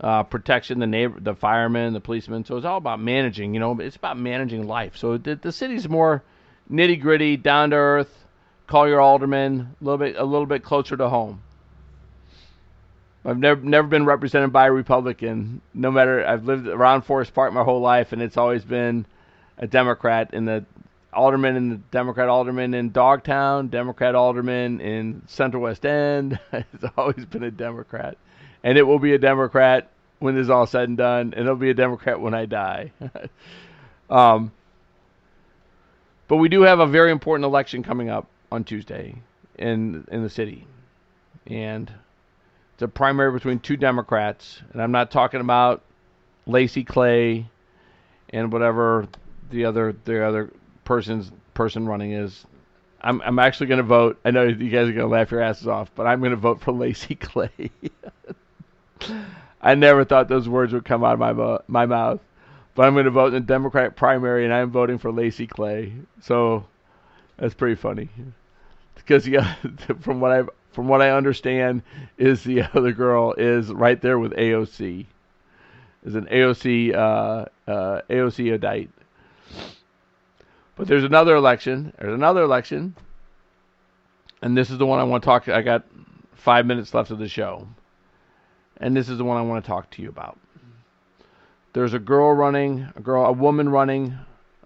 uh, 0.00 0.22
protection, 0.22 0.78
the 0.78 0.86
neighbor, 0.86 1.18
the 1.18 1.34
firemen, 1.34 1.92
the 1.92 2.00
policemen. 2.00 2.44
So 2.44 2.56
it's 2.56 2.66
all 2.66 2.78
about 2.78 3.00
managing. 3.00 3.54
You 3.54 3.60
know, 3.60 3.78
it's 3.80 3.96
about 3.96 4.18
managing 4.18 4.66
life. 4.66 4.96
So 4.96 5.18
the, 5.18 5.34
the 5.34 5.52
city's 5.52 5.88
more 5.88 6.22
nitty 6.70 7.00
gritty, 7.00 7.36
down 7.36 7.70
to 7.70 7.76
earth. 7.76 8.24
Call 8.66 8.86
your 8.86 9.00
alderman 9.00 9.74
a 9.80 9.84
little 9.84 9.98
bit, 9.98 10.16
a 10.16 10.24
little 10.24 10.46
bit 10.46 10.62
closer 10.62 10.96
to 10.96 11.08
home. 11.08 11.42
I've 13.28 13.38
never 13.38 13.60
never 13.60 13.86
been 13.86 14.06
represented 14.06 14.54
by 14.54 14.68
a 14.68 14.72
Republican. 14.72 15.60
No 15.74 15.90
matter 15.90 16.26
I've 16.26 16.44
lived 16.44 16.66
around 16.66 17.02
Forest 17.02 17.34
Park 17.34 17.52
my 17.52 17.62
whole 17.62 17.80
life, 17.80 18.12
and 18.12 18.22
it's 18.22 18.38
always 18.38 18.64
been 18.64 19.04
a 19.58 19.66
Democrat 19.66 20.32
in 20.32 20.46
the 20.46 20.64
alderman 21.12 21.54
and 21.56 21.72
the 21.72 21.76
Democrat 21.90 22.30
alderman 22.30 22.72
in 22.72 22.90
Dogtown, 22.90 23.68
Democrat 23.68 24.14
alderman 24.14 24.80
in 24.80 25.22
Central 25.26 25.62
West 25.62 25.84
End. 25.84 26.40
it's 26.52 26.84
always 26.96 27.26
been 27.26 27.42
a 27.42 27.50
Democrat, 27.50 28.16
and 28.64 28.78
it 28.78 28.84
will 28.84 28.98
be 28.98 29.12
a 29.12 29.18
Democrat 29.18 29.90
when 30.20 30.34
this 30.34 30.44
is 30.44 30.50
all 30.50 30.66
said 30.66 30.88
and 30.88 30.96
done, 30.96 31.34
and 31.36 31.44
it'll 31.44 31.56
be 31.56 31.70
a 31.70 31.74
Democrat 31.74 32.18
when 32.18 32.32
I 32.32 32.46
die. 32.46 32.92
um, 34.10 34.52
but 36.28 36.36
we 36.36 36.48
do 36.48 36.62
have 36.62 36.80
a 36.80 36.86
very 36.86 37.10
important 37.10 37.44
election 37.44 37.82
coming 37.82 38.08
up 38.08 38.26
on 38.50 38.64
Tuesday 38.64 39.16
in 39.58 40.06
in 40.10 40.22
the 40.22 40.30
city, 40.30 40.66
and 41.46 41.92
it's 42.78 42.84
a 42.84 42.86
primary 42.86 43.32
between 43.32 43.58
two 43.58 43.76
Democrats, 43.76 44.62
and 44.72 44.80
I'm 44.80 44.92
not 44.92 45.10
talking 45.10 45.40
about 45.40 45.82
Lacy 46.46 46.84
Clay 46.84 47.50
and 48.28 48.52
whatever 48.52 49.08
the 49.50 49.64
other 49.64 49.96
the 50.04 50.24
other 50.24 50.52
person's 50.84 51.32
person 51.54 51.88
running 51.88 52.12
is. 52.12 52.46
I'm 53.00 53.20
I'm 53.22 53.40
actually 53.40 53.66
going 53.66 53.78
to 53.78 53.82
vote. 53.82 54.20
I 54.24 54.30
know 54.30 54.44
you 54.44 54.70
guys 54.70 54.88
are 54.88 54.92
going 54.92 54.98
to 54.98 55.08
laugh 55.08 55.32
your 55.32 55.40
asses 55.40 55.66
off, 55.66 55.90
but 55.96 56.06
I'm 56.06 56.20
going 56.20 56.30
to 56.30 56.36
vote 56.36 56.60
for 56.60 56.70
Lacy 56.84 57.16
Clay. 57.16 57.50
I 59.60 59.74
never 59.74 60.04
thought 60.04 60.28
those 60.28 60.48
words 60.48 60.72
would 60.72 60.84
come 60.84 61.02
out 61.02 61.14
of 61.14 61.18
my 61.18 61.32
mo- 61.32 61.62
my 61.66 61.84
mouth, 61.84 62.20
but 62.76 62.86
I'm 62.86 62.94
going 62.94 63.06
to 63.06 63.10
vote 63.10 63.34
in 63.34 63.34
the 63.34 63.40
Democratic 63.40 63.96
primary, 63.96 64.44
and 64.44 64.54
I'm 64.54 64.70
voting 64.70 64.98
for 64.98 65.10
Lacy 65.10 65.48
Clay. 65.48 65.94
So 66.22 66.64
that's 67.38 67.54
pretty 67.54 67.74
funny 67.74 68.08
because 68.94 69.26
yeah, 69.26 69.56
from 70.00 70.20
what 70.20 70.30
I 70.30 70.44
from 70.78 70.86
what 70.86 71.02
I 71.02 71.10
understand, 71.10 71.82
is 72.18 72.44
the 72.44 72.62
other 72.72 72.92
girl 72.92 73.32
is 73.32 73.72
right 73.72 74.00
there 74.00 74.16
with 74.16 74.30
AOC, 74.34 75.06
is 76.04 76.14
an 76.14 76.26
AOC 76.26 76.94
uh, 76.94 77.46
uh, 77.68 78.02
AOC 78.08 78.56
Odite. 78.56 78.88
But 80.76 80.86
there's 80.86 81.02
another 81.02 81.34
election. 81.34 81.92
There's 81.98 82.14
another 82.14 82.42
election, 82.42 82.94
and 84.40 84.56
this 84.56 84.70
is 84.70 84.78
the 84.78 84.86
one 84.86 85.00
I 85.00 85.02
want 85.02 85.24
to 85.24 85.26
talk. 85.26 85.48
I 85.48 85.62
got 85.62 85.84
five 86.34 86.64
minutes 86.64 86.94
left 86.94 87.10
of 87.10 87.18
the 87.18 87.28
show, 87.28 87.66
and 88.76 88.96
this 88.96 89.08
is 89.08 89.18
the 89.18 89.24
one 89.24 89.36
I 89.36 89.42
want 89.42 89.64
to 89.64 89.68
talk 89.68 89.90
to 89.90 90.02
you 90.02 90.08
about. 90.08 90.38
There's 91.72 91.92
a 91.92 91.98
girl 91.98 92.32
running, 92.32 92.88
a 92.94 93.00
girl, 93.00 93.26
a 93.26 93.32
woman 93.32 93.68
running, 93.68 94.16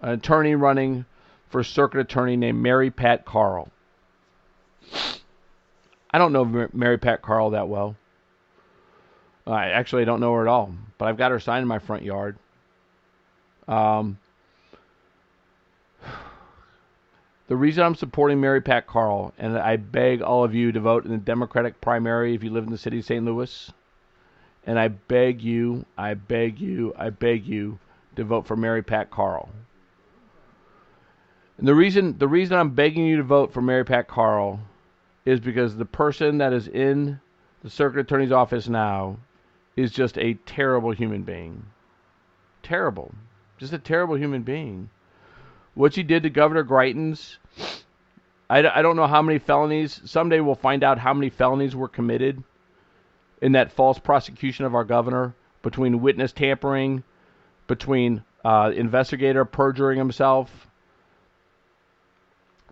an 0.03 0.09
attorney 0.09 0.53
running 0.53 1.05
for 1.49 1.63
circuit 1.63 2.01
attorney 2.01 2.35
named 2.35 2.61
Mary 2.61 2.91
Pat 2.91 3.25
Carl. 3.25 3.71
I 6.13 6.19
don't 6.19 6.31
know 6.31 6.69
Mary 6.73 6.97
Pat 6.99 7.23
Carl 7.23 7.49
that 7.51 7.67
well. 7.67 7.95
I 9.47 9.71
actually 9.71 10.05
don't 10.05 10.19
know 10.19 10.33
her 10.35 10.41
at 10.43 10.47
all, 10.47 10.73
but 10.97 11.07
I've 11.07 11.17
got 11.17 11.31
her 11.31 11.39
sign 11.39 11.63
in 11.63 11.67
my 11.67 11.79
front 11.79 12.03
yard. 12.03 12.37
Um, 13.67 14.19
the 17.47 17.55
reason 17.55 17.83
I'm 17.83 17.95
supporting 17.95 18.39
Mary 18.39 18.61
Pat 18.61 18.85
Carl, 18.85 19.33
and 19.39 19.57
I 19.57 19.77
beg 19.77 20.21
all 20.21 20.43
of 20.43 20.53
you 20.53 20.71
to 20.71 20.79
vote 20.79 21.03
in 21.03 21.11
the 21.11 21.17
Democratic 21.17 21.81
primary 21.81 22.35
if 22.35 22.43
you 22.43 22.51
live 22.51 22.65
in 22.65 22.71
the 22.71 22.77
city 22.77 22.99
of 22.99 23.05
St. 23.05 23.25
Louis, 23.25 23.71
and 24.65 24.79
I 24.79 24.89
beg 24.89 25.41
you, 25.41 25.85
I 25.97 26.13
beg 26.13 26.59
you, 26.59 26.93
I 26.97 27.09
beg 27.09 27.45
you 27.45 27.79
to 28.15 28.23
vote 28.23 28.45
for 28.45 28.55
Mary 28.55 28.83
Pat 28.83 29.09
Carl. 29.09 29.49
And 31.57 31.67
the 31.67 31.75
reason 31.75 32.17
the 32.17 32.27
reason 32.27 32.57
I'm 32.57 32.71
begging 32.71 33.05
you 33.05 33.17
to 33.17 33.23
vote 33.23 33.51
for 33.51 33.61
Mary 33.61 33.83
Pat 33.83 34.07
Carl 34.07 34.59
is 35.25 35.39
because 35.39 35.75
the 35.75 35.85
person 35.85 36.39
that 36.39 36.53
is 36.53 36.67
in 36.67 37.19
the 37.63 37.69
circuit 37.69 37.99
attorney's 37.99 38.31
office 38.31 38.67
now 38.67 39.17
is 39.75 39.91
just 39.91 40.17
a 40.17 40.33
terrible 40.45 40.91
human 40.91 41.23
being. 41.23 41.65
Terrible. 42.61 43.13
Just 43.57 43.73
a 43.73 43.79
terrible 43.79 44.15
human 44.15 44.43
being. 44.43 44.89
What 45.73 45.93
she 45.93 46.03
did 46.03 46.23
to 46.23 46.29
Governor 46.29 46.63
Greitens, 46.63 47.37
I, 48.49 48.67
I 48.67 48.81
don't 48.81 48.95
know 48.95 49.07
how 49.07 49.21
many 49.21 49.39
felonies. 49.39 50.01
Someday 50.05 50.39
we'll 50.39 50.55
find 50.55 50.83
out 50.83 50.99
how 50.99 51.13
many 51.13 51.29
felonies 51.29 51.75
were 51.75 51.87
committed 51.87 52.43
in 53.41 53.53
that 53.53 53.71
false 53.71 53.99
prosecution 53.99 54.65
of 54.65 54.75
our 54.75 54.83
governor 54.83 55.35
between 55.61 56.01
witness 56.01 56.31
tampering, 56.31 57.03
between 57.67 58.23
uh, 58.45 58.71
investigator 58.75 59.45
perjuring 59.45 59.97
himself, 59.97 60.67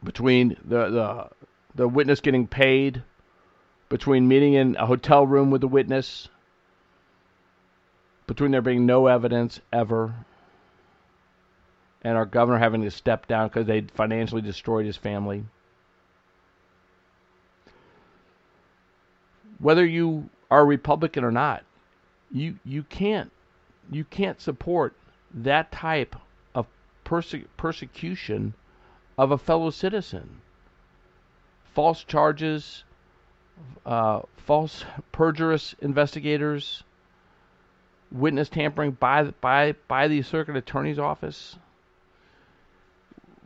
between 0.04 0.58
the, 0.64 0.90
the 0.90 1.30
the 1.76 1.88
witness 1.88 2.20
getting 2.20 2.48
paid, 2.48 3.04
between 3.90 4.28
meeting 4.28 4.54
in 4.54 4.76
a 4.78 4.86
hotel 4.86 5.26
room 5.26 5.52
with 5.52 5.62
the 5.62 5.68
witness, 5.68 6.28
between 8.28 8.52
there 8.52 8.62
being 8.62 8.86
no 8.86 9.08
evidence 9.08 9.60
ever, 9.72 10.16
and 12.02 12.18
our 12.18 12.26
governor 12.26 12.58
having 12.58 12.82
to 12.82 12.92
step 12.92 13.28
down 13.28 13.48
because 13.48 13.68
they 13.68 13.82
financially 13.82 14.42
destroyed 14.42 14.86
his 14.86 14.98
family. 14.98 15.44
Whether 19.60 19.86
you 19.86 20.30
are 20.50 20.62
a 20.62 20.66
Republican 20.66 21.24
or 21.24 21.32
not, 21.32 21.64
you 22.32 22.58
you 22.64 22.84
can't 22.84 23.32
you 23.92 24.04
can't 24.04 24.42
support 24.42 24.96
that 25.34 25.72
type 25.72 26.16
of 26.56 26.66
perse- 27.04 27.36
persecution 27.58 28.54
of 29.18 29.32
a 29.32 29.38
fellow 29.38 29.70
citizen. 29.70 30.42
False 31.74 32.04
charges, 32.04 32.84
uh, 33.86 34.22
false 34.38 34.84
perjurious 35.12 35.74
investigators, 35.80 36.84
witness 38.12 38.50
tampering 38.50 38.92
by 38.92 39.24
by 39.42 39.74
by 39.88 40.08
the 40.08 40.22
circuit 40.22 40.56
attorney's 40.56 41.00
office. 41.00 41.58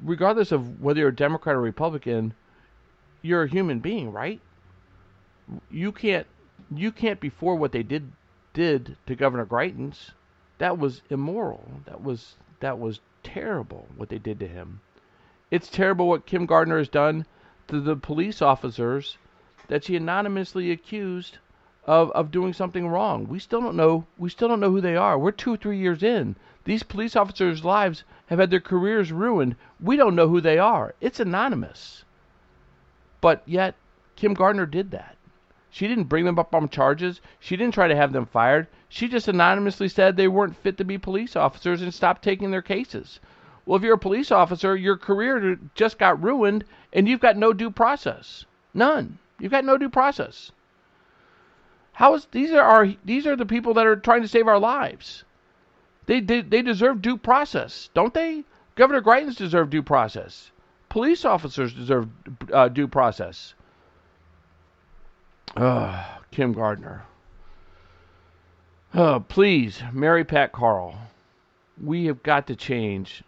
Regardless 0.01 0.51
of 0.51 0.81
whether 0.81 0.99
you're 0.99 1.09
a 1.09 1.15
Democrat 1.15 1.55
or 1.55 1.61
Republican, 1.61 2.33
you're 3.21 3.43
a 3.43 3.49
human 3.49 3.79
being, 3.79 4.11
right? 4.11 4.41
You 5.69 5.91
can't 5.91 6.27
you 6.73 6.91
can't 6.91 7.19
be 7.19 7.29
for 7.29 7.55
what 7.55 7.71
they 7.71 7.83
did 7.83 8.11
did 8.53 8.97
to 9.05 9.15
Governor 9.15 9.45
Greitens. 9.45 10.11
That 10.57 10.77
was 10.77 11.01
immoral. 11.09 11.69
That 11.85 12.01
was 12.01 12.35
that 12.59 12.79
was 12.79 13.01
terrible 13.23 13.87
what 13.95 14.09
they 14.09 14.17
did 14.17 14.39
to 14.39 14.47
him. 14.47 14.81
It's 15.51 15.69
terrible 15.69 16.07
what 16.07 16.25
Kim 16.25 16.45
Gardner 16.45 16.77
has 16.77 16.89
done 16.89 17.25
to 17.67 17.79
the 17.79 17.95
police 17.95 18.41
officers 18.41 19.17
that 19.67 19.83
she 19.83 19.95
anonymously 19.95 20.71
accused 20.71 21.39
of, 21.85 22.11
of 22.11 22.31
doing 22.31 22.53
something 22.53 22.87
wrong. 22.87 23.27
We 23.27 23.39
still 23.39 23.61
don't 23.61 23.75
know 23.75 24.05
we 24.17 24.29
still 24.29 24.47
don't 24.47 24.59
know 24.59 24.71
who 24.71 24.81
they 24.81 24.95
are. 24.95 25.17
We're 25.17 25.31
two 25.31 25.53
or 25.53 25.57
three 25.57 25.77
years 25.77 26.03
in. 26.03 26.35
These 26.63 26.83
police 26.83 27.15
officers' 27.15 27.63
lives 27.63 28.03
have 28.27 28.39
had 28.39 28.49
their 28.49 28.59
careers 28.59 29.11
ruined. 29.11 29.55
We 29.79 29.95
don't 29.95 30.15
know 30.15 30.27
who 30.27 30.41
they 30.41 30.57
are. 30.57 30.95
It's 30.99 31.19
anonymous. 31.19 32.03
But 33.21 33.43
yet 33.45 33.75
Kim 34.15 34.33
Gardner 34.33 34.65
did 34.65 34.91
that. 34.91 35.15
She 35.69 35.87
didn't 35.87 36.05
bring 36.05 36.25
them 36.25 36.39
up 36.39 36.55
on 36.55 36.69
charges. 36.69 37.21
She 37.39 37.57
didn't 37.57 37.73
try 37.73 37.87
to 37.87 37.95
have 37.95 38.13
them 38.13 38.25
fired. 38.25 38.67
She 38.87 39.07
just 39.07 39.27
anonymously 39.27 39.89
said 39.89 40.15
they 40.15 40.27
weren't 40.27 40.55
fit 40.55 40.77
to 40.77 40.85
be 40.85 40.97
police 40.97 41.35
officers 41.35 41.81
and 41.81 41.93
stopped 41.93 42.23
taking 42.23 42.51
their 42.51 42.61
cases. 42.61 43.19
Well, 43.65 43.77
if 43.77 43.83
you're 43.83 43.95
a 43.95 43.99
police 43.99 44.31
officer, 44.31 44.75
your 44.75 44.97
career 44.97 45.59
just 45.73 45.97
got 45.97 46.21
ruined 46.21 46.65
and 46.93 47.07
you've 47.07 47.19
got 47.19 47.37
no 47.37 47.51
due 47.51 47.71
process. 47.71 48.45
None. 48.73 49.17
You've 49.39 49.51
got 49.51 49.65
no 49.65 49.77
due 49.77 49.89
process. 49.89 50.51
How 51.93 52.13
is 52.13 52.25
these 52.31 52.51
are 52.51 52.61
our 52.61 52.93
these 53.05 53.25
are 53.25 53.35
the 53.35 53.45
people 53.45 53.73
that 53.75 53.87
are 53.87 53.95
trying 53.95 54.21
to 54.21 54.27
save 54.27 54.47
our 54.47 54.59
lives. 54.59 55.23
They 56.05 56.19
they, 56.19 56.41
they 56.41 56.61
deserve 56.61 57.01
due 57.01 57.17
process, 57.17 57.89
don't 57.93 58.13
they? 58.13 58.43
Governor 58.75 59.01
Greitens 59.01 59.37
deserve 59.37 59.69
due 59.69 59.83
process. 59.83 60.51
Police 60.89 61.25
officers 61.25 61.73
deserve 61.73 62.07
uh, 62.53 62.67
due 62.67 62.87
process. 62.87 63.53
Ugh, 65.55 66.05
Kim 66.31 66.53
Gardner. 66.53 67.05
Oh, 68.93 69.23
please, 69.27 69.81
Mary 69.91 70.23
Pat 70.23 70.51
Carl. 70.51 70.97
We 71.81 72.05
have 72.05 72.23
got 72.23 72.47
to 72.47 72.55
change. 72.55 73.23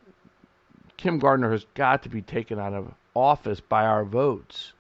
Kim 0.98 1.20
Gardner 1.20 1.52
has 1.52 1.64
got 1.76 2.02
to 2.02 2.10
be 2.10 2.24
taken 2.24 2.58
out 2.58 2.74
of 2.74 2.96
office 3.14 3.60
by 3.60 3.86
our 3.86 4.04
votes. 4.04 4.74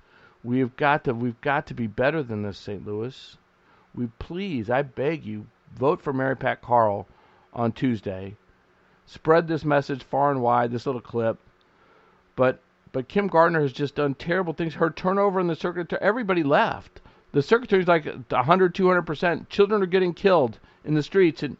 We 0.44 0.58
have 0.60 0.76
got 0.76 1.04
to 1.04 1.14
we've 1.14 1.40
got 1.42 1.68
to 1.68 1.76
be 1.76 1.86
better 1.86 2.24
than 2.24 2.42
this, 2.42 2.58
St. 2.58 2.84
Louis. 2.86 3.38
We 3.94 4.08
please, 4.18 4.68
I 4.68 4.82
beg 4.82 5.24
you, 5.26 5.46
vote 5.76 6.02
for 6.02 6.14
Mary 6.14 6.36
Pat 6.36 6.64
Carl 6.64 7.08
on 7.54 7.72
Tuesday. 7.72 8.36
Spread 9.06 9.48
this 9.48 9.64
message 9.64 10.04
far 10.04 10.32
and 10.32 10.42
wide, 10.42 10.72
this 10.72 10.88
little 10.88 11.02
clip. 11.02 11.38
But 12.36 12.62
but 12.92 13.08
Kim 13.08 13.28
Gardner 13.28 13.62
has 13.62 13.72
just 13.72 13.94
done 13.94 14.16
terrible 14.16 14.54
things. 14.54 14.74
Her 14.74 14.90
turnover 14.90 15.40
in 15.40 15.46
the 15.46 15.56
circuit, 15.56 15.94
everybody 15.94 16.42
left. 16.42 17.00
The 17.32 17.44
secretary's 17.44 17.88
like 17.88 18.06
100, 18.06 18.74
200%. 18.74 19.50
Children 19.50 19.84
are 19.84 19.86
getting 19.86 20.16
killed 20.16 20.58
in 20.84 20.96
the 20.96 21.04
streets, 21.04 21.44
and 21.44 21.58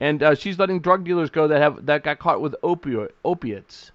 and 0.00 0.20
uh, 0.20 0.34
she's 0.34 0.58
letting 0.58 0.80
drug 0.80 1.04
dealers 1.04 1.30
go 1.30 1.46
that 1.46 1.62
have 1.62 1.86
that 1.86 2.02
got 2.02 2.18
caught 2.18 2.40
with 2.40 2.56
opiates. 2.64 3.92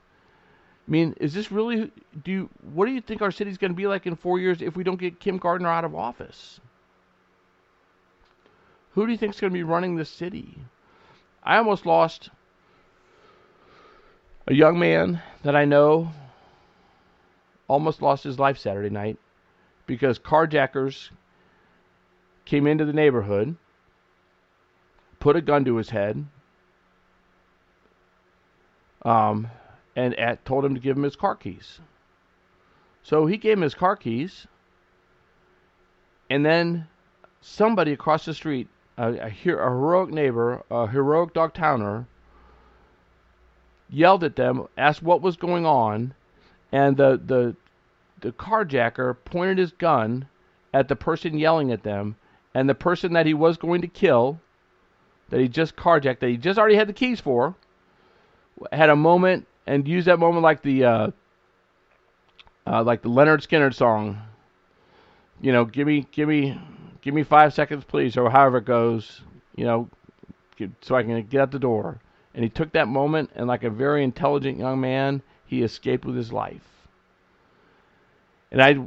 I 0.88 0.92
mean, 0.92 1.16
is 1.20 1.34
this 1.34 1.52
really? 1.52 1.92
Do 2.24 2.32
you, 2.32 2.50
what 2.74 2.86
do 2.86 2.92
you 2.92 3.02
think 3.02 3.22
our 3.22 3.32
city's 3.32 3.58
going 3.58 3.72
to 3.72 3.76
be 3.76 3.88
like 3.88 4.06
in 4.06 4.16
four 4.16 4.40
years 4.40 4.62
if 4.62 4.76
we 4.76 4.84
don't 4.84 5.00
get 5.00 5.20
Kim 5.20 5.38
Gardner 5.38 5.70
out 5.70 5.84
of 5.84 5.96
office? 5.96 6.60
Who 8.94 9.06
do 9.06 9.12
you 9.12 9.18
think's 9.18 9.40
going 9.40 9.52
to 9.52 9.58
be 9.58 9.64
running 9.64 9.96
this 9.96 10.10
city? 10.10 10.58
I 11.44 11.58
almost 11.58 11.86
lost 11.86 12.30
a 14.48 14.54
young 14.54 14.78
man 14.78 15.22
that 15.44 15.56
I 15.56 15.66
know. 15.66 16.12
Almost 17.68 18.04
lost 18.04 18.24
his 18.24 18.38
life 18.38 18.60
Saturday 18.60 18.92
night 18.92 19.18
because 19.88 20.20
carjackers 20.20 21.10
came 22.46 22.68
into 22.68 22.86
the 22.86 22.94
neighborhood, 22.94 23.56
put 25.20 25.36
a 25.36 25.42
gun 25.42 25.66
to 25.66 25.78
his 25.78 25.90
head, 25.90 26.26
um, 29.04 29.50
and 29.96 30.14
at, 30.16 30.44
told 30.46 30.66
him 30.66 30.76
to 30.76 30.82
give 30.82 30.98
him 30.98 31.04
his 31.04 31.16
car 31.16 31.36
keys. 31.36 31.80
So 33.02 33.26
he 33.26 33.38
gave 33.38 33.58
him 33.58 33.62
his 33.62 33.76
car 33.76 33.96
keys, 33.96 34.48
and 36.30 36.46
then 36.46 36.88
somebody 37.42 37.94
across 37.94 38.26
the 38.26 38.34
street, 38.34 38.68
a, 38.98 39.14
a, 39.14 39.26
a 39.26 39.30
heroic 39.30 40.10
neighbor, 40.10 40.64
a 40.72 40.88
heroic 40.88 41.34
Dogtowner, 41.34 42.08
yelled 43.90 44.24
at 44.24 44.36
them, 44.36 44.68
asked 44.78 45.04
what 45.04 45.22
was 45.22 45.38
going 45.38 45.66
on, 45.66 46.14
and 46.72 46.98
the 46.98 47.22
the 47.24 47.56
the 48.22 48.32
carjacker 48.32 49.16
pointed 49.24 49.60
his 49.60 49.72
gun 49.72 50.28
at 50.74 50.88
the 50.88 50.96
person 50.96 51.38
yelling 51.38 51.72
at 51.72 51.84
them, 51.84 52.16
and 52.54 52.68
the 52.68 52.76
person 52.76 53.14
that 53.14 53.26
he 53.26 53.34
was 53.34 53.58
going 53.58 53.82
to 53.82 53.88
kill, 53.88 54.40
that 55.30 55.40
he 55.40 55.48
just 55.48 55.76
carjacked, 55.76 56.20
that 56.20 56.30
he 56.30 56.38
just 56.38 56.58
already 56.58 56.76
had 56.76 56.88
the 56.88 56.94
keys 56.94 57.20
for, 57.20 57.56
had 58.72 58.90
a 58.90 58.96
moment 58.96 59.46
and 59.68 59.88
use 59.88 60.06
that 60.06 60.20
moment 60.20 60.44
like 60.44 60.62
the 60.62 60.86
uh, 60.86 61.08
uh, 62.68 62.84
like 62.84 63.02
the 63.02 63.10
Lynyrd 63.10 63.46
Skynyrd 63.46 63.74
song. 63.74 64.22
You 65.42 65.52
know, 65.52 65.66
give 65.66 65.86
me, 65.86 66.08
give 66.12 66.30
me, 66.30 66.60
give 67.02 67.14
me 67.14 67.24
five 67.24 67.54
seconds, 67.54 67.84
please, 67.84 68.18
or 68.18 68.30
however 68.30 68.60
it 68.60 68.66
goes. 68.66 69.22
You 69.56 69.66
know, 69.66 69.90
so 70.82 70.96
I 70.96 71.04
can 71.04 71.22
get 71.28 71.42
out 71.42 71.52
the 71.52 71.60
door. 71.60 72.00
And 72.34 72.44
he 72.44 72.50
took 72.50 72.74
that 72.74 72.88
moment, 72.88 73.32
and 73.36 73.48
like 73.48 73.64
a 73.64 73.70
very 73.70 74.04
intelligent 74.04 74.58
young 74.58 74.82
man, 74.82 75.22
he 75.46 75.64
escaped 75.64 76.06
with 76.06 76.16
his 76.16 76.34
life. 76.34 76.64
And 78.52 78.62
I 78.62 78.78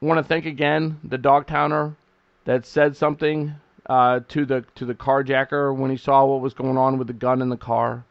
want 0.00 0.18
to 0.18 0.24
thank 0.24 0.46
again 0.46 0.98
the 1.04 1.18
Dogtowner 1.18 1.96
that 2.44 2.66
said 2.66 2.96
something 2.96 3.54
uh, 3.86 4.20
to 4.28 4.44
the 4.44 4.64
to 4.74 4.84
the 4.84 4.94
carjacker 4.94 5.74
when 5.74 5.90
he 5.90 5.96
saw 5.96 6.24
what 6.24 6.40
was 6.40 6.54
going 6.54 6.76
on 6.76 6.98
with 6.98 7.06
the 7.06 7.12
gun 7.12 7.42
in 7.42 7.48
the 7.48 7.56
car. 7.56 8.04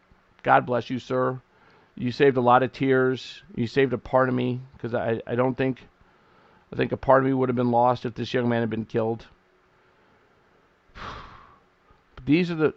God 0.44 0.66
bless 0.66 0.90
you, 0.90 1.00
sir. 1.00 1.40
You 1.98 2.12
saved 2.12 2.38
a 2.38 2.41
lot 2.41 2.62
of 2.62 2.72
tears. 2.72 3.41
You 3.56 3.66
saved 3.66 3.91
a 3.91 3.98
part 3.98 4.30
of 4.30 4.36
me 4.36 4.62
because 4.74 4.93
I, 4.93 5.20
I 5.26 5.34
don't 5.34 5.58
think 5.58 5.82
I 6.72 6.76
think 6.76 6.91
a 6.91 6.98
part 6.98 7.24
of 7.24 7.28
me 7.28 7.34
would 7.34 7.50
have 7.50 7.56
been 7.56 7.72
lost 7.72 8.06
if 8.06 8.14
this 8.14 8.34
young 8.34 8.48
man 8.48 8.62
had 8.62 8.70
been 8.70 8.86
killed. 8.86 9.26
But 10.93 12.26
these 12.26 12.52
are 12.52 12.56
the 12.56 12.74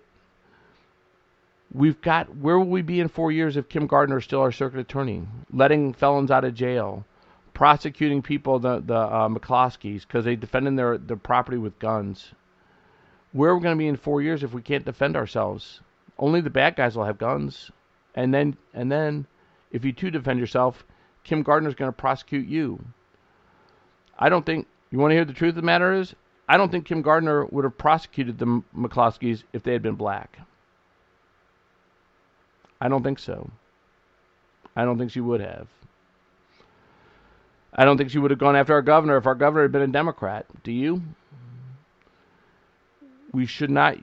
we've 1.73 2.01
got 2.01 2.35
where 2.35 2.59
will 2.59 2.67
we 2.67 2.81
be 2.81 2.99
in 2.99 3.09
four 3.09 3.31
years 3.31 3.59
if 3.59 3.69
Kim 3.69 3.87
Gardner 3.87 4.19
is 4.19 4.25
still 4.25 4.41
our 4.41 4.53
circuit 4.53 4.81
attorney, 4.81 5.27
letting 5.53 5.93
felons 5.93 6.31
out 6.31 6.45
of 6.45 6.55
jail, 6.55 7.05
prosecuting 7.53 8.23
people 8.23 8.59
the 8.59 8.81
the 8.81 8.97
uh, 8.97 9.29
McCloskeys 9.29 10.03
because 10.03 10.25
they 10.25 10.35
defended 10.37 10.79
their 10.79 10.97
their 10.97 11.19
property 11.19 11.59
with 11.59 11.79
guns. 11.79 12.33
Where 13.33 13.51
are 13.51 13.57
we 13.57 13.63
going 13.63 13.77
to 13.77 13.79
be 13.79 13.87
in 13.87 13.97
four 13.97 14.23
years 14.23 14.43
if 14.43 14.55
we 14.55 14.63
can't 14.63 14.85
defend 14.85 15.15
ourselves? 15.15 15.81
Only 16.19 16.41
the 16.41 16.51
bad 16.51 16.75
guys 16.75 16.97
will 16.97 17.05
have 17.05 17.19
guns, 17.19 17.71
and 18.15 18.33
then 18.33 18.57
and 18.75 18.91
then 18.91 19.27
if 19.71 19.85
you 19.85 19.93
too 19.93 20.11
defend 20.11 20.39
yourself, 20.39 20.85
Kim 21.25 21.43
Gardner's 21.43 21.75
going 21.75 21.91
to 21.91 21.97
prosecute 21.97 22.49
you. 22.49 22.85
I 24.19 24.29
don't 24.29 24.45
think 24.45 24.67
you 24.91 24.99
want 24.99 25.13
to 25.13 25.15
hear 25.15 25.25
the 25.25 25.33
truth 25.33 25.51
of 25.51 25.57
the 25.57 25.63
matter 25.63 25.95
is 25.95 26.15
I 26.49 26.57
don't 26.57 26.71
think 26.71 26.87
Kim 26.87 27.03
Gardner 27.03 27.47
would 27.47 27.65
have 27.65 27.79
prosecuted 27.79 28.39
the 28.39 28.63
McCloskeys 28.77 29.45
if 29.53 29.63
they 29.63 29.73
had 29.73 29.83
been 29.83 29.95
black. 29.95 30.39
I 32.81 32.89
don't 32.89 33.03
think 33.03 33.19
so. 33.19 33.51
I 34.75 34.85
don't 34.85 34.99
think 34.99 35.13
she 35.13 35.21
would 35.21 35.41
have. 35.41 35.69
I 37.73 37.85
don't 37.85 37.97
think 37.97 38.11
she 38.11 38.19
would 38.19 38.33
have 38.33 38.41
gone 38.41 38.57
after 38.57 38.75
our 38.75 38.83
governor 38.83 39.17
if 39.17 39.27
our 39.27 39.35
governor 39.35 39.63
had 39.63 39.73
been 39.73 39.83
a 39.83 39.87
Democrat. 39.87 40.47
Do 40.65 40.73
you? 40.73 41.03
We 43.33 43.47
should 43.47 43.71
not 43.71 43.97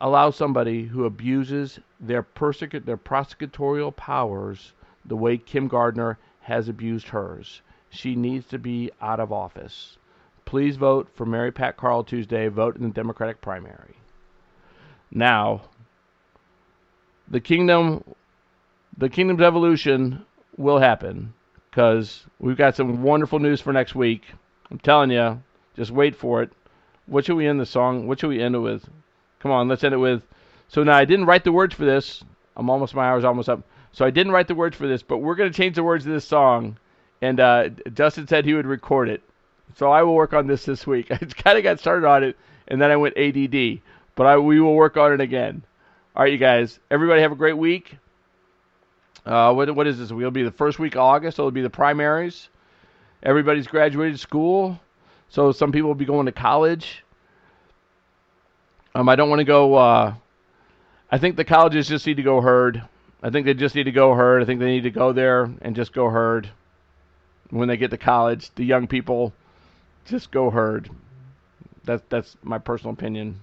allow 0.00 0.30
somebody 0.30 0.84
who 0.84 1.04
abuses 1.04 1.80
their 2.00 2.22
persecu- 2.22 2.84
their 2.84 2.96
prosecutorial 2.96 3.94
powers 3.94 4.72
the 5.04 5.16
way 5.16 5.38
Kim 5.38 5.68
Gardner 5.68 6.18
has 6.40 6.68
abused 6.68 7.08
hers. 7.08 7.62
She 7.90 8.14
needs 8.14 8.46
to 8.48 8.58
be 8.58 8.90
out 9.00 9.20
of 9.20 9.32
office. 9.32 9.98
Please 10.44 10.76
vote 10.76 11.08
for 11.14 11.26
Mary 11.26 11.50
Pat 11.50 11.76
Carl 11.76 12.04
Tuesday. 12.04 12.48
Vote 12.48 12.76
in 12.76 12.82
the 12.82 12.90
Democratic 12.90 13.40
primary. 13.40 13.96
Now, 15.10 15.62
the 17.28 17.40
kingdom, 17.40 18.04
the 18.96 19.08
kingdom's 19.08 19.42
evolution 19.42 20.24
will 20.56 20.78
happen 20.78 21.32
because 21.70 22.26
we've 22.38 22.56
got 22.56 22.76
some 22.76 23.02
wonderful 23.02 23.38
news 23.38 23.60
for 23.60 23.72
next 23.72 23.94
week. 23.94 24.24
I'm 24.70 24.78
telling 24.78 25.10
you, 25.10 25.42
just 25.74 25.90
wait 25.90 26.16
for 26.16 26.42
it. 26.42 26.52
What 27.06 27.24
should 27.24 27.36
we 27.36 27.46
end 27.46 27.60
the 27.60 27.66
song? 27.66 28.06
What 28.06 28.20
should 28.20 28.28
we 28.30 28.42
end 28.42 28.54
it 28.54 28.60
with? 28.60 28.88
Come 29.40 29.50
on, 29.50 29.68
let's 29.68 29.84
end 29.84 29.94
it 29.94 29.98
with. 29.98 30.22
So 30.68 30.82
now 30.82 30.96
I 30.96 31.04
didn't 31.04 31.26
write 31.26 31.44
the 31.44 31.52
words 31.52 31.74
for 31.74 31.84
this. 31.84 32.24
I'm 32.56 32.70
almost 32.70 32.94
my 32.94 33.06
hour's 33.06 33.24
almost 33.24 33.48
up. 33.48 33.62
So 33.92 34.04
I 34.04 34.10
didn't 34.10 34.32
write 34.32 34.48
the 34.48 34.54
words 34.54 34.76
for 34.76 34.86
this, 34.86 35.02
but 35.02 35.18
we're 35.18 35.34
gonna 35.34 35.52
change 35.52 35.76
the 35.76 35.84
words 35.84 36.06
of 36.06 36.12
this 36.12 36.24
song. 36.24 36.78
And 37.22 37.40
uh, 37.40 37.70
Justin 37.94 38.26
said 38.26 38.44
he 38.44 38.54
would 38.54 38.66
record 38.66 39.08
it. 39.08 39.22
So 39.76 39.90
I 39.90 40.02
will 40.02 40.14
work 40.14 40.32
on 40.32 40.46
this 40.46 40.64
this 40.64 40.86
week. 40.86 41.10
I 41.10 41.16
kind 41.16 41.58
of 41.58 41.64
got 41.64 41.78
started 41.78 42.06
on 42.06 42.24
it, 42.24 42.36
and 42.68 42.80
then 42.80 42.90
I 42.90 42.96
went 42.96 43.16
ADD. 43.16 43.80
But 44.14 44.26
I 44.26 44.38
we 44.38 44.60
will 44.60 44.74
work 44.74 44.96
on 44.96 45.12
it 45.12 45.20
again. 45.20 45.62
All 46.14 46.22
right, 46.22 46.32
you 46.32 46.38
guys. 46.38 46.78
Everybody 46.90 47.20
have 47.22 47.32
a 47.32 47.36
great 47.36 47.56
week. 47.56 47.96
Uh, 49.24 49.52
what 49.52 49.74
what 49.74 49.86
is 49.86 49.98
this? 49.98 50.12
We'll 50.12 50.30
be 50.30 50.42
the 50.42 50.50
first 50.50 50.78
week 50.78 50.94
of 50.94 51.00
August. 51.00 51.36
So 51.36 51.42
it'll 51.42 51.50
be 51.50 51.62
the 51.62 51.70
primaries. 51.70 52.48
Everybody's 53.22 53.66
graduated 53.66 54.20
school, 54.20 54.78
so 55.28 55.50
some 55.50 55.72
people 55.72 55.88
will 55.88 55.94
be 55.94 56.04
going 56.04 56.26
to 56.26 56.32
college. 56.32 57.02
Um, 58.96 59.10
I 59.10 59.16
don't 59.16 59.28
want 59.28 59.40
to 59.40 59.44
go. 59.44 59.74
Uh, 59.74 60.14
I 61.10 61.18
think 61.18 61.36
the 61.36 61.44
colleges 61.44 61.86
just 61.86 62.06
need 62.06 62.16
to 62.16 62.22
go 62.22 62.40
herd. 62.40 62.82
I 63.22 63.28
think 63.28 63.44
they 63.44 63.52
just 63.52 63.74
need 63.74 63.84
to 63.84 63.92
go 63.92 64.14
herd. 64.14 64.42
I 64.42 64.46
think 64.46 64.58
they 64.58 64.68
need 64.68 64.84
to 64.84 64.90
go 64.90 65.12
there 65.12 65.50
and 65.60 65.76
just 65.76 65.92
go 65.92 66.08
herd. 66.08 66.48
When 67.50 67.68
they 67.68 67.76
get 67.76 67.90
to 67.90 67.98
college, 67.98 68.50
the 68.54 68.64
young 68.64 68.86
people 68.86 69.34
just 70.06 70.30
go 70.30 70.48
herd. 70.48 70.88
That's 71.84 72.02
that's 72.08 72.38
my 72.42 72.56
personal 72.56 72.94
opinion. 72.94 73.40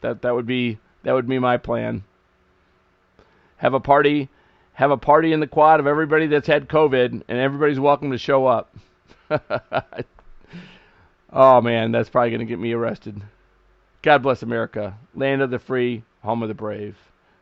That 0.00 0.22
that 0.22 0.32
would 0.32 0.46
be 0.46 0.78
that 1.02 1.12
would 1.12 1.26
be 1.28 1.40
my 1.40 1.56
plan. 1.56 2.04
Have 3.56 3.74
a 3.74 3.80
party, 3.80 4.28
have 4.74 4.92
a 4.92 4.96
party 4.96 5.32
in 5.32 5.40
the 5.40 5.48
quad 5.48 5.80
of 5.80 5.88
everybody 5.88 6.28
that's 6.28 6.46
had 6.46 6.68
COVID, 6.68 7.22
and 7.26 7.38
everybody's 7.38 7.80
welcome 7.80 8.12
to 8.12 8.18
show 8.18 8.46
up. 8.46 8.72
oh 11.32 11.60
man, 11.60 11.90
that's 11.90 12.10
probably 12.10 12.30
gonna 12.30 12.44
get 12.44 12.60
me 12.60 12.72
arrested. 12.72 13.20
God 14.02 14.22
bless 14.22 14.42
America, 14.42 14.98
land 15.14 15.42
of 15.42 15.50
the 15.50 15.60
free, 15.60 16.02
home 16.22 16.42
of 16.42 16.48
the 16.48 16.54
brave. 16.54 16.96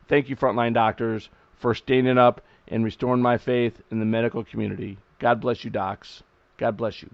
Thank 0.09 0.29
you, 0.29 0.37
frontline 0.37 0.75
doctors, 0.75 1.31
for 1.59 1.75
standing 1.75 2.19
up 2.19 2.43
and 2.69 2.85
restoring 2.85 3.23
my 3.23 3.39
faith 3.39 3.81
in 3.91 3.99
the 3.99 4.05
medical 4.05 4.45
community. 4.45 4.99
God 5.19 5.41
bless 5.41 5.65
you, 5.65 5.71
docs. 5.71 6.23
God 6.59 6.77
bless 6.77 7.03
you. 7.03 7.11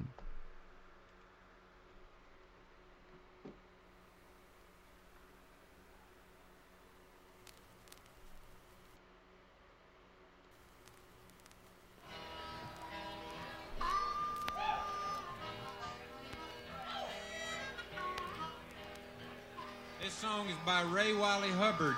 song 20.36 20.48
is 20.48 20.56
by 20.66 20.82
Ray 20.82 21.14
Wylie 21.14 21.50
Hubbard. 21.52 21.96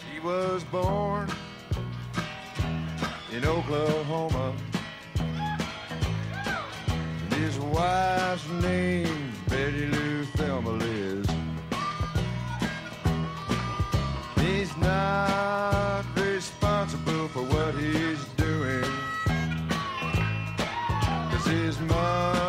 She 0.00 0.20
was 0.20 0.64
born 0.64 1.28
in 3.30 3.44
Oklahoma. 3.44 4.54
And 6.86 7.32
his 7.34 7.58
wife's 7.58 8.48
name 8.62 9.32
Betty 9.48 9.86
Lou 9.86 10.24
Thelma 10.36 10.70
Liz. 10.70 11.26
He's 14.40 14.74
not 14.78 16.04
responsible 16.16 17.28
for 17.28 17.42
what 17.42 17.74
he's 17.74 18.31
is 21.52 21.78
mine. 21.80 22.41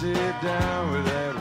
sit 0.00 0.42
down 0.42 0.92
with 0.92 1.06
that 1.06 1.35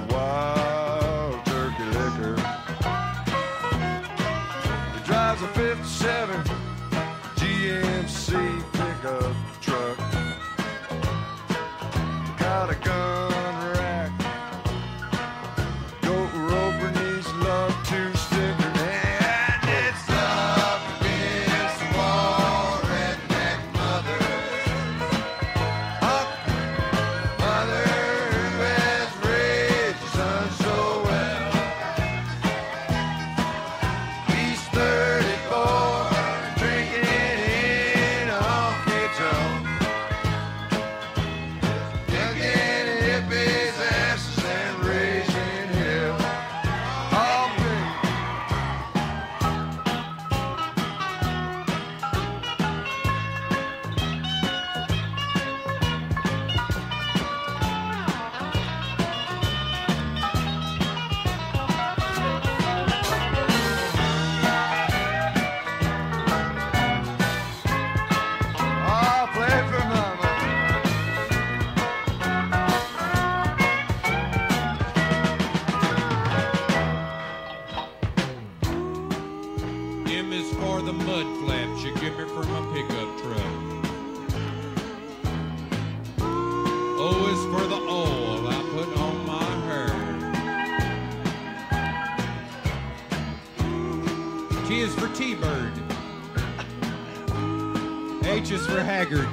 is 98.65 98.73
for 98.73 98.81
Haggard. 98.81 99.27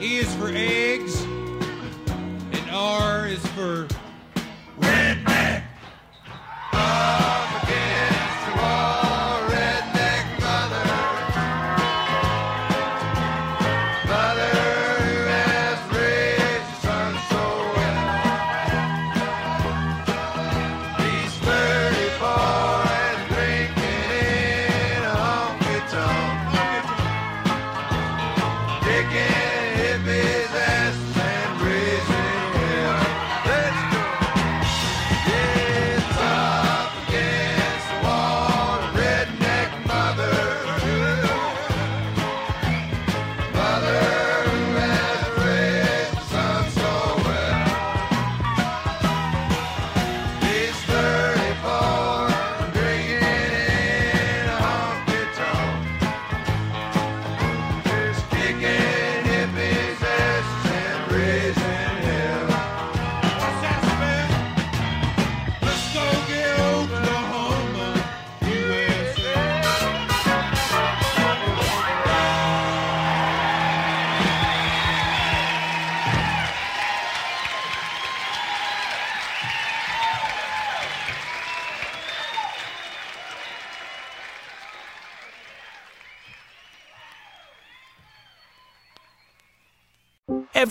E 0.00 0.18
is 0.18 0.34
for 0.36 0.50
eggs. 0.52 1.22
And 2.52 2.70
R 2.70 3.28
is 3.28 3.44
for 3.48 3.86